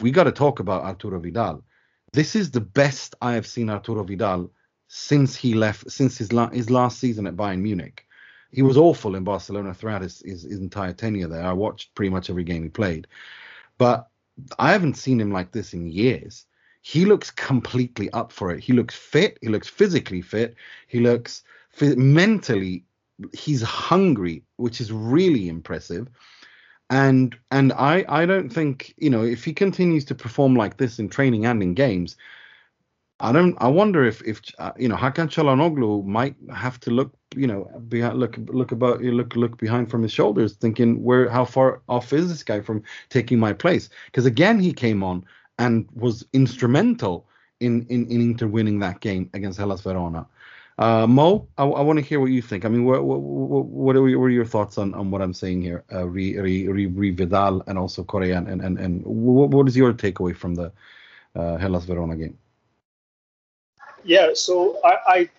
We 0.00 0.10
got 0.10 0.24
to 0.24 0.32
talk 0.32 0.60
about 0.60 0.84
Arturo 0.84 1.18
Vidal. 1.18 1.64
This 2.12 2.36
is 2.36 2.50
the 2.50 2.60
best 2.60 3.14
I 3.22 3.32
have 3.32 3.46
seen 3.46 3.70
Arturo 3.70 4.04
Vidal 4.04 4.50
since 4.88 5.34
he 5.34 5.54
left, 5.54 5.90
since 5.90 6.18
his, 6.18 6.32
la- 6.32 6.50
his 6.50 6.70
last 6.70 6.98
season 6.98 7.26
at 7.26 7.36
Bayern 7.36 7.60
Munich. 7.60 8.04
He 8.52 8.62
was 8.62 8.76
awful 8.76 9.16
in 9.16 9.24
Barcelona 9.24 9.74
throughout 9.74 10.02
his, 10.02 10.22
his, 10.24 10.42
his 10.42 10.60
entire 10.60 10.92
tenure 10.92 11.28
there. 11.28 11.44
I 11.44 11.52
watched 11.52 11.94
pretty 11.94 12.10
much 12.10 12.30
every 12.30 12.44
game 12.44 12.62
he 12.62 12.68
played, 12.68 13.06
but 13.78 14.08
I 14.58 14.72
haven't 14.72 14.98
seen 14.98 15.20
him 15.20 15.32
like 15.32 15.50
this 15.50 15.72
in 15.72 15.86
years 15.86 16.46
he 16.86 17.04
looks 17.04 17.32
completely 17.32 18.08
up 18.12 18.30
for 18.30 18.52
it. 18.52 18.62
He 18.62 18.72
looks 18.72 18.94
fit. 18.94 19.38
He 19.42 19.48
looks 19.48 19.68
physically 19.68 20.22
fit. 20.22 20.54
He 20.86 21.00
looks 21.00 21.42
mentally. 21.80 22.84
He's 23.32 23.60
hungry, 23.60 24.44
which 24.54 24.80
is 24.80 24.92
really 24.92 25.48
impressive. 25.48 26.06
And 26.88 27.36
and 27.50 27.72
I 27.72 28.04
I 28.08 28.24
don't 28.24 28.50
think 28.50 28.94
you 28.98 29.10
know 29.10 29.24
if 29.24 29.42
he 29.44 29.52
continues 29.52 30.04
to 30.04 30.14
perform 30.14 30.54
like 30.54 30.76
this 30.76 31.00
in 31.00 31.08
training 31.08 31.44
and 31.44 31.60
in 31.60 31.74
games, 31.74 32.16
I 33.18 33.32
don't. 33.32 33.56
I 33.58 33.66
wonder 33.66 34.04
if 34.04 34.22
if 34.22 34.40
uh, 34.60 34.70
you 34.78 34.88
know 34.88 34.96
Hakan 34.96 35.28
Calhanoglu 35.28 36.04
might 36.04 36.36
have 36.54 36.78
to 36.80 36.92
look 36.92 37.12
you 37.34 37.48
know 37.48 37.68
look 37.90 38.38
look 38.46 38.70
about 38.70 39.00
look 39.00 39.34
look 39.34 39.58
behind 39.58 39.90
from 39.90 40.04
his 40.04 40.12
shoulders, 40.12 40.54
thinking 40.54 41.02
where 41.02 41.28
how 41.28 41.46
far 41.46 41.82
off 41.88 42.12
is 42.12 42.28
this 42.28 42.44
guy 42.44 42.60
from 42.60 42.84
taking 43.08 43.40
my 43.40 43.52
place? 43.52 43.88
Because 44.04 44.24
again 44.24 44.60
he 44.60 44.72
came 44.72 45.02
on 45.02 45.24
and 45.58 45.88
was 45.94 46.24
instrumental 46.32 47.26
in, 47.60 47.86
in, 47.88 48.06
in 48.08 48.20
Inter 48.20 48.46
winning 48.46 48.78
that 48.80 49.00
game 49.00 49.30
against 49.34 49.58
Hellas 49.58 49.80
Verona. 49.80 50.26
Uh, 50.78 51.06
Mo, 51.06 51.48
I, 51.56 51.64
I 51.64 51.80
want 51.80 51.98
to 51.98 52.04
hear 52.04 52.20
what 52.20 52.26
you 52.26 52.42
think. 52.42 52.66
I 52.66 52.68
mean, 52.68 52.84
what 52.84 53.02
what, 53.02 53.20
what, 53.20 53.96
are, 53.96 54.28
your 54.28 54.44
thoughts 54.44 54.76
on, 54.76 54.92
on 54.92 55.10
what 55.10 55.22
I'm 55.22 55.32
saying 55.32 55.62
here, 55.62 55.84
uh, 55.90 56.06
re, 56.06 57.10
Vidal 57.10 57.62
and 57.66 57.78
also 57.78 58.04
Correa, 58.04 58.36
and 58.36 58.60
and, 58.60 58.78
and 58.78 59.02
what, 59.04 59.50
what 59.50 59.68
is 59.68 59.76
your 59.76 59.94
takeaway 59.94 60.36
from 60.36 60.54
the 60.54 60.70
uh, 61.34 61.56
Hellas 61.56 61.86
Verona 61.86 62.14
game? 62.14 62.36
Yeah, 64.04 64.30
so 64.34 64.78
I, 64.84 64.98
I 65.08 65.30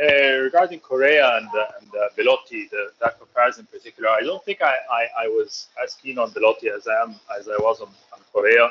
uh, 0.00 0.38
regarding 0.42 0.80
Correa 0.80 1.38
and, 1.38 1.48
and 1.80 1.88
uh, 1.94 2.08
Belotti, 2.16 2.68
the, 2.70 2.90
that 3.00 3.18
comparison 3.18 3.62
in 3.70 3.78
particular, 3.78 4.10
I 4.10 4.20
don't 4.20 4.44
think 4.44 4.62
I, 4.62 4.74
I, 4.90 5.24
I, 5.24 5.28
was 5.28 5.68
as 5.82 5.94
keen 5.94 6.18
on 6.18 6.30
Belotti 6.32 6.68
as 6.68 6.88
I 6.88 7.02
am 7.02 7.14
as 7.38 7.48
I 7.48 7.56
was 7.58 7.80
on, 7.80 7.88
on 8.12 8.20
Correa 8.32 8.70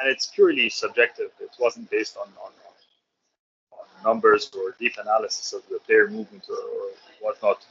and 0.00 0.10
it's 0.10 0.26
purely 0.26 0.68
subjective. 0.70 1.30
It 1.40 1.50
wasn't 1.58 1.90
based 1.90 2.16
on, 2.16 2.28
on, 2.42 2.52
on 3.72 3.86
numbers 4.04 4.50
or 4.56 4.74
deep 4.78 4.96
analysis 4.98 5.52
of 5.52 5.62
the 5.68 5.78
player 5.80 6.08
movement 6.08 6.46
or, 6.48 6.56
or 6.56 6.90
whatnot. 7.20 7.64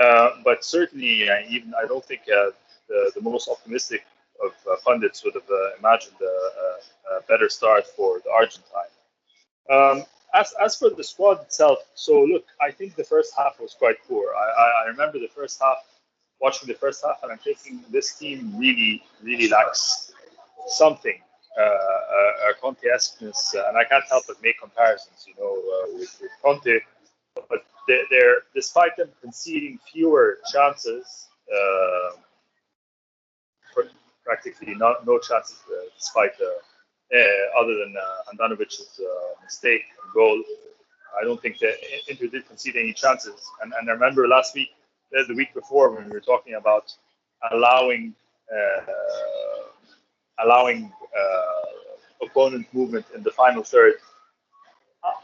Uh, 0.00 0.30
but 0.44 0.64
certainly, 0.64 1.28
uh, 1.28 1.40
even 1.48 1.74
I 1.74 1.86
don't 1.86 2.04
think 2.04 2.22
uh, 2.22 2.50
the, 2.88 3.10
the 3.14 3.20
most 3.20 3.48
optimistic 3.48 4.04
of 4.44 4.52
uh, 4.70 4.76
pundits 4.84 5.24
would 5.24 5.34
have 5.34 5.50
uh, 5.50 5.76
imagined 5.78 6.14
a, 6.22 7.16
a, 7.16 7.20
better 7.22 7.48
start 7.48 7.84
for 7.84 8.20
the 8.24 8.30
Argentine. 8.30 8.92
Um, 9.68 10.04
as, 10.32 10.54
as 10.62 10.76
for 10.76 10.90
the 10.90 11.02
squad 11.02 11.42
itself, 11.42 11.78
so 11.94 12.22
look, 12.22 12.44
I 12.60 12.70
think 12.70 12.94
the 12.94 13.02
first 13.02 13.34
half 13.36 13.58
was 13.58 13.74
quite 13.74 13.96
poor. 14.06 14.32
I, 14.36 14.84
I 14.84 14.88
remember 14.90 15.18
the 15.18 15.30
first 15.34 15.60
half, 15.60 15.78
watching 16.40 16.68
the 16.68 16.74
first 16.74 17.04
half, 17.04 17.18
and 17.24 17.32
I'm 17.32 17.38
thinking 17.38 17.82
this 17.90 18.14
team 18.14 18.54
really, 18.56 19.02
really 19.20 19.48
lacks 19.48 20.12
something 20.68 21.20
uh, 21.58 22.50
a 22.50 22.54
Conte-esqueness, 22.60 23.54
uh, 23.56 23.68
and 23.68 23.76
I 23.76 23.84
can't 23.84 24.04
help 24.08 24.24
but 24.26 24.36
make 24.42 24.60
comparisons, 24.60 25.26
you 25.26 25.34
know, 25.38 25.52
uh, 25.54 25.98
with, 25.98 26.16
with 26.20 26.30
Conte. 26.42 26.80
But 27.34 27.64
they're, 27.86 28.04
they're, 28.10 28.36
despite 28.54 28.96
them 28.96 29.10
conceding 29.20 29.78
fewer 29.92 30.38
chances, 30.52 31.26
practically 34.24 34.74
no, 34.74 34.94
no 35.06 35.18
chances, 35.18 35.58
despite 35.96 36.32
other 37.58 37.74
than 37.74 37.94
Handanovic's 38.28 39.00
mistake 39.42 39.82
and 40.02 40.12
goal. 40.12 40.42
I 41.18 41.24
don't 41.24 41.40
think 41.40 41.58
that 41.58 41.74
Inter 42.08 42.26
did 42.26 42.46
concede 42.46 42.76
any 42.76 42.92
chances. 42.92 43.40
And, 43.62 43.72
and 43.78 43.88
I 43.88 43.92
remember 43.94 44.28
last 44.28 44.54
week, 44.54 44.68
the 45.10 45.34
week 45.34 45.54
before, 45.54 45.90
when 45.94 46.04
we 46.04 46.10
were 46.10 46.20
talking 46.20 46.54
about 46.54 46.92
allowing 47.50 48.14
uh, 48.52 48.80
allowing 50.42 50.92
uh, 51.18 52.26
opponent 52.26 52.66
movement 52.72 53.06
in 53.14 53.22
the 53.22 53.30
final 53.32 53.62
third, 53.62 53.94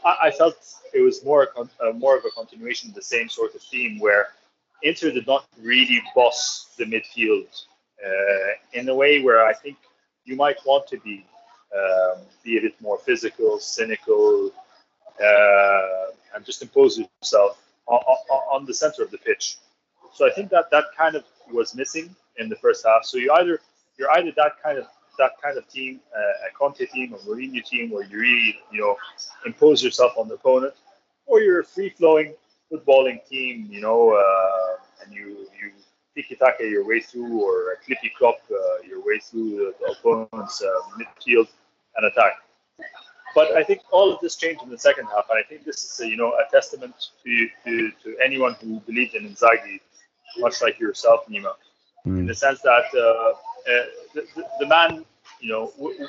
I, 0.03 0.17
I 0.23 0.31
felt 0.31 0.55
it 0.93 1.01
was 1.01 1.23
more 1.23 1.49
uh, 1.57 1.91
more 1.93 2.17
of 2.17 2.23
a 2.25 2.31
continuation 2.31 2.89
of 2.89 2.95
the 2.95 3.01
same 3.01 3.29
sort 3.29 3.55
of 3.55 3.61
theme 3.61 3.99
where 3.99 4.27
Inter 4.83 5.11
did 5.11 5.27
not 5.27 5.45
really 5.61 6.01
boss 6.15 6.73
the 6.77 6.85
midfield 6.85 7.47
uh, 8.05 8.51
in 8.73 8.87
a 8.89 8.95
way 8.95 9.21
where 9.21 9.45
I 9.45 9.53
think 9.53 9.77
you 10.25 10.35
might 10.35 10.57
want 10.65 10.87
to 10.87 10.99
be, 10.99 11.25
um, 11.75 12.21
be 12.43 12.57
a 12.57 12.61
bit 12.61 12.79
more 12.81 12.97
physical, 12.99 13.59
cynical, 13.59 14.51
uh, 15.21 16.05
and 16.33 16.45
just 16.45 16.61
impose 16.61 16.97
yourself 16.97 17.61
on, 17.87 17.99
on 18.51 18.65
the 18.65 18.73
center 18.73 19.03
of 19.03 19.11
the 19.11 19.17
pitch. 19.17 19.57
So 20.13 20.27
I 20.27 20.31
think 20.31 20.49
that 20.49 20.71
that 20.71 20.85
kind 20.97 21.15
of 21.15 21.23
was 21.51 21.75
missing 21.75 22.15
in 22.37 22.49
the 22.49 22.55
first 22.55 22.85
half. 22.85 23.05
So 23.05 23.17
you 23.17 23.31
either 23.33 23.59
you're 23.97 24.11
either 24.11 24.31
that 24.35 24.53
kind 24.61 24.77
of 24.77 24.85
that 25.17 25.33
kind 25.41 25.57
of 25.57 25.67
team, 25.67 25.99
uh, 26.15 26.47
a 26.47 26.57
Conte 26.57 26.85
team, 26.87 27.13
a 27.13 27.17
Mourinho 27.17 27.63
team, 27.63 27.91
where 27.91 28.03
you 28.03 28.19
really 28.19 28.59
you 28.71 28.81
know 28.81 28.95
impose 29.45 29.83
yourself 29.83 30.13
on 30.17 30.27
the 30.27 30.35
opponent, 30.35 30.73
or 31.25 31.41
you're 31.41 31.61
a 31.61 31.65
free-flowing 31.65 32.33
footballing 32.71 33.25
team, 33.27 33.67
you 33.69 33.81
know, 33.81 34.11
uh, 34.11 35.03
and 35.03 35.13
you 35.13 35.47
you 35.59 35.71
tiki 36.15 36.35
taka 36.35 36.63
your 36.63 36.87
way 36.87 37.01
through 37.01 37.41
or 37.41 37.73
a 37.73 37.77
clippy 37.85 38.11
clop 38.17 38.39
uh, 38.49 38.81
your 38.87 39.05
way 39.05 39.19
through 39.19 39.73
the, 39.79 39.91
opponent's 39.91 40.63
uh, 40.63 40.67
midfield 40.97 41.47
and 41.97 42.05
attack. 42.07 42.33
But 43.35 43.51
I 43.51 43.63
think 43.63 43.81
all 43.91 44.13
of 44.13 44.21
this 44.21 44.37
changed 44.37 44.63
in 44.63 44.69
the 44.69 44.77
second 44.77 45.07
half, 45.07 45.25
and 45.29 45.37
I 45.37 45.43
think 45.43 45.65
this 45.65 45.83
is 45.83 45.99
a, 45.99 46.07
you 46.07 46.15
know 46.15 46.33
a 46.33 46.49
testament 46.49 46.95
to, 47.23 47.47
to, 47.65 47.91
to 48.03 48.17
anyone 48.23 48.55
who 48.61 48.79
believes 48.81 49.13
in 49.13 49.27
Inzaghi, 49.27 49.81
much 50.37 50.61
like 50.61 50.79
yourself, 50.79 51.25
Nima, 51.29 51.53
mm. 52.07 52.19
in 52.19 52.25
the 52.25 52.33
sense 52.33 52.61
that 52.61 52.85
uh, 52.95 53.33
the, 53.65 53.87
the, 54.13 54.43
the, 54.59 54.67
man, 54.67 55.05
you 55.39 55.49
know, 55.51 55.71
w- 55.77 56.07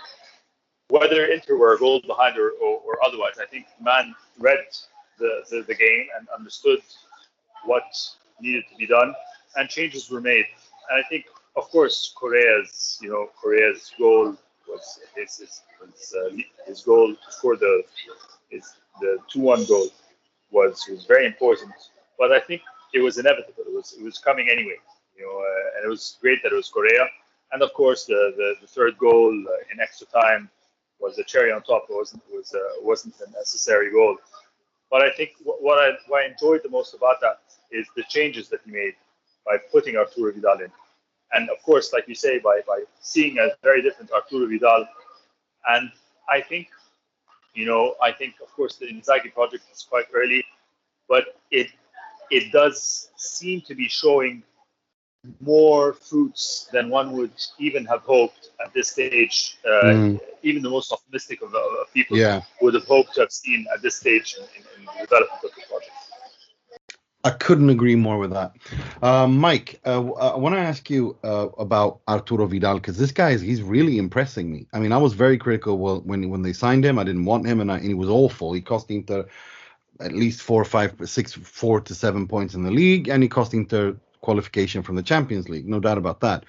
whether 0.89 1.27
Inter 1.27 1.57
were 1.57 1.75
a 1.75 1.79
goal 1.79 2.01
behind 2.07 2.39
or, 2.39 2.51
or, 2.63 2.81
or, 2.81 3.05
otherwise, 3.05 3.35
I 3.41 3.47
think 3.47 3.67
the 3.79 3.85
man 3.85 4.15
read 4.39 4.61
the, 5.19 5.43
the, 5.51 5.63
the 5.63 5.75
game 5.75 6.07
and 6.19 6.29
understood 6.37 6.81
what 7.65 7.85
needed 8.41 8.65
to 8.71 8.77
be 8.77 8.87
done, 8.87 9.15
and 9.57 9.69
changes 9.69 10.11
were 10.11 10.21
made. 10.21 10.45
And 10.91 11.03
I 11.05 11.09
think, 11.09 11.27
of 11.57 11.65
course, 11.71 12.15
Correa's, 12.17 12.99
you 13.03 13.11
know, 13.11 13.31
Correa's 13.43 13.93
goal 13.99 14.37
was 14.69 15.01
his 15.15 15.39
his, 15.39 15.63
his, 15.95 16.15
uh, 16.15 16.37
his 16.67 16.83
goal 16.83 17.15
to 17.15 17.33
score 17.33 17.57
the 17.57 17.83
his, 18.51 18.75
the 19.01 19.19
two 19.31 19.41
one 19.41 19.65
goal 19.65 19.89
was 20.51 20.85
was 20.91 21.07
very 21.07 21.27
important. 21.27 21.73
But 22.19 22.33
I 22.33 22.41
think 22.41 22.63
it 22.93 23.01
was 23.01 23.19
inevitable. 23.19 23.65
It 23.67 23.73
was 23.73 23.95
it 23.99 24.05
was 24.05 24.19
coming 24.19 24.49
anyway. 24.51 24.77
You 25.17 25.25
know, 25.25 25.39
uh, 25.39 25.77
and 25.77 25.87
it 25.87 25.89
was 25.89 26.19
great 26.21 26.43
that 26.43 26.53
it 26.53 26.57
was 26.57 26.69
Correa. 26.69 27.07
And 27.57 27.63
of 27.63 27.73
course, 27.73 28.05
the 28.05 28.35
the, 28.37 28.55
the 28.61 28.67
third 28.67 28.99
goal 28.99 29.33
uh, 29.33 29.73
in 29.73 29.81
extra 29.81 30.07
time 30.09 30.51
was 31.01 31.19
a 31.19 31.25
cherry 31.25 31.51
on 31.53 31.63
top. 31.63 31.87
It 31.89 31.95
wasn't 31.95 32.23
was 32.31 32.55
uh, 32.55 32.83
wasn't 32.83 33.15
a 33.27 33.31
necessary 33.31 33.91
goal. 33.91 34.19
But 34.91 35.01
I 35.01 35.11
think 35.17 35.31
what 35.43 35.79
I 35.79 35.93
what 36.07 36.23
I 36.23 36.27
enjoyed 36.27 36.61
the 36.63 36.69
most 36.69 36.93
about 36.93 37.23
that 37.23 37.41
is 37.73 37.87
the 37.97 38.05
changes 38.11 38.51
that 38.51 38.61
he 38.67 38.73
made 38.73 38.93
by 39.47 39.57
putting 39.73 39.97
Arturo 39.97 40.35
Vidal 40.35 40.61
in 40.61 40.71
and 41.33 41.49
of 41.49 41.63
course, 41.63 41.95
like 41.95 42.07
you 42.09 42.15
say, 42.15 42.39
by 42.41 42.61
by 42.67 42.83
seeing 43.01 43.39
a 43.39 43.49
very 43.63 43.81
different 43.81 44.11
Arturo 44.13 44.47
Vidal, 44.47 44.87
and 45.69 45.91
I 46.29 46.43
think, 46.43 46.69
you 47.55 47.65
know, 47.65 47.95
I 48.03 48.13
think 48.13 48.35
of 48.43 48.53
course 48.53 48.77
the 48.77 48.85
Inzaghi 48.85 49.33
project 49.33 49.65
is 49.73 49.83
quite 49.83 50.09
early, 50.13 50.45
but 51.09 51.25
it 51.51 51.69
it 52.31 52.53
does 52.53 53.11
seem 53.17 53.63
to 53.63 53.75
be 53.75 53.89
showing 53.89 54.43
more 55.41 55.95
fruits 55.95 56.69
than 56.73 56.91
one 56.91 57.13
would 57.13 57.33
even 57.59 57.85
have 57.87 58.03
hoped 58.03 58.51
at 58.65 58.73
this 58.75 58.91
stage. 58.91 59.59
Uh, 59.65 59.85
mm. 59.85 60.21
Even 60.43 60.63
the 60.63 60.71
most 60.71 60.93
optimistic 60.93 61.43
of, 61.43 61.55
of 61.55 61.93
people 61.93 62.17
yeah. 62.17 62.43
would 62.61 62.75
have 62.75 62.85
hoped 62.85 63.15
to 63.15 63.21
have 63.21 63.33
seen 63.33 63.67
at 63.75 63.83
this 63.83 63.97
stage 63.97 64.37
in, 64.39 64.45
in, 64.57 64.63
in 64.79 64.85
the 64.85 65.05
development 65.05 65.45
of 65.45 65.51
the 65.55 65.63
project. 65.69 65.93
I 67.25 67.31
couldn't 67.31 67.71
agree 67.71 67.97
more 67.97 68.19
with 68.19 68.31
that. 68.31 68.53
Uh, 69.03 69.27
Mike, 69.27 69.81
uh, 69.85 70.01
I 70.13 70.37
want 70.37 70.55
to 70.55 70.61
ask 70.61 70.89
you 70.89 71.17
uh, 71.25 71.49
about 71.59 71.99
Arturo 72.07 72.47
Vidal 72.47 72.77
because 72.77 72.99
this 72.99 73.11
guy 73.11 73.31
is 73.31 73.41
he's 73.41 73.63
really 73.63 73.99
impressing 73.99 74.53
me. 74.53 74.69
I 74.73 74.79
mean, 74.79 74.93
I 74.93 74.99
was 74.99 75.13
very 75.13 75.37
critical 75.37 75.77
when 75.77 76.31
when 76.31 76.43
they 76.43 76.53
signed 76.53 76.85
him. 76.85 77.01
I 77.01 77.05
didn't 77.05 77.25
want 77.25 77.45
him, 77.45 77.61
and, 77.61 77.73
I, 77.73 77.79
and 77.79 77.87
he 77.87 77.95
was 77.95 78.09
awful. 78.09 78.53
He 78.53 78.61
cost 78.61 78.93
Inter 78.93 79.27
at 80.01 80.13
least 80.13 80.43
four, 80.43 80.65
five, 80.65 80.95
six, 81.05 81.33
four 81.33 81.81
to 81.81 81.95
seven 81.95 82.29
points 82.29 82.55
in 82.55 82.63
the 82.63 82.71
league, 82.71 83.09
and 83.09 83.23
he 83.23 83.29
cost 83.29 83.55
Inter 83.55 83.97
qualification 84.27 84.83
from 84.83 84.97
the 84.97 85.09
Champions 85.13 85.49
League. 85.49 85.69
No 85.69 85.81
doubt 85.81 85.99
about 85.99 86.21
that. 86.21 86.45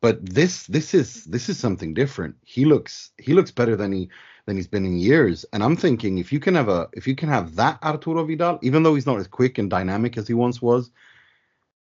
But 0.00 0.16
this 0.24 0.54
this 0.76 0.94
is 0.94 1.24
this 1.24 1.48
is 1.50 1.58
something 1.58 1.92
different. 1.92 2.36
He 2.44 2.64
looks 2.64 3.10
he 3.18 3.32
looks 3.34 3.50
better 3.50 3.76
than 3.76 3.92
he 3.92 4.08
than 4.46 4.56
he's 4.56 4.70
been 4.74 4.86
in 4.86 4.96
years. 4.96 5.44
And 5.52 5.62
I'm 5.62 5.76
thinking 5.76 6.18
if 6.18 6.32
you 6.32 6.40
can 6.40 6.54
have 6.54 6.68
a 6.68 6.88
if 6.92 7.06
you 7.06 7.14
can 7.14 7.28
have 7.28 7.56
that 7.56 7.78
Arturo 7.82 8.24
Vidal, 8.24 8.58
even 8.62 8.82
though 8.82 8.94
he's 8.94 9.10
not 9.10 9.20
as 9.20 9.26
quick 9.26 9.58
and 9.58 9.68
dynamic 9.68 10.16
as 10.16 10.26
he 10.28 10.34
once 10.34 10.62
was, 10.62 10.90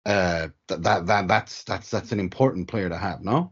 uh, 0.06 0.48
that 0.68 0.84
that, 0.84 1.06
that 1.08 1.28
that's 1.28 1.64
that's 1.64 1.90
that's 1.90 2.12
an 2.12 2.20
important 2.20 2.68
player 2.68 2.90
to 2.90 2.98
have, 2.98 3.22
no? 3.22 3.52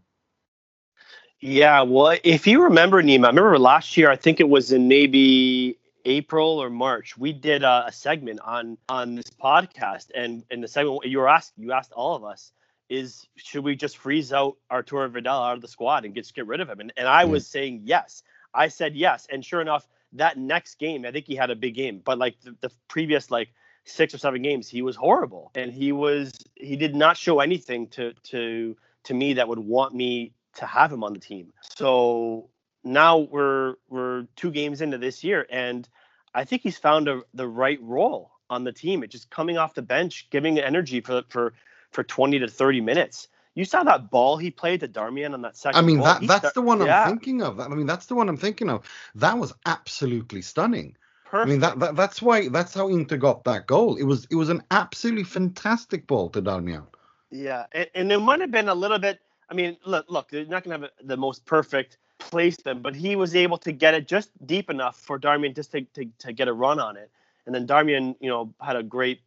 Yeah, 1.45 1.82
well, 1.82 2.17
if 2.24 2.47
you 2.47 2.63
remember 2.63 3.03
Nima, 3.03 3.26
I 3.26 3.30
remember 3.30 3.59
last 3.59 3.97
year. 3.97 4.09
I 4.09 4.15
think 4.15 4.39
it 4.39 4.47
was 4.47 4.71
in 4.71 4.88
maybe 4.88 5.78
April 6.05 6.61
or 6.61 6.69
March. 6.69 7.17
We 7.17 7.33
did 7.33 7.63
a, 7.63 7.85
a 7.87 7.91
segment 7.91 8.39
on 8.43 8.77
on 8.89 9.15
this 9.15 9.29
podcast, 9.29 10.07
and 10.13 10.43
in 10.51 10.61
the 10.61 10.67
segment 10.67 11.05
you 11.05 11.19
were 11.19 11.29
asked, 11.29 11.53
you 11.57 11.71
asked 11.71 11.91
all 11.91 12.15
of 12.15 12.23
us 12.23 12.51
is 12.89 13.27
should 13.35 13.63
we 13.63 13.75
just 13.75 13.97
freeze 13.97 14.31
out 14.31 14.57
Arturo 14.69 15.07
Vidal 15.09 15.41
out 15.41 15.55
of 15.55 15.61
the 15.61 15.67
squad 15.67 16.05
and 16.05 16.13
just 16.13 16.35
get 16.35 16.45
rid 16.45 16.59
of 16.59 16.69
him? 16.69 16.79
And, 16.79 16.93
and 16.97 17.07
I 17.07 17.25
was 17.25 17.47
saying 17.47 17.81
yes. 17.85 18.23
I 18.53 18.67
said 18.67 18.95
yes, 18.95 19.25
and 19.31 19.43
sure 19.43 19.61
enough, 19.61 19.87
that 20.13 20.37
next 20.37 20.75
game, 20.75 21.05
I 21.05 21.11
think 21.11 21.25
he 21.25 21.35
had 21.35 21.49
a 21.49 21.55
big 21.55 21.73
game, 21.73 22.01
but 22.03 22.19
like 22.19 22.39
the, 22.41 22.55
the 22.61 22.71
previous 22.87 23.31
like 23.31 23.49
six 23.85 24.13
or 24.13 24.19
seven 24.19 24.43
games, 24.43 24.69
he 24.69 24.83
was 24.83 24.95
horrible, 24.95 25.51
and 25.55 25.71
he 25.71 25.91
was 25.91 26.31
he 26.55 26.75
did 26.75 26.95
not 26.95 27.17
show 27.17 27.39
anything 27.39 27.87
to 27.87 28.13
to 28.25 28.77
to 29.05 29.13
me 29.13 29.33
that 29.33 29.47
would 29.47 29.59
want 29.59 29.95
me 29.95 30.33
to 30.55 30.67
have 30.67 30.91
him 30.91 31.03
on 31.03 31.13
the 31.13 31.19
team. 31.19 31.51
So 31.61 32.49
now 32.84 33.17
we're 33.19 33.75
we're 33.89 34.27
two 34.36 34.51
games 34.51 34.81
into 34.81 34.97
this 34.97 35.23
year, 35.23 35.45
and 35.49 35.88
I 36.34 36.43
think 36.45 36.61
he's 36.63 36.77
found 36.77 37.07
a, 37.07 37.21
the 37.34 37.47
right 37.47 37.79
role 37.81 38.31
on 38.49 38.63
the 38.63 38.71
team. 38.71 39.03
It 39.03 39.11
just 39.11 39.29
coming 39.29 39.57
off 39.57 39.73
the 39.73 39.81
bench, 39.81 40.27
giving 40.29 40.59
energy 40.59 41.01
for 41.01 41.23
for 41.29 41.53
for 41.91 42.03
20 42.03 42.39
to 42.39 42.47
30 42.47 42.81
minutes. 42.81 43.27
You 43.55 43.65
saw 43.65 43.84
that 43.84 44.09
ball 44.09 44.38
he 44.38 44.49
played 44.49 44.79
to 44.79 44.88
Darmian 44.88 45.34
on 45.34 45.43
that 45.43 45.55
second. 45.55 45.77
I 45.77 45.81
mean, 45.84 45.97
ball. 45.97 46.05
that 46.05 46.21
He 46.21 46.27
that's 46.27 46.39
start- 46.39 46.53
the 46.55 46.61
one 46.61 46.81
I'm 46.81 46.88
yeah, 46.88 47.07
thinking 47.07 47.41
of. 47.43 47.59
I 47.59 47.67
mean, 47.67 47.86
that's 47.86 48.07
the 48.07 48.15
one 48.15 48.27
I'm 48.29 48.38
thinking 48.38 48.69
of. 48.69 48.88
That 49.15 49.38
was 49.38 49.53
absolutely 49.65 50.41
stunning. 50.41 50.97
Perfect. 51.25 51.47
I 51.47 51.51
mean, 51.51 51.59
that, 51.61 51.79
that 51.79 51.95
that's 51.95 52.21
why 52.21 52.47
that's 52.49 52.73
how 52.73 52.89
Inter 52.89 53.17
got 53.17 53.43
that 53.45 53.67
goal. 53.67 53.95
It 53.97 54.03
was 54.03 54.27
it 54.31 54.36
was 54.36 54.49
an 54.49 54.63
absolutely 54.71 55.23
fantastic 55.23 56.07
ball 56.07 56.29
to 56.31 56.41
Darmian. 56.41 56.86
Yeah, 57.31 57.65
and, 57.71 57.89
and 57.95 58.11
it 58.11 58.19
might 58.19 58.41
have 58.41 58.51
been 58.51 58.69
a 58.69 58.75
little 58.75 58.99
bit. 58.99 59.19
I 59.49 59.53
mean, 59.55 59.77
look, 59.86 60.05
look, 60.09 60.29
they're 60.29 60.45
not 60.45 60.63
going 60.63 60.79
to 60.81 60.88
have 60.88 60.91
a, 60.99 61.05
the 61.05 61.17
most 61.17 61.45
perfect 61.45 61.97
placement, 62.30 62.82
but 62.82 62.95
he 62.95 63.15
was 63.15 63.36
able 63.36 63.57
to 63.59 63.71
get 63.71 63.93
it 63.93 64.07
just 64.07 64.30
deep 64.45 64.69
enough 64.69 64.97
for 64.99 65.19
Darmian 65.19 65.55
just 65.55 65.71
to, 65.71 65.82
to, 65.93 66.05
to 66.19 66.34
get 66.34 66.47
a 66.47 66.53
run 66.53 66.80
on 66.80 66.97
it. 66.97 67.09
And 67.45 67.53
then 67.53 67.67
Darmian, 67.67 68.15
you 68.19 68.30
know, 68.30 68.53
had 68.61 68.76
a 68.76 68.84
great, 68.84 69.21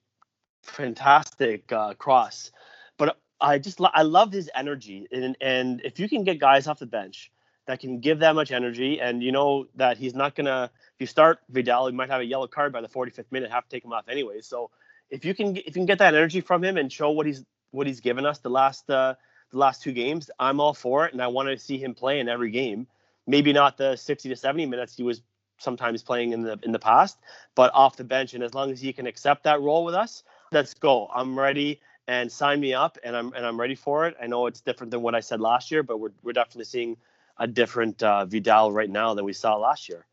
fantastic 0.63 1.71
uh, 1.73 1.95
cross. 1.95 2.51
But 2.97 3.19
I 3.41 3.59
just 3.59 3.81
I 3.81 4.03
love 4.03 4.33
his 4.33 4.51
energy, 4.55 5.07
and 5.13 5.37
and 5.41 5.83
if 5.85 6.01
you 6.01 6.09
can 6.09 6.25
get 6.25 6.39
guys 6.39 6.67
off 6.67 6.79
the 6.79 6.87
bench 6.87 7.31
that 7.67 7.81
can 7.81 8.01
give 8.01 8.21
that 8.21 8.35
much 8.35 8.53
energy, 8.53 9.01
and 9.01 9.23
you 9.23 9.33
know 9.33 9.67
that 9.75 9.99
he's 9.99 10.15
not 10.15 10.35
gonna. 10.35 10.71
If 10.95 11.01
you 11.01 11.07
start 11.07 11.41
Vidal, 11.51 11.89
he 11.89 11.93
might 11.93 12.09
have 12.09 12.23
a 12.23 12.25
yellow 12.25 12.47
card 12.47 12.73
by 12.73 12.81
the 12.81 12.89
45th 12.89 13.31
minute, 13.31 13.51
have 13.51 13.65
to 13.65 13.69
take 13.69 13.85
him 13.85 13.93
off 13.93 14.09
anyway. 14.09 14.41
So 14.41 14.71
if 15.11 15.25
you 15.25 15.35
can 15.35 15.57
if 15.57 15.67
you 15.67 15.73
can 15.73 15.87
get 15.87 15.99
that 15.99 16.15
energy 16.15 16.41
from 16.41 16.65
him 16.65 16.79
and 16.79 16.91
show 16.91 17.11
what 17.11 17.27
he's 17.27 17.45
what 17.73 17.87
he's 17.87 18.01
given 18.01 18.25
us 18.25 18.39
the 18.39 18.49
last 18.49 18.89
uh, 18.89 19.15
the 19.51 19.59
last 19.59 19.83
two 19.83 19.93
games, 19.93 20.31
I'm 20.39 20.61
all 20.61 20.75
for 20.75 21.07
it, 21.07 21.13
and 21.13 21.23
I 21.23 21.29
want 21.29 21.49
to 21.49 21.59
see 21.59 21.79
him 21.79 21.95
play 21.95 22.21
in 22.21 22.29
every 22.29 22.51
game. 22.51 22.87
Maybe 23.27 23.53
not 23.53 23.77
the 23.77 23.97
60 23.97 24.29
to 24.29 24.37
70 24.37 24.67
minutes 24.67 24.97
he 24.97 25.03
was 25.03 25.23
sometimes 25.59 26.03
playing 26.03 26.33
in 26.33 26.43
the 26.43 26.59
in 26.63 26.73
the 26.73 26.79
past, 26.79 27.19
but 27.55 27.73
off 27.75 27.97
the 27.97 28.05
bench, 28.05 28.35
and 28.35 28.45
as 28.45 28.55
long 28.55 28.71
as 28.71 28.81
he 28.81 28.93
can 28.93 29.07
accept 29.07 29.45
that 29.45 29.61
role 29.61 29.85
with 29.85 29.95
us, 29.95 30.23
let's 30.53 30.75
go. 30.75 31.09
I'm 31.15 31.39
ready 31.39 31.81
and 32.09 32.31
sign 32.31 32.61
me 32.61 32.75
up, 32.75 32.99
and 33.03 33.17
I'm 33.17 33.33
and 33.33 33.45
I'm 33.47 33.59
ready 33.59 33.75
for 33.75 34.07
it. 34.07 34.17
I 34.23 34.27
know 34.27 34.47
it's 34.47 34.61
different 34.61 34.91
than 34.91 35.03
what 35.03 35.15
I 35.15 35.21
said 35.21 35.41
last 35.41 35.71
year, 35.71 35.83
but 35.83 35.99
we're 35.99 36.13
we're 36.23 36.33
definitely 36.33 36.65
seeing 36.65 36.97
a 37.39 37.47
different 37.47 38.03
uh, 38.03 38.25
Vidal 38.25 38.73
right 38.73 38.91
now 38.91 39.15
than 39.15 39.25
we 39.25 39.33
saw 39.33 39.57
last 39.57 39.89
year. 39.89 40.07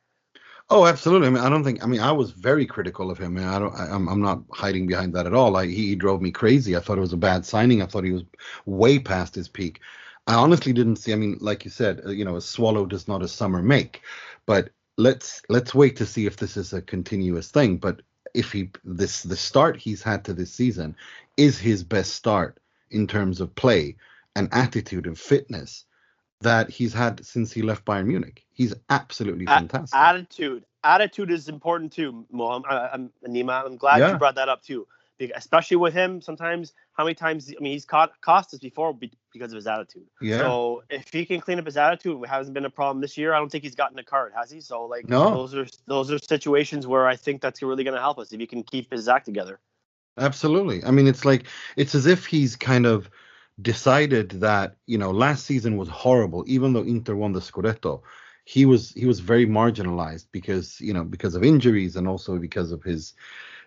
Oh, 0.70 0.86
absolutely. 0.88 1.28
I 1.28 1.32
mean, 1.32 1.44
I 1.44 1.50
don't 1.50 1.64
think. 1.64 1.84
I 1.84 1.88
mean, 1.88 2.00
I 2.02 2.12
was 2.12 2.32
very 2.32 2.66
critical 2.66 3.12
of 3.12 3.18
him. 3.18 3.38
I 3.38 3.60
don't. 3.60 3.76
I, 3.76 3.88
I'm. 3.94 4.08
I'm 4.08 4.22
not 4.22 4.44
hiding 4.52 4.88
behind 4.88 5.14
that 5.14 5.28
at 5.28 5.34
all. 5.34 5.56
I, 5.56 5.68
he 5.68 5.96
drove 5.96 6.22
me 6.22 6.32
crazy. 6.32 6.76
I 6.76 6.80
thought 6.80 6.98
it 6.98 7.02
was 7.02 7.14
a 7.14 7.18
bad 7.18 7.46
signing. 7.46 7.82
I 7.82 7.86
thought 7.86 8.04
he 8.04 8.12
was 8.12 8.24
way 8.66 8.98
past 9.00 9.36
his 9.36 9.48
peak. 9.48 9.82
I 10.26 10.36
honestly 10.36 10.74
didn't 10.74 10.96
see. 10.98 11.14
I 11.14 11.18
mean, 11.18 11.38
like 11.42 11.66
you 11.66 11.72
said, 11.72 12.02
uh, 12.06 12.10
you 12.10 12.26
know, 12.26 12.38
a 12.38 12.42
swallow 12.42 12.86
does 12.86 13.08
not 13.08 13.22
a 13.24 13.28
summer 13.28 13.62
make. 13.62 14.02
But 14.46 14.70
let's 14.98 15.42
let's 15.50 15.76
wait 15.76 15.96
to 15.98 16.06
see 16.06 16.26
if 16.26 16.38
this 16.38 16.58
is 16.58 16.74
a 16.74 16.82
continuous 16.82 17.52
thing. 17.52 17.78
But 17.78 18.02
if 18.34 18.52
he 18.52 18.72
this 18.84 19.22
the 19.24 19.36
start 19.36 19.78
he's 19.78 20.02
had 20.02 20.26
to 20.26 20.34
this 20.34 20.52
season 20.52 20.96
is 21.38 21.60
his 21.60 21.84
best 21.84 22.14
start 22.16 22.60
in 22.90 23.06
terms 23.08 23.42
of 23.42 23.54
play 23.56 23.96
and 24.36 24.50
attitude 24.52 25.06
and 25.06 25.18
fitness 25.20 25.86
that 26.44 26.70
he's 26.70 26.94
had 26.94 27.26
since 27.26 27.52
he 27.52 27.62
left 27.62 27.86
Bayern 27.86 28.06
Munich. 28.08 28.46
He's 28.52 28.74
absolutely 28.90 29.46
fantastic. 29.46 29.98
attitude, 30.00 30.64
attitude 30.84 31.32
is 31.32 31.50
important 31.50 31.92
too, 31.92 32.26
Mo. 32.32 32.48
I'm, 32.50 32.64
I'm, 32.70 33.12
Nima, 33.28 33.66
I'm 33.66 33.78
glad 33.78 34.00
Yeah. 34.00 34.12
you 34.12 34.18
brought 34.18 34.36
that 34.36 34.50
up 34.50 34.62
too, 34.62 34.88
because 35.18 35.36
especially 35.38 35.78
with 35.78 35.94
him. 35.94 36.22
Sometimes, 36.22 36.74
how 36.94 37.04
many 37.04 37.16
times? 37.16 37.52
I 37.58 37.62
mean, 37.62 37.74
he's 37.74 37.86
caught 37.86 38.20
cost 38.22 38.54
us 38.54 38.60
before 38.60 38.94
because 38.94 39.52
of 39.52 39.56
his 39.56 39.66
attitude. 39.68 40.06
yeah. 40.22 40.38
So 40.38 40.84
if 40.90 41.12
he 41.12 41.26
can 41.26 41.42
clean 41.42 41.58
up 41.60 41.66
his 41.66 41.78
attitude, 41.78 42.22
it 42.22 42.30
hasn't 42.30 42.54
been 42.54 42.66
a 42.66 42.70
problem 42.70 43.02
this 43.02 43.18
year. 43.18 43.34
I 43.34 43.40
don't 43.40 43.52
think 43.52 43.64
he's 43.64 43.76
gotten 43.76 43.98
a 43.98 44.04
card, 44.04 44.34
has 44.36 44.52
he? 44.52 44.62
So 44.62 44.86
like, 44.86 45.10
No. 45.10 45.32
those 45.34 45.56
are 45.56 45.66
those 45.88 46.12
are 46.12 46.20
situations 46.20 46.86
where 46.86 47.08
I 47.08 47.16
think 47.16 47.42
that's 47.42 47.62
really 47.64 47.84
going 47.84 47.96
to 47.96 48.02
help 48.02 48.20
us 48.20 48.32
if 48.32 48.40
he 48.40 48.46
can 48.48 48.62
keep 48.64 48.92
his 48.92 49.08
act 49.08 49.26
together. 49.26 49.60
Absolutely. 50.18 50.84
I 50.84 50.92
mean, 50.92 51.08
it's 51.08 51.26
like 51.26 51.46
it's 51.76 51.96
as 51.96 52.06
if 52.06 52.28
he's 52.28 52.56
kind 52.56 52.86
of 52.86 53.10
decided 53.62 54.30
that 54.42 54.76
you 54.88 54.98
know 54.98 55.12
last 55.12 55.46
season 55.46 55.78
was 55.78 55.90
horrible, 55.90 56.44
even 56.48 56.74
though 56.74 56.84
Inter 56.84 57.16
won 57.16 57.34
the 57.34 57.40
Scudetto. 57.40 58.02
He 58.46 58.66
was 58.66 58.92
he 58.92 59.06
was 59.06 59.20
very 59.20 59.46
marginalized 59.46 60.26
because 60.32 60.80
you 60.82 60.94
know 60.94 61.04
because 61.04 61.36
of 61.36 61.44
injuries 61.44 61.96
and 61.96 62.08
also 62.08 62.38
because 62.38 62.72
of 62.72 62.84
his 62.84 63.14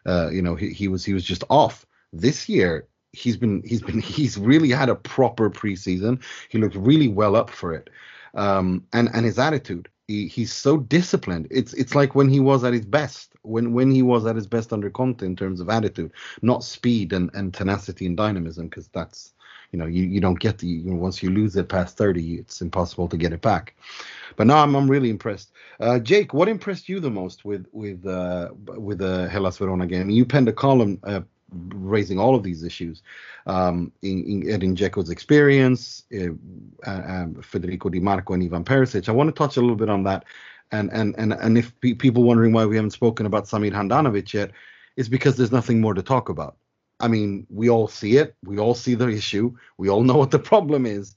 uh, 0.04 0.28
you 0.30 0.42
know 0.42 0.54
he, 0.54 0.70
he 0.70 0.88
was 0.88 1.04
he 1.04 1.14
was 1.14 1.24
just 1.24 1.44
off. 1.48 1.86
This 2.12 2.48
year 2.48 2.86
he's 3.12 3.36
been 3.36 3.62
he's 3.64 3.82
been 3.82 4.00
he's 4.16 4.36
really 4.38 4.70
had 4.70 4.88
a 4.88 4.94
proper 4.94 5.50
preseason. 5.50 6.22
He 6.48 6.58
looked 6.58 6.76
really 6.76 7.08
well 7.08 7.36
up 7.36 7.50
for 7.50 7.74
it, 7.74 7.90
um, 8.34 8.84
and 8.92 9.08
and 9.12 9.24
his 9.24 9.38
attitude. 9.38 9.88
He, 10.08 10.28
he's 10.28 10.52
so 10.52 10.76
disciplined. 10.76 11.48
It's 11.50 11.72
it's 11.74 11.96
like 11.96 12.14
when 12.14 12.28
he 12.28 12.38
was 12.38 12.62
at 12.62 12.72
his 12.72 12.86
best, 12.86 13.34
when 13.42 13.72
when 13.72 13.90
he 13.90 14.02
was 14.02 14.24
at 14.26 14.36
his 14.36 14.46
best 14.46 14.72
under 14.72 14.88
Conte 14.88 15.26
in 15.26 15.34
terms 15.34 15.60
of 15.60 15.68
attitude, 15.68 16.12
not 16.42 16.62
speed 16.62 17.12
and, 17.12 17.30
and 17.34 17.52
tenacity 17.52 18.06
and 18.06 18.16
dynamism, 18.16 18.68
because 18.68 18.86
that's 18.88 19.34
you 19.76 19.82
know 19.82 19.88
you, 19.88 20.04
you 20.04 20.20
don't 20.20 20.40
get 20.40 20.56
the 20.56 20.66
you 20.66 20.90
know, 20.90 20.96
once 20.96 21.22
you 21.22 21.28
lose 21.28 21.54
it 21.54 21.68
past 21.68 21.98
30 21.98 22.36
it's 22.36 22.62
impossible 22.62 23.08
to 23.08 23.16
get 23.18 23.34
it 23.34 23.42
back 23.42 23.74
but 24.36 24.46
now 24.46 24.56
i'm, 24.62 24.74
I'm 24.74 24.90
really 24.90 25.10
impressed 25.10 25.52
uh, 25.80 25.98
jake 25.98 26.32
what 26.32 26.48
impressed 26.48 26.88
you 26.88 26.98
the 26.98 27.10
most 27.10 27.44
with 27.44 27.66
with 27.72 28.06
uh, 28.06 28.48
with 28.78 28.98
the 28.98 29.28
hellas 29.28 29.58
verona 29.58 29.86
game 29.86 30.08
you 30.08 30.24
penned 30.24 30.48
a 30.48 30.52
column 30.52 30.98
uh, 31.04 31.20
raising 31.74 32.18
all 32.18 32.34
of 32.34 32.42
these 32.42 32.64
issues 32.64 33.02
um, 33.46 33.92
in, 34.02 34.24
in 34.24 34.50
Edin 34.50 34.76
experience, 35.10 36.04
uh, 36.12 36.90
uh, 36.90 37.26
Federico 37.40 37.88
Di 37.88 38.00
Marco 38.00 38.34
and 38.34 38.42
Ivan 38.42 38.64
Perisic. 38.64 39.08
I 39.08 39.12
want 39.12 39.28
to 39.28 39.32
touch 39.32 39.56
a 39.56 39.60
little 39.60 39.76
bit 39.76 39.88
on 39.88 40.02
that, 40.02 40.24
and 40.72 40.90
and 40.92 41.14
and 41.16 41.34
and 41.34 41.56
if 41.56 41.72
pe- 41.80 41.94
people 41.94 42.24
wondering 42.24 42.52
why 42.52 42.66
we 42.66 42.74
haven't 42.74 42.90
spoken 42.90 43.26
about 43.26 43.44
Samir 43.44 43.70
Handanovic 43.70 44.32
yet, 44.32 44.50
it's 44.96 45.08
because 45.08 45.36
there's 45.36 45.52
nothing 45.52 45.80
more 45.80 45.94
to 45.94 46.02
talk 46.02 46.28
about. 46.28 46.56
I 47.00 47.08
mean, 47.08 47.46
we 47.50 47.68
all 47.68 47.88
see 47.88 48.16
it. 48.16 48.36
We 48.44 48.58
all 48.58 48.74
see 48.74 48.94
the 48.94 49.08
issue. 49.08 49.54
We 49.78 49.88
all 49.88 50.02
know 50.02 50.16
what 50.16 50.30
the 50.30 50.38
problem 50.38 50.86
is. 50.86 51.14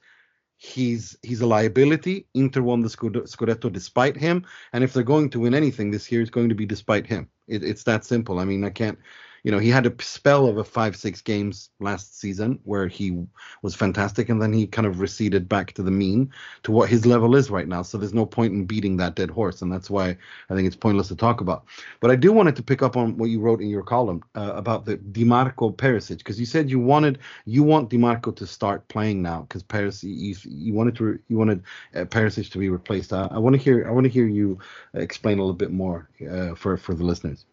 He's 0.57 1.17
he's 1.23 1.39
a 1.39 1.47
liability. 1.47 2.27
Inter 2.33 2.61
won 2.61 2.81
the 2.81 2.89
Scudetto 2.89 3.71
despite 3.71 4.17
him, 4.17 4.45
and 4.73 4.83
if 4.83 4.91
they're 4.91 5.03
going 5.03 5.29
to 5.29 5.39
win 5.39 5.53
anything 5.53 5.89
this 5.89 6.11
year, 6.11 6.21
it's 6.21 6.29
going 6.29 6.49
to 6.49 6.55
be 6.55 6.65
despite 6.65 7.07
him. 7.07 7.29
It, 7.47 7.63
it's 7.63 7.83
that 7.83 8.03
simple. 8.03 8.39
I 8.39 8.45
mean, 8.45 8.65
I 8.65 8.69
can't 8.69 8.99
you 9.43 9.51
know, 9.51 9.59
he 9.59 9.69
had 9.69 9.85
a 9.85 10.03
spell 10.03 10.47
of 10.47 10.57
a 10.57 10.63
five, 10.63 10.95
six 10.95 11.21
games 11.21 11.69
last 11.79 12.19
season 12.19 12.59
where 12.63 12.87
he 12.87 13.25
was 13.61 13.75
fantastic, 13.75 14.29
and 14.29 14.41
then 14.41 14.53
he 14.53 14.67
kind 14.67 14.87
of 14.87 14.99
receded 14.99 15.47
back 15.47 15.73
to 15.73 15.83
the 15.83 15.91
mean 15.91 16.31
to 16.63 16.71
what 16.71 16.89
his 16.89 17.05
level 17.05 17.35
is 17.35 17.49
right 17.49 17.67
now. 17.67 17.81
So 17.81 17.97
there's 17.97 18.13
no 18.13 18.25
point 18.25 18.53
in 18.53 18.65
beating 18.65 18.97
that 18.97 19.15
dead 19.15 19.29
horse, 19.29 19.61
and 19.61 19.71
that's 19.71 19.89
why 19.89 20.17
I 20.49 20.55
think 20.55 20.67
it's 20.67 20.75
pointless 20.75 21.07
to 21.09 21.15
talk 21.15 21.41
about. 21.41 21.65
But 21.99 22.11
I 22.11 22.15
do 22.15 22.31
wanted 22.31 22.55
to 22.57 22.63
pick 22.63 22.81
up 22.81 22.97
on 22.97 23.17
what 23.17 23.29
you 23.29 23.39
wrote 23.39 23.61
in 23.61 23.69
your 23.69 23.83
column 23.83 24.23
uh, 24.35 24.53
about 24.55 24.85
the 24.85 24.97
Dimarco 24.97 25.75
Perisic, 25.75 26.19
because 26.19 26.39
you 26.39 26.45
said 26.45 26.69
you 26.69 26.79
wanted 26.79 27.19
you 27.45 27.63
want 27.63 27.89
Dimarco 27.89 28.35
to 28.35 28.47
start 28.47 28.87
playing 28.87 29.21
now 29.21 29.41
because 29.41 29.63
Perisic 29.63 30.03
you, 30.03 30.35
you 30.43 30.73
wanted 30.73 30.95
to 30.97 31.19
you 31.27 31.37
wanted 31.37 31.63
uh, 31.95 32.05
Perisic 32.05 32.51
to 32.51 32.57
be 32.57 32.69
replaced. 32.69 33.13
Uh, 33.13 33.27
I 33.31 33.39
want 33.39 33.55
to 33.55 33.61
hear 33.61 33.87
I 33.87 33.91
want 33.91 34.05
to 34.05 34.09
hear 34.09 34.27
you 34.27 34.59
explain 34.93 35.39
a 35.39 35.41
little 35.41 35.53
bit 35.53 35.71
more 35.71 36.09
uh, 36.29 36.55
for 36.55 36.77
for 36.77 36.93
the 36.93 37.03
listeners. 37.03 37.45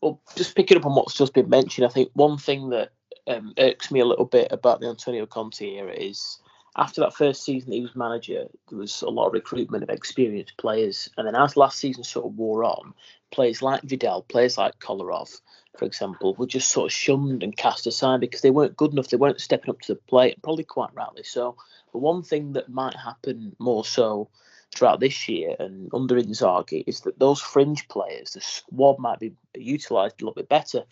Well, 0.00 0.20
just 0.36 0.54
picking 0.54 0.76
up 0.76 0.86
on 0.86 0.94
what's 0.94 1.14
just 1.16 1.34
been 1.34 1.48
mentioned, 1.48 1.86
I 1.86 1.90
think 1.90 2.10
one 2.14 2.38
thing 2.38 2.70
that 2.70 2.90
um, 3.26 3.52
irks 3.58 3.90
me 3.90 4.00
a 4.00 4.06
little 4.06 4.24
bit 4.24 4.48
about 4.50 4.80
the 4.80 4.88
Antonio 4.88 5.26
Conte 5.26 5.60
era 5.60 5.92
is 5.92 6.38
after 6.76 7.00
that 7.00 7.14
first 7.14 7.44
season 7.44 7.72
he 7.72 7.80
was 7.80 7.96
manager, 7.96 8.46
there 8.68 8.78
was 8.78 9.02
a 9.02 9.10
lot 9.10 9.26
of 9.26 9.32
recruitment 9.32 9.82
of 9.82 9.90
experienced 9.90 10.56
players. 10.56 11.10
And 11.16 11.26
then 11.26 11.34
as 11.34 11.56
last 11.56 11.78
season 11.78 12.04
sort 12.04 12.26
of 12.26 12.36
wore 12.36 12.64
on, 12.64 12.94
players 13.32 13.60
like 13.60 13.82
Vidal, 13.82 14.22
players 14.22 14.56
like 14.56 14.78
Kolarov, 14.78 15.40
for 15.76 15.84
example, 15.84 16.34
were 16.34 16.46
just 16.46 16.70
sort 16.70 16.86
of 16.86 16.92
shunned 16.92 17.42
and 17.42 17.56
cast 17.56 17.86
aside 17.86 18.20
because 18.20 18.42
they 18.42 18.50
weren't 18.50 18.76
good 18.76 18.92
enough. 18.92 19.08
They 19.08 19.16
weren't 19.16 19.40
stepping 19.40 19.70
up 19.70 19.80
to 19.82 19.94
the 19.94 20.00
plate, 20.00 20.40
probably 20.42 20.64
quite 20.64 20.94
rightly 20.94 21.24
so. 21.24 21.56
But 21.92 22.00
one 22.00 22.22
thing 22.22 22.52
that 22.52 22.68
might 22.68 22.94
happen 22.96 23.56
more 23.58 23.84
so 23.84 24.28
throughout 24.74 25.00
this 25.00 25.28
year 25.28 25.56
and 25.58 25.90
under 25.94 26.16
Inzaghi 26.16 26.84
is 26.86 27.00
that 27.00 27.18
those 27.18 27.40
fringe 27.40 27.88
players, 27.88 28.32
the 28.32 28.40
squad 28.40 28.98
might 28.98 29.18
be 29.18 29.32
utilised 29.56 30.20
a 30.20 30.24
little 30.24 30.34
bit 30.34 30.48
better. 30.48 30.84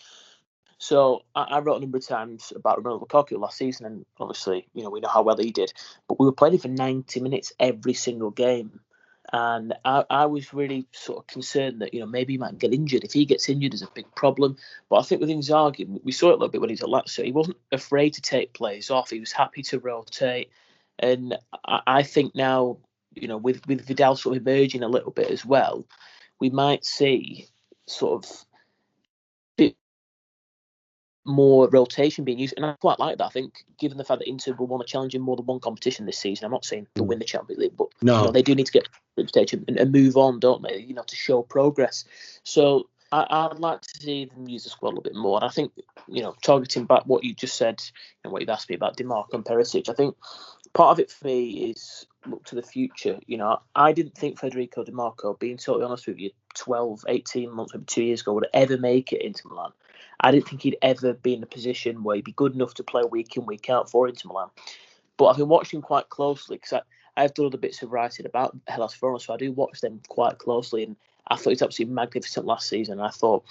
So 0.79 1.23
I, 1.35 1.43
I, 1.43 1.59
wrote 1.61 1.77
a 1.77 1.81
number 1.81 1.99
of 1.99 2.07
times 2.07 2.53
about 2.55 2.83
Romelu 2.83 3.07
Lukaku 3.07 3.39
last 3.39 3.57
season, 3.57 3.87
and 3.87 4.07
obviously, 4.19 4.69
you 4.75 4.83
know, 4.83 4.91
we 4.91 5.01
know 5.01 5.09
how 5.09 5.23
well 5.23 5.37
he 5.37 5.51
did. 5.51 5.73
But 6.09 6.21
we 6.21 6.27
were 6.27 6.33
playing 6.33 6.55
him 6.55 6.61
for 6.61 6.69
90 6.69 7.21
minutes 7.21 7.53
every 7.59 7.95
single 7.95 8.31
game. 8.31 8.81
And 9.33 9.75
I, 9.85 10.05
I 10.09 10.27
was 10.27 10.55
really 10.55 10.87
sort 10.93 11.19
of 11.19 11.27
concerned 11.27 11.81
that, 11.81 11.93
you 11.93 12.01
know, 12.01 12.07
maybe 12.07 12.35
he 12.35 12.39
might 12.39 12.59
get 12.59 12.73
injured. 12.73 13.05
If 13.05 13.13
he 13.13 13.25
gets 13.25 13.49
injured, 13.49 13.73
there's 13.73 13.83
a 13.83 13.89
big 13.95 14.13
problem. 14.15 14.57
But 14.89 14.97
I 14.97 15.03
think 15.03 15.21
with 15.21 15.31
Inzaghi, 15.31 16.01
we 16.05 16.13
saw 16.13 16.29
it 16.29 16.35
a 16.35 16.37
little 16.37 16.49
bit 16.49 16.61
when 16.61 16.71
he 16.71 16.75
was 16.75 16.83
at 16.83 16.89
Lazio. 16.89 17.25
He 17.25 17.33
wasn't 17.33 17.57
afraid 17.73 18.15
to 18.15 18.21
take 18.21 18.53
players 18.53 18.91
off. 18.91 19.11
He 19.11 19.19
was 19.19 19.33
happy 19.33 19.63
to 19.65 19.81
rotate. 19.81 20.51
And 20.99 21.37
I, 21.65 21.81
I 21.87 22.03
think 22.03 22.35
now 22.35 22.79
you 23.17 23.29
know, 23.29 23.37
with 23.37 23.67
with 23.67 23.87
Vidal 23.87 24.17
sort 24.17 24.37
of 24.37 24.47
emerging 24.47 24.83
a 24.83 24.89
little 24.89 25.11
bit 25.11 25.31
as 25.31 25.45
well, 25.45 25.87
we 26.41 26.51
might 26.51 26.85
see 26.85 27.49
sort 27.87 28.25
of 28.25 28.31
bit 29.57 29.77
more 31.25 31.69
rotation 31.69 32.25
being 32.25 32.39
used, 32.39 32.55
and 32.57 32.67
I 32.67 32.75
quite 32.75 32.99
like 32.99 33.19
that. 33.19 33.25
I 33.25 33.31
think, 33.31 33.65
given 33.79 33.99
the 33.99 34.05
fact 34.05 34.21
that 34.21 34.29
Inter 34.29 34.53
will 34.53 34.67
want 34.67 34.87
to 34.87 34.91
challenge 34.91 35.15
in 35.15 35.23
more 35.23 35.37
than 35.37 35.47
one 35.47 35.61
competition 35.61 36.07
this 36.07 36.19
season, 36.19 36.45
I'm 36.45 36.53
not 36.53 36.65
saying 36.65 36.87
to 36.95 37.03
hmm. 37.03 37.09
win 37.09 37.19
the 37.19 37.25
Champions 37.25 37.61
League, 37.61 37.77
but 37.77 37.89
no. 38.03 38.19
you 38.19 38.25
know, 38.27 38.33
they 38.33 38.43
do 38.43 38.55
need 38.55 38.67
to 38.67 38.73
get 38.73 38.89
group 39.17 39.29
stage 39.29 39.53
and, 39.53 39.69
and 39.69 39.93
move 39.93 40.17
on, 40.17 40.39
don't 40.39 40.63
they? 40.63 40.79
You 40.79 40.95
know, 40.95 41.03
to 41.03 41.17
show 41.17 41.43
progress. 41.43 42.05
So 42.43 42.89
I, 43.13 43.47
would 43.47 43.61
like 43.61 43.81
to 43.83 44.01
see 44.01 44.25
them 44.27 44.49
use 44.49 44.65
the 44.65 44.71
squad 44.71 44.89
a 44.89 44.91
little 44.91 45.03
bit 45.03 45.15
more. 45.15 45.39
And 45.39 45.45
I 45.45 45.53
think, 45.53 45.73
you 46.09 46.23
know, 46.23 46.35
targeting 46.43 46.87
back 46.87 47.05
what 47.07 47.25
you 47.25 47.35
just 47.35 47.57
said 47.57 47.83
and 48.25 48.33
what 48.33 48.43
you've 48.43 48.49
asked 48.49 48.69
me 48.69 48.77
about 48.77 48.97
Dimarco 48.97 49.35
and 49.35 49.45
Perisic, 49.45 49.89
I 49.89 49.93
think 49.93 50.17
part 50.75 50.93
of 50.93 51.01
it 51.01 51.11
for 51.11 51.27
me 51.27 51.71
is 51.71 52.07
look 52.29 52.45
to 52.45 52.55
the 52.55 52.63
future. 52.63 53.19
You 53.27 53.39
know, 53.39 53.61
I 53.75 53.93
didn't 53.93 54.17
think 54.17 54.39
Federico 54.39 54.85
Dimarco, 54.85 55.39
being 55.39 55.57
totally 55.57 55.85
honest 55.85 56.07
with 56.07 56.19
you, 56.19 56.31
12, 56.55 57.05
18 57.09 57.51
months, 57.51 57.75
maybe 57.75 57.85
two 57.87 58.05
years 58.05 58.21
ago, 58.21 58.35
would 58.35 58.49
ever 58.53 58.77
make 58.77 59.13
it 59.13 59.23
into 59.23 59.49
Milan. 59.49 59.73
I 60.21 60.31
didn't 60.31 60.49
think 60.49 60.63
he'd 60.63 60.79
ever 60.83 61.13
be 61.13 61.35
in 61.35 61.43
a 61.43 61.47
position 61.47 62.03
where 62.03 62.17
he'd 62.17 62.25
be 62.25 62.33
good 62.33 62.55
enough 62.55 62.75
to 62.75 62.85
play 62.85 63.03
week 63.11 63.37
in, 63.37 63.47
week 63.47 63.69
out 63.69 63.91
for 63.91 64.09
Inter 64.09 64.29
Milan. 64.29 64.49
But 65.17 65.27
I've 65.27 65.37
been 65.37 65.49
watching 65.49 65.83
quite 65.83 66.09
closely 66.09 66.57
because 66.57 66.73
I, 66.73 67.23
I've 67.23 67.35
done 67.35 67.47
other 67.47 67.59
bits 67.59 67.83
of 67.83 67.93
writing 67.93 68.27
about 68.27 68.57
Hellas 68.69 68.95
Verona, 68.95 69.21
so 69.21 69.35
I 69.35 69.37
do 69.37 69.53
watch 69.53 69.81
them 69.81 70.01
quite 70.09 70.39
closely. 70.39 70.83
And 70.85 70.97
I 71.29 71.37
thought 71.37 71.51
he 71.51 71.51
was 71.51 71.63
absolutely 71.63 71.95
magnificent 71.95 72.47
last 72.47 72.69
season. 72.69 72.99
And 72.99 73.07
I 73.07 73.11
thought, 73.11 73.45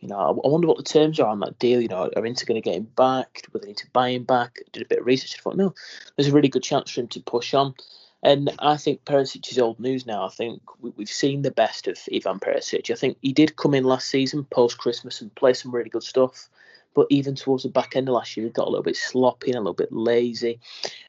you 0.00 0.08
know, 0.08 0.18
I 0.18 0.48
wonder 0.48 0.66
what 0.66 0.78
the 0.78 0.82
terms 0.82 1.20
are 1.20 1.28
on 1.28 1.40
that 1.40 1.58
deal. 1.58 1.80
You 1.80 1.88
know, 1.88 2.10
are 2.16 2.26
Inter 2.26 2.44
going 2.44 2.60
to 2.60 2.64
get 2.64 2.76
him 2.76 2.88
back? 2.96 3.42
Will 3.52 3.60
they 3.60 3.68
need 3.68 3.76
to 3.78 3.90
buy 3.92 4.08
him 4.08 4.24
back? 4.24 4.58
Did 4.72 4.82
a 4.82 4.88
bit 4.88 5.00
of 5.00 5.06
research. 5.06 5.36
I 5.38 5.42
thought, 5.42 5.56
no, 5.56 5.74
there's 6.16 6.28
a 6.28 6.32
really 6.32 6.48
good 6.48 6.62
chance 6.62 6.90
for 6.90 7.00
him 7.00 7.08
to 7.08 7.20
push 7.20 7.54
on. 7.54 7.74
And 8.22 8.50
I 8.60 8.76
think 8.76 9.04
Perisic 9.04 9.50
is 9.50 9.58
old 9.58 9.80
news 9.80 10.06
now. 10.06 10.24
I 10.24 10.28
think 10.28 10.62
we've 10.80 11.08
seen 11.08 11.42
the 11.42 11.50
best 11.50 11.88
of 11.88 11.98
Ivan 12.14 12.38
Perisic. 12.38 12.90
I 12.90 12.94
think 12.94 13.18
he 13.20 13.32
did 13.32 13.56
come 13.56 13.74
in 13.74 13.82
last 13.82 14.08
season, 14.08 14.44
post 14.44 14.78
Christmas, 14.78 15.20
and 15.20 15.34
play 15.34 15.54
some 15.54 15.74
really 15.74 15.90
good 15.90 16.04
stuff. 16.04 16.48
But 16.94 17.06
even 17.10 17.34
towards 17.34 17.64
the 17.64 17.68
back 17.68 17.96
end 17.96 18.08
of 18.08 18.14
last 18.14 18.36
year, 18.36 18.46
he 18.46 18.52
got 18.52 18.66
a 18.66 18.70
little 18.70 18.84
bit 18.84 18.96
sloppy 18.96 19.48
and 19.48 19.56
a 19.56 19.60
little 19.60 19.74
bit 19.74 19.92
lazy. 19.92 20.60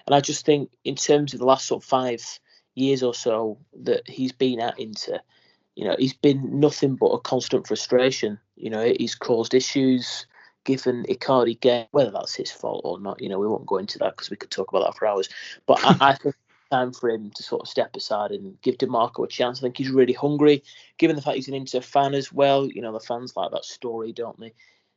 And 0.07 0.15
I 0.15 0.21
just 0.21 0.45
think, 0.45 0.71
in 0.83 0.95
terms 0.95 1.33
of 1.33 1.39
the 1.39 1.45
last 1.45 1.67
sort 1.67 1.83
of 1.83 1.87
five 1.87 2.23
years 2.73 3.03
or 3.03 3.13
so 3.13 3.59
that 3.83 4.07
he's 4.07 4.31
been 4.31 4.59
at 4.59 4.79
Inter, 4.79 5.19
you 5.75 5.85
know, 5.85 5.95
he's 5.99 6.13
been 6.13 6.59
nothing 6.59 6.95
but 6.95 7.07
a 7.07 7.19
constant 7.19 7.67
frustration. 7.67 8.39
You 8.55 8.71
know, 8.71 8.93
he's 8.97 9.13
caused 9.13 9.53
issues, 9.53 10.25
given 10.63 11.03
Icardi 11.03 11.59
game, 11.59 11.85
whether 11.91 12.11
that's 12.11 12.35
his 12.35 12.51
fault 12.51 12.81
or 12.85 12.99
not. 12.99 13.21
You 13.21 13.29
know, 13.29 13.37
we 13.37 13.47
won't 13.47 13.65
go 13.67 13.77
into 13.77 13.99
that 13.99 14.15
because 14.15 14.31
we 14.31 14.37
could 14.37 14.51
talk 14.51 14.69
about 14.69 14.85
that 14.85 14.97
for 14.97 15.05
hours. 15.05 15.29
But 15.67 15.83
I, 15.83 16.11
I 16.11 16.15
think 16.15 16.35
time 16.73 16.91
for 16.91 17.09
him 17.09 17.29
to 17.31 17.43
sort 17.43 17.61
of 17.61 17.67
step 17.67 17.95
aside 17.95 18.31
and 18.31 18.59
give 18.61 18.77
Dimarco 18.77 19.23
a 19.23 19.27
chance. 19.27 19.59
I 19.59 19.61
think 19.61 19.77
he's 19.77 19.91
really 19.91 20.13
hungry, 20.13 20.63
given 20.97 21.15
the 21.15 21.21
fact 21.21 21.35
he's 21.35 21.47
an 21.47 21.53
Inter 21.53 21.81
fan 21.81 22.13
as 22.13 22.33
well. 22.33 22.67
You 22.67 22.81
know, 22.81 22.91
the 22.91 22.99
fans 22.99 23.35
like 23.35 23.51
that 23.51 23.65
story, 23.65 24.11
don't 24.11 24.39
they? 24.39 24.53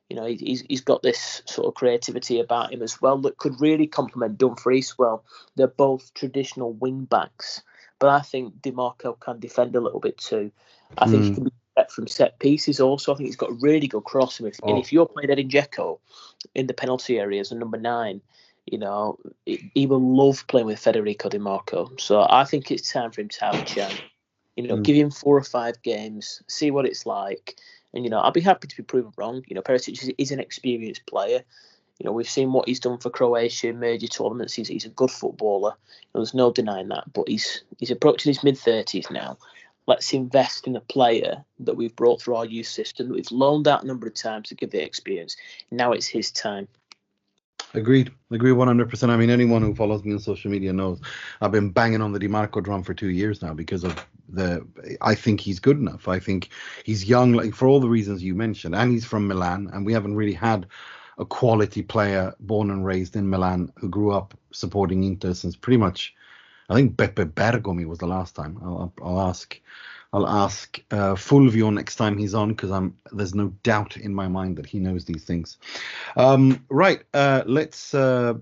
You 0.09 0.17
know, 0.17 0.25
he's 0.25 0.63
he's 0.63 0.81
got 0.81 1.03
this 1.03 1.43
sort 1.47 1.67
of 1.67 1.75
creativity 1.75 2.41
about 2.41 2.73
him 2.73 2.83
as 2.83 3.03
well 3.03 3.19
that 3.19 3.39
could 3.39 3.61
really 3.61 3.87
complement 3.87 4.39
Dumfries 4.39 4.97
well. 4.97 5.25
They're 5.57 5.67
both 5.67 6.15
traditional 6.15 6.73
wing 6.73 7.05
backs, 7.05 7.63
but 7.99 8.09
I 8.09 8.21
think 8.21 8.55
Dimarco 8.63 9.19
can 9.19 9.41
defend 9.41 9.77
a 9.77 9.81
little 9.81 10.01
bit 10.01 10.17
too. 10.17 10.53
I 10.97 11.09
think 11.09 11.23
mm. 11.23 11.25
he 11.25 11.29
hmm. 11.31 11.35
can 11.35 11.45
be 11.45 11.53
set 11.77 11.91
from 11.91 12.07
set 12.07 12.39
pieces 12.39 12.81
also. 12.81 13.13
I 13.13 13.17
think 13.17 13.27
he's 13.27 13.37
got 13.37 13.51
a 13.51 13.59
really 13.61 13.89
good 13.89 14.05
cross. 14.05 14.39
And 14.39 14.49
if, 14.49 14.59
oh. 14.63 14.69
and 14.69 14.79
if 14.79 14.93
you're 14.93 15.07
playing 15.07 15.31
Edin 15.31 15.49
Dzeko 15.49 15.99
in 16.55 16.69
the 16.69 16.75
penalty 16.75 17.19
area 17.19 17.41
as 17.41 17.51
a 17.51 17.57
number 17.57 17.79
nine, 17.79 18.21
you 18.67 18.79
know, 18.79 19.19
he 19.45 19.87
will 19.87 20.01
love 20.01 20.47
playing 20.49 20.67
with 20.67 20.81
Federico 20.81 21.29
Dimarco. 21.29 21.99
So 22.01 22.27
I 22.29 22.45
think 22.45 22.71
it's 22.71 22.93
time 22.93 23.13
for 23.13 23.21
him 23.21 23.29
to 23.29 23.45
have 23.45 23.55
a 23.55 23.65
chance. 23.65 23.95
You 24.57 24.67
know, 24.67 24.77
mm. 24.77 24.83
give 24.83 24.97
him 24.97 25.11
four 25.11 25.37
or 25.37 25.45
five 25.45 25.81
games, 25.83 26.43
see 26.49 26.71
what 26.71 26.87
it's 26.87 27.07
like. 27.07 27.57
And, 27.95 28.05
you 28.05 28.11
know, 28.11 28.19
I'll 28.19 28.33
be 28.33 28.41
happy 28.41 28.67
to 28.67 28.77
be 28.77 28.83
proven 28.83 29.13
wrong. 29.17 29.43
You 29.47 29.55
know, 29.55 29.63
Perisic 29.63 30.13
is 30.19 30.31
an 30.33 30.41
experienced 30.41 31.07
player. 31.07 31.43
You 31.99 32.05
know, 32.05 32.13
we've 32.13 32.29
seen 32.29 32.53
what 32.53 32.69
he's 32.69 32.81
done 32.81 32.99
for 32.99 33.09
Croatia 33.09 33.69
in 33.69 33.79
major 33.79 34.07
tournaments. 34.07 34.55
He's, 34.55 34.69
he's 34.69 34.85
a 34.85 34.91
good 34.91 35.11
footballer. 35.11 35.71
You 35.71 36.09
know, 36.15 36.21
there's 36.21 36.35
no 36.35 36.53
denying 36.53 36.89
that. 36.89 37.11
But 37.13 37.29
he's 37.29 37.63
he's 37.79 37.91
approaching 37.91 38.31
his 38.31 38.43
mid 38.43 38.57
30s 38.57 39.11
now. 39.11 39.39
let's 39.87 40.13
invest 40.13 40.67
in 40.67 40.77
a 40.77 40.81
player 40.81 41.45
that 41.61 41.77
we've 41.77 41.97
brought 41.97 42.21
through 42.21 42.35
our 42.35 42.45
youth 42.45 42.67
system, 42.67 43.09
that 43.09 43.15
we've 43.15 43.31
loaned 43.31 43.69
out 43.69 43.85
a 43.85 43.87
number 43.87 44.07
of 44.07 44.15
times 44.15 44.49
to 44.49 44.55
give 44.55 44.73
the 44.73 44.83
experience. 44.83 45.37
Now 45.71 45.93
it's 45.93 46.09
his 46.09 46.31
time. 46.31 46.69
Agreed. 47.75 48.11
Agree 48.31 48.53
100%. 48.53 49.11
I 49.11 49.17
mean, 49.17 49.31
anyone 49.31 49.63
who 49.63 49.75
follows 49.75 50.05
me 50.05 50.13
on 50.13 50.19
social 50.19 50.51
media 50.51 50.73
knows 50.73 51.01
I've 51.41 51.53
been 51.53 51.71
banging 51.71 52.01
on 52.01 52.13
the 52.13 52.19
Dimarco 52.19 52.63
drum 52.63 52.83
for 52.83 52.95
two 52.95 53.11
years 53.11 53.43
now 53.43 53.53
because 53.53 53.85
of 53.85 54.07
the. 54.29 54.67
I 55.03 55.15
think 55.15 55.41
he's 55.41 55.61
good 55.61 55.79
enough. 55.79 56.09
I 56.09 56.19
think 56.19 56.49
he's 56.85 57.05
young, 57.05 57.33
like 57.33 57.55
for 57.55 57.69
all 57.69 57.81
the 57.81 57.89
reasons 57.89 58.23
you 58.23 58.35
mentioned, 58.35 58.75
and 58.75 58.91
he's 58.91 59.05
from 59.05 59.29
Milan, 59.29 59.71
and 59.73 59.85
we 59.85 59.93
haven't 59.93 60.17
really 60.17 60.33
had 60.33 60.67
a 61.19 61.25
quality 61.25 61.83
player 61.83 62.35
born 62.41 62.71
and 62.71 62.85
raised 62.85 63.17
in 63.17 63.29
Milan 63.29 63.73
who 63.77 63.89
grew 63.89 64.13
up 64.13 64.35
supporting 64.53 65.05
Inter 65.05 65.35
since 65.35 65.57
pretty 65.57 65.79
much. 65.79 66.15
I 66.69 66.75
think 66.75 66.97
Beppe 66.97 67.33
Bergomi 67.33 67.87
was 67.87 67.99
the 67.99 68.09
last 68.09 68.35
time. 68.35 68.59
I'll, 68.61 68.93
I'll 69.01 69.21
ask 69.21 69.61
I'll 70.13 70.27
ask 70.27 70.81
uh, 70.91 71.15
Fulvio 71.15 71.73
next 71.73 71.97
time 71.97 72.17
he's 72.17 72.35
on 72.35 72.51
because 72.51 72.71
I'm 72.71 72.97
there's 73.13 73.35
no 73.35 73.49
doubt 73.63 73.97
in 73.97 74.15
my 74.15 74.29
mind 74.29 74.57
that 74.57 74.67
he 74.67 74.79
knows 74.79 75.05
these 75.05 75.25
things. 75.25 75.59
Um, 76.17 76.65
right, 76.71 77.03
uh, 77.13 77.43
let's 77.47 77.95
uh, 77.95 78.35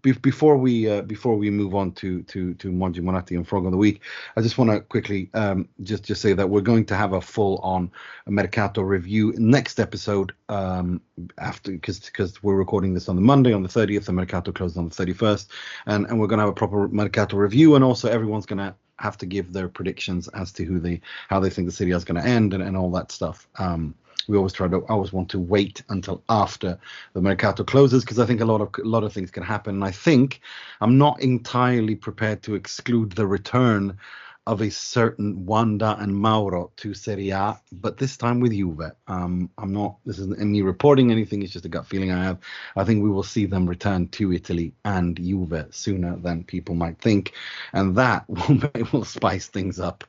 before 0.00 0.56
we 0.56 0.88
uh, 0.88 1.02
before 1.02 1.36
we 1.36 1.50
move 1.50 1.74
on 1.74 1.92
to 1.92 2.22
to 2.24 2.54
to 2.54 2.70
Monji 2.70 3.00
Moratti 3.00 3.36
and 3.36 3.46
Frog 3.46 3.64
of 3.64 3.72
the 3.72 3.78
Week, 3.78 4.00
I 4.36 4.42
just 4.42 4.58
want 4.58 4.70
to 4.70 4.80
quickly 4.80 5.30
um, 5.34 5.68
just 5.82 6.04
just 6.04 6.20
say 6.20 6.34
that 6.34 6.48
we're 6.48 6.60
going 6.60 6.84
to 6.86 6.94
have 6.94 7.14
a 7.14 7.20
full 7.20 7.58
on 7.58 7.90
Mercato 8.26 8.82
review 8.82 9.34
next 9.38 9.80
episode 9.80 10.32
um, 10.48 11.00
after 11.38 11.72
because 11.72 12.00
because 12.00 12.42
we're 12.42 12.56
recording 12.56 12.94
this 12.94 13.08
on 13.08 13.16
the 13.16 13.22
Monday 13.22 13.52
on 13.52 13.62
the 13.62 13.68
30th, 13.68 14.04
the 14.04 14.12
Mercato 14.12 14.52
closed 14.52 14.76
on 14.76 14.88
the 14.88 14.94
31st, 14.94 15.48
and 15.86 16.06
and 16.06 16.20
we're 16.20 16.26
going 16.26 16.38
to 16.38 16.42
have 16.42 16.50
a 16.50 16.54
proper 16.54 16.88
Mercato 16.88 17.36
review, 17.36 17.74
and 17.74 17.84
also 17.84 18.08
everyone's 18.08 18.46
going 18.46 18.58
to 18.58 18.74
have 19.02 19.18
to 19.18 19.26
give 19.26 19.52
their 19.52 19.68
predictions 19.68 20.28
as 20.28 20.52
to 20.52 20.64
who 20.64 20.78
they 20.78 21.00
how 21.28 21.40
they 21.40 21.50
think 21.50 21.70
the 21.70 21.92
A 21.92 21.96
is 21.96 22.04
going 22.04 22.22
to 22.22 22.28
end 22.28 22.54
and, 22.54 22.62
and 22.62 22.76
all 22.76 22.90
that 22.92 23.10
stuff. 23.10 23.48
Um, 23.56 23.94
we 24.28 24.36
always 24.36 24.52
try 24.52 24.68
to 24.68 24.78
always 24.88 25.12
want 25.12 25.28
to 25.30 25.40
wait 25.40 25.82
until 25.88 26.22
after 26.28 26.78
the 27.12 27.20
mercato 27.20 27.64
closes 27.64 28.04
because 28.04 28.20
I 28.20 28.26
think 28.26 28.40
a 28.40 28.44
lot 28.44 28.60
of 28.60 28.68
a 28.78 28.88
lot 28.88 29.02
of 29.02 29.12
things 29.12 29.32
can 29.32 29.42
happen. 29.42 29.74
And 29.74 29.84
I 29.84 29.90
think 29.90 30.40
I'm 30.80 30.96
not 30.96 31.20
entirely 31.20 31.96
prepared 31.96 32.42
to 32.44 32.54
exclude 32.54 33.12
the 33.12 33.26
return 33.26 33.98
of 34.46 34.60
a 34.60 34.70
certain 34.70 35.46
Wanda 35.46 35.96
and 36.00 36.14
Mauro 36.14 36.72
to 36.76 36.94
Serie 36.94 37.30
A, 37.30 37.60
but 37.70 37.96
this 37.96 38.16
time 38.16 38.40
with 38.40 38.52
Juve. 38.52 38.90
Um, 39.06 39.50
I'm 39.56 39.72
not. 39.72 39.98
This 40.04 40.18
isn't 40.18 40.40
me 40.40 40.62
reporting 40.62 41.12
anything. 41.12 41.42
It's 41.42 41.52
just 41.52 41.64
a 41.64 41.68
gut 41.68 41.86
feeling 41.86 42.10
I 42.10 42.24
have. 42.24 42.38
I 42.76 42.84
think 42.84 43.02
we 43.02 43.10
will 43.10 43.22
see 43.22 43.46
them 43.46 43.68
return 43.68 44.08
to 44.08 44.32
Italy 44.32 44.74
and 44.84 45.16
Juve 45.16 45.66
sooner 45.70 46.16
than 46.16 46.44
people 46.44 46.74
might 46.74 46.98
think, 46.98 47.34
and 47.72 47.96
that 47.96 48.28
will 48.28 48.70
will 48.92 49.04
spice 49.04 49.46
things 49.46 49.78
up 49.78 50.04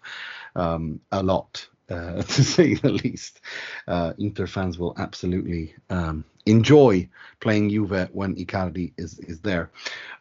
um, 0.55 0.99
a 1.11 1.21
lot 1.21 1.67
uh, 1.89 2.21
to 2.21 2.43
say 2.43 2.73
the 2.73 2.89
least. 2.89 3.41
Uh, 3.87 4.13
Inter 4.17 4.47
fans 4.47 4.79
will 4.79 4.95
absolutely 4.97 5.75
um, 5.89 6.25
enjoy 6.45 7.07
playing 7.39 7.69
Juve 7.69 8.09
when 8.11 8.35
Icardi 8.35 8.93
is 8.97 9.19
is 9.19 9.39
there. 9.41 9.69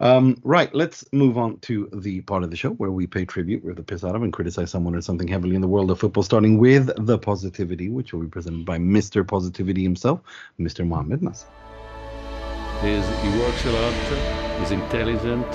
Um, 0.00 0.36
right, 0.42 0.74
let's 0.74 1.04
move 1.12 1.38
on 1.38 1.58
to 1.60 1.88
the 1.92 2.20
part 2.22 2.42
of 2.42 2.50
the 2.50 2.56
show 2.56 2.70
where 2.70 2.90
we 2.90 3.06
pay 3.06 3.24
tribute, 3.24 3.62
rip 3.64 3.76
the 3.76 3.82
piss 3.82 4.04
out 4.04 4.16
of, 4.16 4.22
and 4.22 4.32
criticize 4.32 4.70
someone 4.70 4.94
or 4.94 5.00
something 5.00 5.28
heavily 5.28 5.54
in 5.54 5.62
the 5.62 5.68
world 5.68 5.90
of 5.90 6.00
football, 6.00 6.22
starting 6.22 6.58
with 6.58 6.90
the 7.06 7.18
positivity, 7.18 7.88
which 7.88 8.12
will 8.12 8.20
be 8.20 8.28
presented 8.28 8.64
by 8.64 8.78
Mr. 8.78 9.26
Positivity 9.26 9.82
himself, 9.82 10.20
Mr. 10.58 10.86
Mohamed 10.86 11.22
Nas. 11.22 11.46
He 12.82 12.96
works 13.38 13.64
a 13.64 13.70
lot, 13.70 14.58
he's 14.58 14.72
intelligent, 14.72 15.46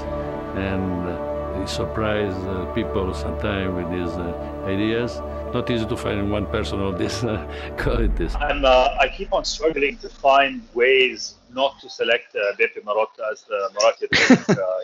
and 0.55 1.09
uh, 1.09 1.26
he 1.59 1.67
surprises 1.67 2.37
uh, 2.45 2.65
people 2.73 3.13
sometimes 3.13 3.75
with 3.75 3.89
his 3.99 4.11
uh, 4.17 4.63
ideas 4.65 5.21
not 5.53 5.69
easy 5.71 5.85
to 5.85 5.97
find 5.97 6.31
one 6.31 6.45
person 6.47 6.79
of 6.81 6.97
these 6.99 7.23
uh, 7.23 7.37
qualities. 7.77 8.35
I'm, 8.35 8.65
uh, 8.65 8.95
I 8.99 9.07
keep 9.07 9.33
on 9.33 9.45
struggling 9.45 9.97
to 9.97 10.09
find 10.09 10.61
ways 10.73 11.35
not 11.53 11.79
to 11.81 11.89
select 11.89 12.35
uh, 12.35 12.55
Beppe 12.57 12.83
Marotta 12.83 13.31
as 13.31 13.43
the 13.43 13.69
Marotta. 13.75 14.49
uh, 14.59 14.83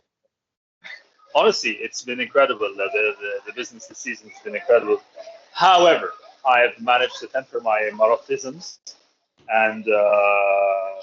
honestly, 1.36 1.71
it's 1.71 2.01
been 2.03 2.19
incredible. 2.19 2.69
The, 2.76 2.89
the, 2.93 3.39
the, 3.47 3.53
business 3.53 3.88
this 3.88 3.97
season 3.97 4.30
has 4.30 4.41
been 4.41 4.55
incredible. 4.55 5.01
However, 5.51 6.13
I 6.45 6.59
have 6.59 6.80
managed 6.80 7.17
to 7.19 7.28
temper 7.28 7.59
my 7.61 7.89
Marottisms 7.93 8.80
and 9.49 9.88
uh, 9.88 10.93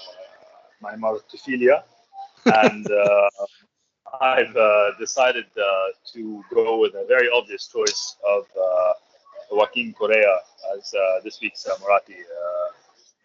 my 0.81 0.95
Marotophilia. 0.95 1.83
and 2.45 2.91
uh, 2.91 3.29
I've 4.19 4.55
uh, 4.55 4.91
decided 4.99 5.45
uh, 5.57 5.87
to 6.13 6.43
go 6.53 6.79
with 6.79 6.95
a 6.95 7.05
very 7.07 7.29
obvious 7.33 7.67
choice 7.67 8.17
of 8.27 8.45
uh, 8.59 8.93
Joaquin 9.51 9.93
Correa 9.93 10.39
as 10.75 10.93
uh, 10.93 11.21
this 11.23 11.39
week's 11.41 11.65
Moratti. 11.79 12.15
Uh, 12.15 12.71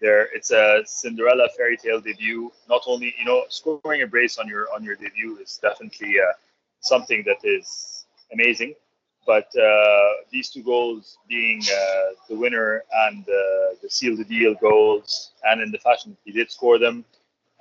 there, 0.01 0.29
it's 0.35 0.51
a 0.53 0.83
Cinderella 0.85 1.49
fairy 1.57 1.77
tale 1.77 2.01
debut. 2.01 2.53
Not 2.69 2.83
only, 2.87 3.15
you 3.19 3.25
know, 3.25 3.45
scoring 3.49 4.03
a 4.03 4.07
brace 4.07 4.39
on 4.39 4.47
your 4.47 4.67
on 4.75 4.85
your 4.85 4.95
debut 4.95 5.39
is 5.39 5.59
definitely 5.61 6.15
uh, 6.21 6.33
something 6.81 7.25
that 7.27 7.39
is 7.43 8.07
amazing. 8.33 8.75
But 9.27 9.51
these 10.31 10.51
two 10.51 10.63
goals 10.63 11.19
being 11.29 11.61
the 12.29 12.37
winner 12.37 12.85
and 13.07 13.25
the 13.27 13.89
seal 13.89 14.17
the 14.17 14.25
deal 14.25 14.55
goals, 14.55 15.33
and 15.43 15.61
in 15.61 15.73
the 15.73 15.79
fashion 15.79 16.17
he 16.25 16.31
did 16.31 16.49
score 16.49 16.79
them, 16.79 17.05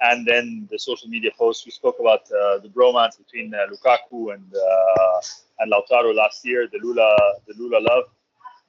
and 0.01 0.25
then 0.25 0.67
the 0.69 0.77
social 0.77 1.07
media 1.07 1.31
posts 1.37 1.65
we 1.65 1.71
spoke 1.71 1.97
about 1.99 2.25
the 2.27 2.69
bromance 2.75 3.17
between 3.17 3.51
Lukaku 3.51 4.33
and 4.33 4.43
and 5.59 5.71
Lautaro 5.71 6.13
last 6.13 6.45
year, 6.45 6.67
the 6.71 6.79
Lula 6.79 7.15
the 7.47 7.53
Lula 7.57 7.79
love 7.79 8.05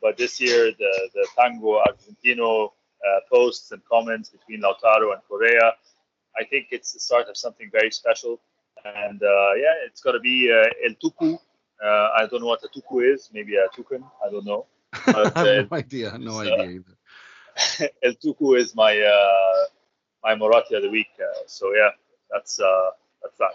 but 0.03 0.17
this 0.17 0.41
year, 0.41 0.73
the, 0.79 1.11
the 1.15 1.27
Tango 1.39 1.83
Argentino 1.83 2.67
uh, 2.69 3.21
posts 3.33 3.73
and 3.73 3.83
comments 3.85 4.29
between 4.29 4.63
Lautaro 4.63 5.13
and 5.13 5.23
Correa, 5.29 5.73
I 6.39 6.45
think 6.45 6.69
it's 6.71 6.93
the 6.93 7.01
start 7.01 7.29
of 7.29 7.37
something 7.37 7.71
very 7.73 7.91
special. 7.91 8.41
And 8.85 9.23
uh, 9.23 9.55
yeah, 9.55 9.75
it's 9.87 10.01
got 10.03 10.13
to 10.13 10.21
be 10.21 10.53
uh, 10.53 10.69
El 10.87 10.95
Tucu. 11.03 11.39
Uh, 11.83 11.87
I 11.87 12.27
don't 12.31 12.41
know 12.41 12.47
what 12.47 12.63
a 12.63 12.69
Tucu 12.69 13.13
is. 13.15 13.31
Maybe 13.33 13.57
a 13.57 13.69
Tucan. 13.77 14.03
I 14.25 14.31
don't 14.31 14.45
know. 14.45 14.67
But, 15.07 15.37
I 15.37 15.49
have 15.55 15.71
no 15.71 15.77
idea. 15.77 16.19
No 16.19 16.41
idea 16.41 16.81
either. 16.81 17.91
El 18.03 18.13
Tucu 18.15 18.59
is 18.59 18.75
my 18.75 19.01
uh, 19.01 19.65
my 20.27 20.35
Moratti 20.35 20.75
of 20.75 20.83
the 20.83 20.91
week. 20.91 21.09
Uh, 21.21 21.43
so 21.47 21.73
yeah, 21.73 21.91
that's 22.31 22.59
uh, 22.61 22.91
that's 23.23 23.39
that. 23.39 23.53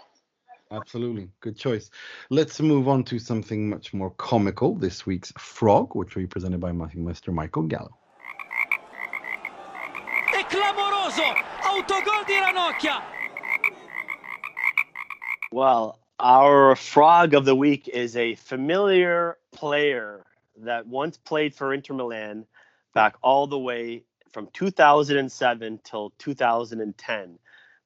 Absolutely. 0.70 1.28
Good 1.40 1.56
choice. 1.56 1.90
Let's 2.30 2.58
move 2.60 2.88
on 2.88 3.04
to 3.04 3.18
something 3.18 3.68
much 3.68 3.92
more 3.92 4.10
comical. 4.16 4.74
This 4.74 5.04
week's 5.04 5.30
Frog, 5.36 5.94
which 5.94 6.14
will 6.14 6.22
be 6.22 6.26
presented 6.26 6.60
by 6.60 6.70
Mr. 6.70 7.32
Michael 7.32 7.64
Gallo. 7.64 7.98
È 10.32 10.42
clamoroso! 10.48 11.28
Autogol 11.60 12.24
di 12.26 12.32
Ranocchia! 12.40 13.02
Well, 15.52 15.98
our 16.18 16.74
Frog 16.74 17.34
of 17.34 17.44
the 17.44 17.54
Week 17.54 17.86
is 17.88 18.16
a 18.16 18.34
familiar 18.36 19.36
player 19.54 20.24
that 20.56 20.86
once 20.86 21.18
played 21.18 21.54
for 21.54 21.74
Inter 21.74 21.92
Milan 21.92 22.46
back 22.94 23.16
all 23.22 23.46
the 23.46 23.58
way 23.58 24.04
from 24.32 24.48
2007 24.52 25.80
till 25.84 26.10
2010. 26.18 27.38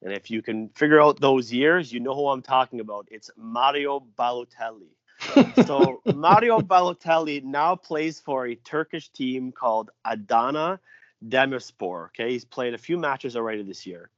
And 0.03 0.13
if 0.13 0.31
you 0.31 0.43
can 0.43 0.69
figure 0.71 1.01
out 1.01 1.21
those 1.21 1.53
years, 1.53 1.93
you 1.93 2.01
know 2.01 2.15
who 2.15 2.29
I'm 2.29 2.43
talking 2.43 2.81
about. 2.81 3.09
It's 3.11 3.31
Mario 3.37 4.05
Balotelli. 4.19 4.95
so 5.67 6.03
Mario 6.15 6.61
Balotelli 6.61 7.43
now 7.43 7.75
plays 7.75 8.21
for 8.21 8.47
a 8.47 8.55
Turkish 8.55 9.09
team 9.09 9.53
called 9.53 9.91
Adana 10.05 10.79
Demirspor. 11.27 12.07
Okay, 12.07 12.33
he's 12.33 12.45
played 12.45 12.75
a 12.75 12.79
few 12.79 12.99
matches 12.99 13.37
already 13.37 13.63
this 13.63 13.87
year. 13.87 14.11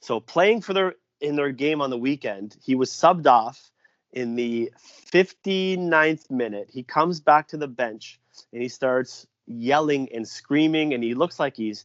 So 0.00 0.20
playing 0.20 0.60
for 0.60 0.74
their 0.74 0.94
in 1.20 1.36
their 1.36 1.52
game 1.52 1.80
on 1.80 1.90
the 1.90 1.98
weekend, 1.98 2.56
he 2.62 2.74
was 2.74 2.90
subbed 2.90 3.26
off 3.26 3.70
in 4.12 4.34
the 4.34 4.72
59th 5.10 6.30
minute. 6.30 6.68
He 6.70 6.82
comes 6.82 7.20
back 7.20 7.48
to 7.48 7.56
the 7.56 7.68
bench 7.68 8.20
and 8.52 8.60
he 8.60 8.68
starts 8.68 9.26
yelling 9.46 10.08
and 10.12 10.26
screaming, 10.26 10.94
and 10.94 11.02
he 11.02 11.14
looks 11.14 11.38
like 11.38 11.56
he's 11.56 11.84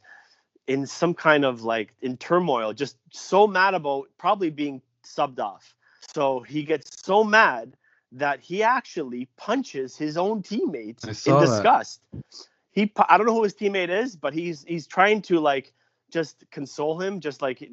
in 0.68 0.86
some 0.86 1.14
kind 1.14 1.45
of 1.45 1.64
like 1.64 1.93
in 2.01 2.18
turmoil, 2.18 2.74
just 2.74 2.97
so 3.12 3.47
mad 3.47 3.74
about 3.74 4.10
probably 4.18 4.49
being 4.49 4.82
subbed 5.03 5.39
off. 5.39 5.76
So 6.14 6.41
he 6.41 6.64
gets 6.64 7.03
so 7.03 7.24
mad 7.24 7.76
that 8.12 8.39
he 8.39 8.64
actually 8.64 9.28
punches 9.38 9.97
his 9.97 10.18
own 10.18 10.41
teammates 10.41 11.03
in 11.03 11.39
disgust. 11.39 12.01
That. 12.12 12.24
He 12.72 12.91
I 13.10 13.18
don't 13.18 13.28
know 13.28 13.34
who 13.34 13.43
his 13.43 13.55
teammate 13.55 13.89
is, 13.89 14.16
but 14.16 14.34
he's 14.34 14.64
he's 14.64 14.88
trying 14.88 15.22
to 15.24 15.39
like 15.39 15.74
just 16.12 16.43
console 16.51 17.01
him, 17.01 17.20
just 17.20 17.41
like 17.41 17.60
he 17.60 17.70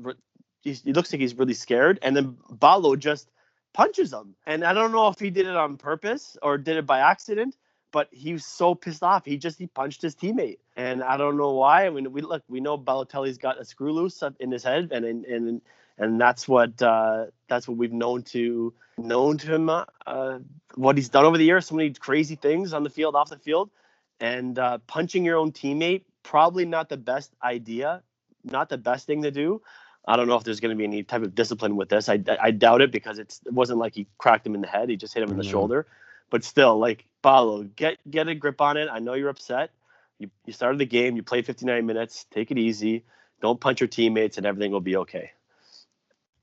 looks 0.86 1.12
like 1.12 1.20
he's 1.20 1.34
really 1.34 1.54
scared, 1.54 1.98
and 2.02 2.16
then 2.16 2.36
Balo 2.50 2.98
just 2.98 3.30
punches 3.72 4.12
him. 4.12 4.34
And 4.46 4.64
I 4.64 4.72
don't 4.72 4.92
know 4.92 5.08
if 5.08 5.18
he 5.18 5.30
did 5.30 5.46
it 5.46 5.56
on 5.56 5.76
purpose 5.76 6.36
or 6.42 6.58
did 6.58 6.76
it 6.76 6.86
by 6.86 7.00
accident, 7.00 7.56
but 7.94 8.08
he 8.10 8.32
was 8.32 8.44
so 8.44 8.74
pissed 8.74 9.04
off. 9.04 9.24
He 9.24 9.38
just 9.38 9.56
he 9.56 9.68
punched 9.68 10.02
his 10.02 10.16
teammate, 10.16 10.58
and 10.76 11.00
I 11.00 11.16
don't 11.16 11.36
know 11.36 11.52
why. 11.52 11.86
I 11.86 11.90
mean, 11.90 12.12
we 12.12 12.22
look, 12.22 12.42
we 12.48 12.58
know 12.58 12.76
Balotelli's 12.76 13.38
got 13.38 13.60
a 13.60 13.64
screw 13.64 13.92
loose 13.92 14.20
in 14.40 14.50
his 14.50 14.64
head, 14.64 14.90
and 14.90 15.04
and 15.24 15.62
and 15.96 16.20
that's 16.20 16.48
what 16.48 16.82
uh, 16.82 17.26
that's 17.48 17.68
what 17.68 17.76
we've 17.76 17.92
known 17.92 18.24
to 18.34 18.74
known 18.98 19.38
to 19.38 19.54
him. 19.54 19.70
Uh, 19.70 20.40
what 20.74 20.96
he's 20.96 21.08
done 21.08 21.24
over 21.24 21.38
the 21.38 21.44
years, 21.44 21.66
so 21.66 21.76
many 21.76 21.92
crazy 21.92 22.34
things 22.34 22.72
on 22.72 22.82
the 22.82 22.90
field, 22.90 23.14
off 23.14 23.30
the 23.30 23.38
field, 23.38 23.70
and 24.18 24.58
uh, 24.58 24.78
punching 24.88 25.24
your 25.24 25.36
own 25.38 25.52
teammate 25.52 26.02
probably 26.24 26.64
not 26.64 26.88
the 26.88 26.96
best 26.96 27.32
idea, 27.44 28.02
not 28.42 28.68
the 28.68 28.78
best 28.78 29.06
thing 29.06 29.22
to 29.22 29.30
do. 29.30 29.62
I 30.04 30.16
don't 30.16 30.26
know 30.26 30.36
if 30.36 30.42
there's 30.42 30.58
going 30.58 30.70
to 30.70 30.76
be 30.76 30.84
any 30.84 31.04
type 31.04 31.22
of 31.22 31.34
discipline 31.34 31.76
with 31.76 31.90
this. 31.90 32.08
I, 32.08 32.18
I 32.42 32.50
doubt 32.50 32.80
it 32.80 32.90
because 32.90 33.18
it's, 33.18 33.40
it 33.46 33.52
wasn't 33.52 33.78
like 33.78 33.94
he 33.94 34.08
cracked 34.18 34.46
him 34.46 34.54
in 34.54 34.60
the 34.62 34.66
head. 34.66 34.90
He 34.90 34.96
just 34.96 35.14
hit 35.14 35.22
him 35.22 35.30
in 35.30 35.36
the 35.36 35.44
Mhm. 35.44 35.50
shoulder. 35.50 35.86
But 36.30 36.42
still, 36.42 36.78
like 36.78 37.06
Paulo, 37.24 37.62
get 37.62 37.96
get 38.08 38.28
a 38.28 38.34
grip 38.34 38.60
on 38.60 38.76
it. 38.76 38.88
I 38.92 38.98
know 38.98 39.14
you're 39.14 39.30
upset. 39.30 39.70
You 40.18 40.30
you 40.44 40.52
started 40.52 40.78
the 40.78 40.84
game. 40.84 41.16
You 41.16 41.22
played 41.22 41.46
59 41.46 41.86
minutes. 41.86 42.26
Take 42.30 42.50
it 42.50 42.58
easy. 42.58 43.04
Don't 43.40 43.58
punch 43.58 43.80
your 43.80 43.88
teammates, 43.88 44.36
and 44.36 44.44
everything 44.44 44.72
will 44.72 44.82
be 44.82 44.96
okay. 44.98 45.30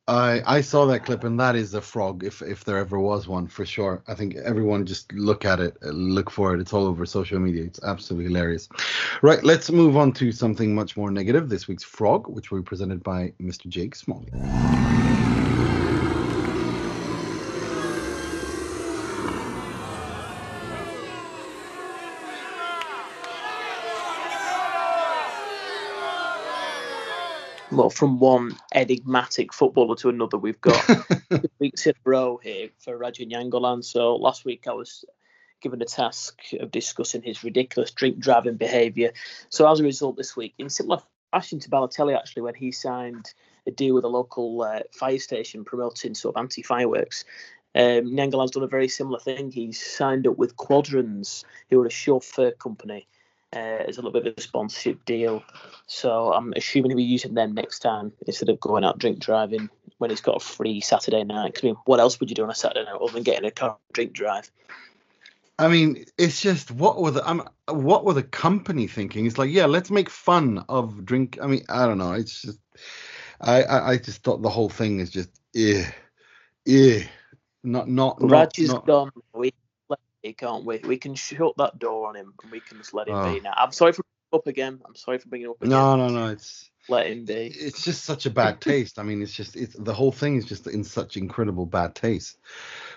I 0.07 0.41
I 0.57 0.61
saw 0.61 0.87
that 0.87 1.05
clip 1.05 1.23
and 1.23 1.39
that 1.39 1.55
is 1.55 1.75
a 1.75 1.81
frog 1.81 2.23
if 2.23 2.41
if 2.41 2.65
there 2.65 2.79
ever 2.79 2.99
was 2.99 3.27
one 3.27 3.45
for 3.45 3.63
sure. 3.63 4.01
I 4.07 4.15
think 4.15 4.35
everyone 4.37 4.87
just 4.87 5.13
look 5.13 5.45
at 5.45 5.59
it, 5.59 5.77
uh, 5.85 5.89
look 5.89 6.31
for 6.31 6.55
it. 6.55 6.59
It's 6.59 6.73
all 6.73 6.87
over 6.87 7.05
social 7.05 7.39
media. 7.39 7.63
It's 7.63 7.83
absolutely 7.83 8.25
hilarious. 8.31 8.67
Right, 9.21 9.43
let's 9.43 9.69
move 9.69 9.95
on 9.95 10.11
to 10.13 10.31
something 10.31 10.73
much 10.73 10.97
more 10.97 11.11
negative. 11.11 11.47
This 11.47 11.67
week's 11.67 11.83
frog, 11.83 12.27
which 12.27 12.49
will 12.49 12.61
be 12.61 12.65
presented 12.65 13.03
by 13.03 13.33
Mr. 13.39 13.67
Jake 13.67 13.93
Smalley. 13.95 14.31
Well, 27.71 27.89
from 27.89 28.19
one 28.19 28.57
enigmatic 28.73 29.53
footballer 29.53 29.95
to 29.97 30.09
another, 30.09 30.37
we've 30.37 30.59
got 30.59 30.83
weeks 31.59 31.87
in 31.87 31.93
a 31.93 32.09
row 32.09 32.37
here 32.43 32.69
for 32.79 32.99
Radja 32.99 33.25
Nainggolan. 33.31 33.81
So 33.81 34.17
last 34.17 34.43
week 34.43 34.67
I 34.67 34.73
was 34.73 35.05
given 35.61 35.79
the 35.79 35.85
task 35.85 36.41
of 36.59 36.69
discussing 36.69 37.21
his 37.21 37.45
ridiculous 37.45 37.91
drink 37.91 38.19
driving 38.19 38.55
behaviour. 38.57 39.13
So 39.47 39.71
as 39.71 39.79
a 39.79 39.83
result, 39.83 40.17
this 40.17 40.35
week, 40.35 40.53
in 40.57 40.69
similar 40.69 41.01
fashion 41.31 41.59
to 41.59 41.69
Balotelli, 41.69 42.17
actually, 42.17 42.41
when 42.41 42.55
he 42.55 42.73
signed 42.73 43.33
a 43.65 43.71
deal 43.71 43.95
with 43.95 44.03
a 44.03 44.09
local 44.09 44.61
uh, 44.63 44.81
fire 44.91 45.19
station 45.19 45.63
promoting 45.63 46.13
sort 46.13 46.35
of 46.35 46.41
anti 46.41 46.63
fireworks. 46.63 47.23
Um, 47.73 48.11
Nainggolan's 48.11 48.51
done 48.51 48.63
a 48.63 48.67
very 48.67 48.89
similar 48.89 49.19
thing. 49.19 49.49
He's 49.49 49.81
signed 49.81 50.27
up 50.27 50.37
with 50.37 50.57
Quadrants, 50.57 51.45
who 51.69 51.81
are 51.81 51.85
a 51.85 51.91
chauffeur 51.91 52.51
company, 52.51 53.07
uh, 53.53 53.83
as 53.87 53.97
a 53.97 54.01
little 54.01 54.11
bit 54.19 54.27
of 54.27 54.37
a 54.37 54.41
sponsorship 54.41 55.03
deal. 55.05 55.43
So 55.87 56.33
I'm 56.33 56.53
assuming 56.55 56.91
he'll 56.91 56.97
be 56.97 57.03
using 57.03 57.33
them 57.33 57.53
next 57.53 57.79
time 57.79 58.13
instead 58.27 58.49
of 58.49 58.59
going 58.59 58.83
out 58.83 58.99
drink 58.99 59.19
driving 59.19 59.69
when 59.97 60.09
he's 60.09 60.21
got 60.21 60.37
a 60.37 60.39
free 60.39 60.81
Saturday 60.81 61.23
night. 61.23 61.53
'Cause, 61.53 61.63
I 61.63 61.67
mean, 61.67 61.75
what 61.85 61.99
else 61.99 62.19
would 62.19 62.29
you 62.29 62.35
do 62.35 62.43
on 62.43 62.49
a 62.49 62.55
Saturday 62.55 62.85
night 62.85 62.99
other 63.01 63.13
than 63.13 63.23
getting 63.23 63.45
a 63.45 63.51
car 63.51 63.77
drink 63.93 64.13
drive? 64.13 64.51
I 65.59 65.67
mean, 65.67 66.05
it's 66.17 66.41
just 66.41 66.71
what 66.71 66.99
were 66.99 67.11
the 67.11 67.29
um, 67.29 67.47
what 67.67 68.03
were 68.03 68.13
the 68.13 68.23
company 68.23 68.87
thinking? 68.87 69.27
It's 69.27 69.37
like, 69.37 69.51
yeah, 69.51 69.67
let's 69.67 69.91
make 69.91 70.09
fun 70.09 70.65
of 70.69 71.05
drink. 71.05 71.37
I 71.39 71.45
mean, 71.45 71.63
I 71.69 71.85
don't 71.85 71.99
know. 71.99 72.13
It's 72.13 72.41
just, 72.41 72.59
I 73.41 73.61
I, 73.63 73.89
I 73.91 73.97
just 73.97 74.23
thought 74.23 74.41
the 74.41 74.49
whole 74.49 74.69
thing 74.69 74.99
is 74.99 75.11
just, 75.11 75.29
eh, 75.55 75.85
eh, 76.67 77.03
not 77.63 77.87
not 77.87 78.19
not. 78.21 78.31
Raj 78.31 78.57
is 78.59 78.69
not 78.69 78.87
gone. 78.87 79.11
We 79.33 79.53
him, 80.23 80.33
can't 80.33 80.65
wait. 80.65 80.85
We 80.85 80.97
can 80.97 81.15
shut 81.15 81.55
that 81.57 81.79
door 81.79 82.07
on 82.07 82.15
him 82.15 82.33
and 82.43 82.51
we 82.51 82.59
can 82.59 82.77
just 82.77 82.93
let 82.93 83.07
him 83.07 83.15
Oh. 83.15 83.33
be 83.33 83.39
now. 83.41 83.53
I'm 83.55 83.71
sorry 83.71 83.93
for 83.93 84.03
up 84.33 84.47
again. 84.47 84.79
I'm 84.87 84.95
sorry 84.95 85.17
for 85.17 85.27
bringing 85.29 85.49
up 85.49 85.61
again. 85.61 85.71
no, 85.71 85.95
no, 85.97 86.09
no. 86.09 86.27
It's 86.27 86.69
Let 86.87 87.07
him 87.07 87.25
be. 87.25 87.51
it's 87.53 87.83
just 87.83 88.05
such 88.05 88.25
a 88.25 88.29
bad 88.29 88.61
taste. 88.61 88.97
I 88.97 89.03
mean, 89.03 89.21
it's 89.21 89.33
just 89.33 89.55
it's 89.55 89.75
the 89.77 89.93
whole 89.93 90.11
thing 90.11 90.37
is 90.37 90.45
just 90.45 90.67
in 90.67 90.83
such 90.83 91.17
incredible 91.17 91.65
bad 91.65 91.95
taste. 91.95 92.37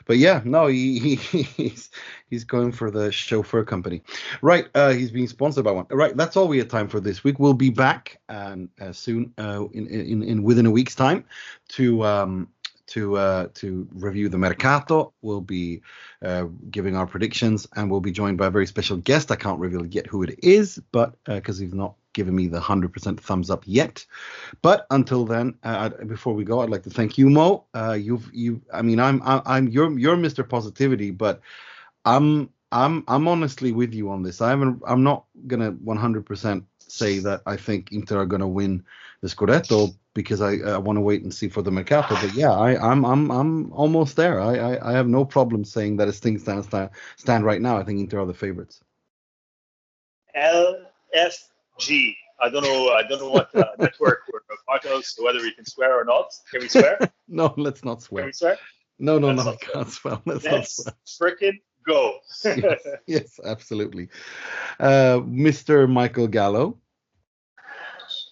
But 0.07 0.18
yeah, 0.18 0.43
no, 0.45 0.66
he, 0.68 0.99
he 0.99 1.14
he's 1.43 1.91
he's 2.31 2.45
going 2.45 2.72
for 2.72 2.91
the 2.91 3.11
chauffeur 3.11 3.64
company, 3.64 4.03
right? 4.43 4.68
Uh, 4.75 4.93
he's 4.93 5.11
being 5.11 5.27
sponsored 5.29 5.64
by 5.64 5.72
one. 5.72 5.87
Right, 5.91 6.16
that's 6.16 6.37
all 6.37 6.47
we 6.47 6.59
have 6.59 6.68
time 6.68 6.89
for 6.89 7.01
this 7.01 7.25
week. 7.25 7.39
We'll 7.41 7.55
be 7.55 7.70
back 7.70 8.20
um, 8.29 8.68
uh, 8.81 8.93
soon, 8.93 9.33
uh, 9.39 9.64
in, 9.72 9.89
in 9.89 10.22
in 10.22 10.43
within 10.43 10.66
a 10.66 10.70
week's 10.70 10.95
time, 10.95 11.25
to 11.70 12.05
um 12.05 12.49
to 12.95 13.16
uh 13.16 13.49
to 13.55 13.88
review 13.92 14.28
the 14.28 14.38
mercato. 14.38 15.12
We'll 15.20 15.40
be 15.40 15.82
uh, 16.24 16.45
giving 16.70 16.97
our 16.97 17.07
predictions, 17.07 17.66
and 17.74 17.90
we'll 17.90 18.01
be 18.01 18.12
joined 18.12 18.38
by 18.38 18.47
a 18.47 18.51
very 18.51 18.66
special 18.66 18.97
guest. 18.97 19.30
I 19.32 19.36
can't 19.36 19.59
reveal 19.59 19.84
yet 19.84 20.07
who 20.07 20.22
it 20.22 20.38
is, 20.42 20.80
but 20.92 21.14
because 21.24 21.59
he's 21.59 21.74
not 21.74 21.95
given 22.12 22.34
me 22.36 22.47
the 22.47 22.61
hundred 22.61 22.92
percent 22.92 23.20
thumbs 23.20 23.51
up 23.51 23.64
yet. 23.66 24.07
But 24.62 24.86
until 24.90 25.24
then, 25.24 25.55
uh, 25.64 25.90
before 26.07 26.34
we 26.34 26.45
go, 26.45 26.61
I'd 26.61 26.70
like 26.70 26.84
to 26.84 26.90
thank 26.90 27.18
you, 27.18 27.28
Mo. 27.28 27.64
Uh, 27.74 27.99
you've 28.01 28.30
you. 28.32 28.62
I 28.72 28.82
mean, 28.82 29.01
I'm 29.01 29.20
I'm, 29.24 29.68
you're 29.68 29.99
you're 29.99 30.16
Mr. 30.16 30.49
Positivity, 30.49 31.11
but 31.11 31.40
I'm 32.05 32.51
I'm 32.70 33.05
I'm 33.09 33.26
honestly 33.28 33.72
with 33.72 33.92
you 33.92 34.11
on 34.11 34.22
this. 34.22 34.40
I 34.40 34.51
haven't. 34.51 34.82
I'm 34.86 35.03
not 35.03 35.24
gonna 35.47 35.72
100% 35.72 36.64
say 36.95 37.18
that 37.20 37.42
I 37.47 37.57
think 37.57 37.92
Inter 37.92 38.20
are 38.20 38.26
gonna 38.26 38.49
win 38.49 38.84
the 39.20 39.28
Scudetto 39.28 39.95
because 40.14 40.40
I, 40.40 40.57
I 40.59 40.78
want 40.78 40.97
to 40.97 41.01
wait 41.01 41.22
and 41.22 41.34
see 41.34 41.49
for 41.49 41.62
the 41.62 41.70
Mercato. 41.70 42.14
But 42.14 42.34
yeah, 42.34 42.53
I 42.53 42.76
I'm 42.90 43.05
I'm 43.05 43.30
I'm 43.30 43.72
almost 43.72 44.16
there. 44.16 44.40
I 44.40 44.57
I, 44.74 44.90
I 44.90 44.92
have 44.92 45.09
no 45.09 45.24
problem 45.24 45.64
saying 45.64 45.97
that 45.99 46.09
as 46.09 46.18
things 46.20 46.42
stand 46.42 46.64
stand, 47.16 47.45
right 47.45 47.61
now. 47.61 47.76
I 47.76 47.84
think 47.84 48.01
Inter 48.01 48.20
are 48.20 48.26
the 48.26 48.34
favorites. 48.34 48.80
LFG. 50.36 52.14
I 52.40 52.49
don't 52.51 52.62
know. 52.64 52.90
I 52.90 53.03
don't 53.09 53.20
know 53.20 53.30
what 53.30 53.55
uh, 53.55 53.64
network 53.78 54.20
we're 54.32 54.40
part 54.66 54.84
of, 54.86 55.05
so 55.05 55.24
whether 55.24 55.38
we 55.40 55.53
can 55.53 55.64
swear 55.64 55.99
or 56.01 56.05
not. 56.05 56.32
Can 56.51 56.61
we 56.62 56.68
swear? 56.68 56.99
No, 57.26 57.55
let's 57.57 57.82
not 57.84 58.03
swear. 58.03 58.24
Can 58.24 58.28
we 58.28 58.32
swear? 58.32 58.59
No, 58.99 59.18
no, 59.18 59.28
Let's 59.28 59.45
no, 59.45 59.51
not 59.53 59.61
swear. 59.62 59.72
can't 59.74 59.90
swear. 59.90 60.18
Let's 60.26 60.45
not 60.45 60.53
Let's 60.53 60.84
swear. 61.05 61.30
frickin' 61.40 61.59
go. 61.86 62.18
yes, 62.45 62.86
yes, 63.07 63.40
absolutely. 63.45 64.09
Uh, 64.78 65.20
Mr. 65.24 65.88
Michael 65.90 66.28
Gallo. 66.28 66.78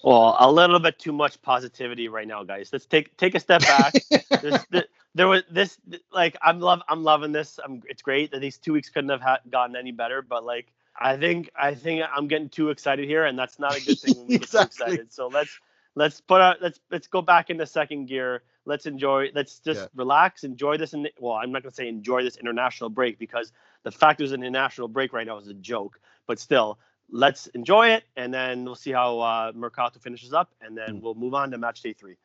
Well, 0.03 0.36
a 0.38 0.50
little 0.50 0.78
bit 0.80 0.98
too 0.98 1.12
much 1.12 1.40
positivity 1.42 2.09
right 2.09 2.26
now, 2.26 2.44
guys. 2.44 2.70
Let's 2.72 2.86
take 2.86 3.16
take 3.16 3.34
a 3.34 3.40
step 3.40 3.66
back. 3.66 4.05
this, 4.40 4.64
th- 4.72 4.86
there 5.14 5.28
was 5.28 5.42
this 5.50 5.78
like 6.12 6.36
I'm 6.42 6.61
love 6.61 6.82
I'm 6.88 7.03
loving 7.05 7.32
this. 7.32 7.59
I'm 7.62 7.82
it's 7.88 8.03
great 8.03 8.32
that 8.32 8.40
these 8.40 8.59
two 8.59 8.72
weeks 8.72 8.90
couldn't 8.90 9.11
have 9.11 9.20
ha- 9.22 9.40
gotten 9.50 9.76
any 9.76 9.92
better, 9.92 10.22
but 10.22 10.44
like 10.44 10.72
I 10.98 11.16
think 11.16 11.50
I 11.57 11.74
think 11.74 12.03
I'm 12.14 12.28
getting 12.28 12.48
too 12.48 12.70
excited 12.70 13.07
here, 13.09 13.24
and 13.24 13.38
that's 13.38 13.59
not 13.59 13.76
a 13.76 13.80
good 13.80 14.00
thing 14.00 14.16
when 14.16 14.28
we 14.28 14.36
get 14.36 14.50
too 14.50 14.62
Exactly. 14.64 14.64
excited. 14.64 15.12
So 15.12 15.28
let's 15.28 15.59
let's 15.94 16.20
put 16.20 16.40
our 16.40 16.57
let's 16.61 16.80
let's 16.90 17.07
go 17.09 17.22
back 17.22 17.50
into 17.50 17.66
second 17.66 18.07
gear. 18.07 18.42
Let's 18.64 18.86
enjoy. 18.86 19.30
Let's 19.34 19.59
just 19.61 19.86
Yeah. 19.86 19.88
relax, 19.94 20.44
enjoy 20.44 20.76
this. 20.78 20.92
In, 20.94 21.09
well, 21.18 21.34
I'm 21.34 21.53
not 21.53 21.62
gonna 21.62 21.72
say 21.72 21.88
enjoy 21.88 22.22
this 22.22 22.36
international 22.36 22.90
break 22.90 23.18
because 23.18 23.53
the 23.84 23.90
fact 23.90 24.18
there's 24.18 24.32
an 24.32 24.42
international 24.42 24.88
break 24.88 25.12
right 25.12 25.26
now 25.26 25.38
is 25.38 25.48
a 25.48 25.55
joke. 25.55 26.00
But 26.26 26.38
still, 26.38 26.78
let's 27.11 27.46
enjoy 27.48 27.88
it, 27.90 28.05
and 28.16 28.32
then 28.32 28.64
we'll 28.64 28.74
see 28.74 28.92
how 28.92 29.18
uh, 29.20 29.53
Mercato 29.55 29.98
finishes 30.00 30.32
up, 30.32 30.50
and 30.61 30.76
then 30.76 30.96
Mm. 30.96 31.00
we'll 31.03 31.14
move 31.14 31.34
on 31.34 31.50
to 31.50 31.59
match 31.59 31.82
day 31.82 31.92
three. 31.92 32.16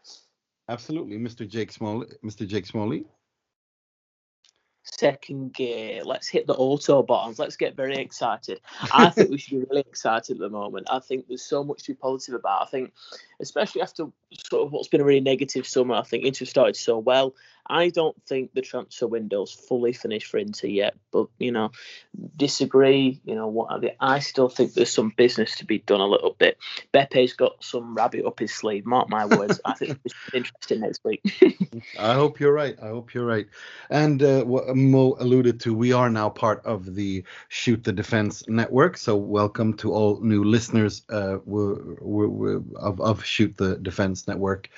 Absolutely, 0.70 1.18
Mr. 1.18 1.48
Jake 1.48 1.72
Smalley. 1.72 2.08
Mr. 2.24 2.48
Jake 2.48 2.66
Smalley. 2.66 3.06
Second 4.84 5.54
gear. 5.54 6.02
Let's 6.06 6.30
hit 6.30 6.48
the 6.48 6.54
auto 6.54 7.04
buttons. 7.04 7.40
Let's 7.40 7.58
get 7.58 7.76
very 7.76 7.98
excited. 7.98 8.62
I 8.94 9.10
think 9.10 9.30
we 9.30 9.38
should 9.38 9.60
be 9.60 9.66
really 9.70 9.82
excited 9.82 10.38
at 10.38 10.40
the 10.40 10.50
moment. 10.50 10.88
I 10.90 11.00
think 11.00 11.28
there's 11.28 11.44
so 11.44 11.62
much 11.62 11.84
to 11.84 11.92
be 11.92 11.96
positive 11.98 12.40
about. 12.40 12.62
I 12.62 12.66
think, 12.68 12.94
especially 13.42 13.82
after 13.82 14.06
sort 14.50 14.66
of 14.66 14.72
what's 14.72 14.88
been 14.88 15.02
a 15.02 15.06
really 15.06 15.20
negative 15.20 15.68
summer, 15.68 15.96
I 15.96 16.04
think 16.04 16.24
Inter 16.24 16.46
started 16.46 16.78
so 16.78 16.98
well. 17.00 17.36
I 17.70 17.90
don't 17.90 18.16
think 18.26 18.54
the 18.54 18.62
transfer 18.62 19.08
window's 19.08 19.52
fully 19.52 19.94
finished 19.94 20.28
for 20.28 20.38
Inter 20.38 20.68
yet, 20.68 20.96
but 21.12 21.28
you 21.38 21.52
know, 21.52 21.72
disagree. 22.36 23.20
You 23.26 23.36
know 23.36 23.48
what? 23.48 23.84
I 24.00 24.20
still 24.20 24.50
think 24.50 24.74
there's 24.74 24.92
some 24.92 25.14
business 25.16 25.58
to 25.58 25.66
be 25.66 25.80
done 25.80 26.00
a 26.00 26.08
little 26.08 26.36
bit. 26.38 26.58
Beppe's 26.94 27.34
got 27.34 27.64
some 27.64 27.96
rabbit 27.96 28.26
up 28.26 28.40
his 28.40 28.54
sleeve. 28.54 28.86
Mark 28.86 29.10
my 29.10 29.26
words. 29.26 29.60
I 29.66 29.74
think 29.74 30.00
it's 30.06 30.16
interesting 30.34 30.82
next 30.82 31.04
week. 31.04 31.22
I 32.00 32.14
hope 32.14 32.40
you're 32.40 32.54
right. 32.54 32.76
I 32.82 32.88
hope 32.88 33.14
you're 33.14 33.26
right. 33.26 33.48
And 33.90 34.22
uh, 34.24 34.44
what 34.44 34.76
Mo 34.76 35.16
alluded 35.20 35.60
to, 35.62 35.74
we 35.74 35.94
are 35.94 36.10
now 36.10 36.30
part 36.30 36.66
of 36.66 36.96
the 36.96 37.24
Shoot 37.50 37.84
the 37.84 37.94
Defense 37.94 38.44
network. 38.48 38.98
So 38.98 39.16
welcome 39.16 39.74
to 39.78 39.94
all 39.94 40.20
new 40.22 40.44
listeners 40.44 41.04
uh, 41.10 41.38
we're, 41.46 41.96
we're, 42.02 42.28
we're 42.28 42.62
of, 42.76 43.00
of 43.02 43.24
Shoot 43.24 43.58
the 43.58 43.78
Defense 43.78 44.28
network 44.28 44.70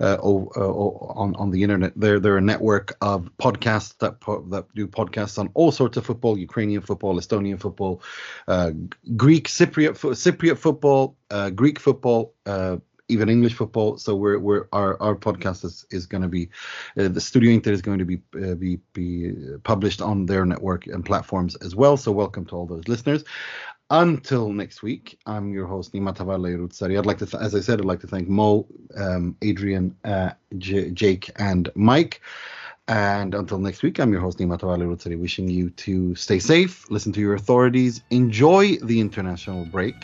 uh, 0.00 0.16
uh, 0.20 0.20
on 0.20 1.34
on 1.36 1.50
the 1.50 1.62
internet. 1.62 1.92
They're 1.96 2.20
they're 2.20 2.37
a 2.38 2.40
network 2.40 2.96
of 3.00 3.30
podcasts 3.38 3.96
that 3.98 4.20
po- 4.20 4.44
that 4.50 4.64
do 4.74 4.86
podcasts 4.86 5.38
on 5.38 5.50
all 5.54 5.72
sorts 5.72 5.96
of 5.96 6.06
football: 6.06 6.38
Ukrainian 6.38 6.82
football, 6.82 7.18
Estonian 7.18 7.60
football, 7.60 8.02
uh, 8.46 8.70
Greek 9.16 9.48
Cypriot 9.48 9.96
fo- 9.96 10.12
Cypriot 10.12 10.58
football, 10.58 11.16
uh, 11.30 11.50
Greek 11.50 11.78
football. 11.78 12.34
Uh, 12.46 12.78
even 13.10 13.30
English 13.30 13.54
football. 13.54 13.96
So 13.96 14.14
we're 14.14 14.38
we're 14.38 14.66
our 14.72 15.00
our 15.00 15.16
podcast 15.16 15.64
is, 15.64 15.86
is 15.90 16.06
going 16.06 16.22
to 16.22 16.28
be 16.28 16.50
uh, 16.98 17.08
the 17.08 17.20
Studio 17.20 17.50
Inter 17.52 17.72
is 17.72 17.82
going 17.82 17.98
to 17.98 18.04
be 18.04 18.18
uh, 18.36 18.54
be 18.54 18.78
be 18.92 19.32
published 19.64 20.02
on 20.02 20.26
their 20.26 20.44
network 20.44 20.86
and 20.86 21.04
platforms 21.04 21.56
as 21.56 21.74
well. 21.74 21.96
So 21.96 22.12
welcome 22.12 22.44
to 22.46 22.56
all 22.56 22.66
those 22.66 22.86
listeners. 22.86 23.24
Until 23.90 24.52
next 24.52 24.82
week, 24.82 25.18
I'm 25.24 25.50
your 25.50 25.66
host 25.66 25.94
Nima 25.94 26.14
Tavallaey 26.14 26.58
Rizzari. 26.58 26.98
I'd 26.98 27.06
like 27.06 27.18
to, 27.18 27.26
th- 27.26 27.42
as 27.42 27.54
I 27.54 27.60
said, 27.60 27.78
I'd 27.80 27.86
like 27.86 28.00
to 28.00 28.06
thank 28.06 28.28
Mo, 28.28 28.66
um, 28.96 29.34
Adrian, 29.40 29.96
uh, 30.04 30.32
J- 30.58 30.90
Jake, 30.90 31.30
and 31.36 31.70
Mike. 31.74 32.20
And 32.86 33.34
until 33.34 33.58
next 33.58 33.82
week, 33.82 33.98
I'm 33.98 34.12
your 34.12 34.20
host 34.20 34.38
Nima 34.38 34.58
Tavallaey 34.58 34.94
Rizzari, 34.94 35.18
wishing 35.18 35.48
you 35.48 35.70
to 35.70 36.14
stay 36.16 36.38
safe, 36.38 36.90
listen 36.90 37.12
to 37.12 37.20
your 37.20 37.34
authorities, 37.34 38.02
enjoy 38.10 38.76
the 38.82 39.00
international 39.00 39.64
break, 39.66 39.94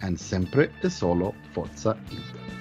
and 0.00 0.18
sempre 0.18 0.70
e 0.82 0.88
solo 0.88 1.34
forza 1.52 1.98
Inter. 2.10 2.59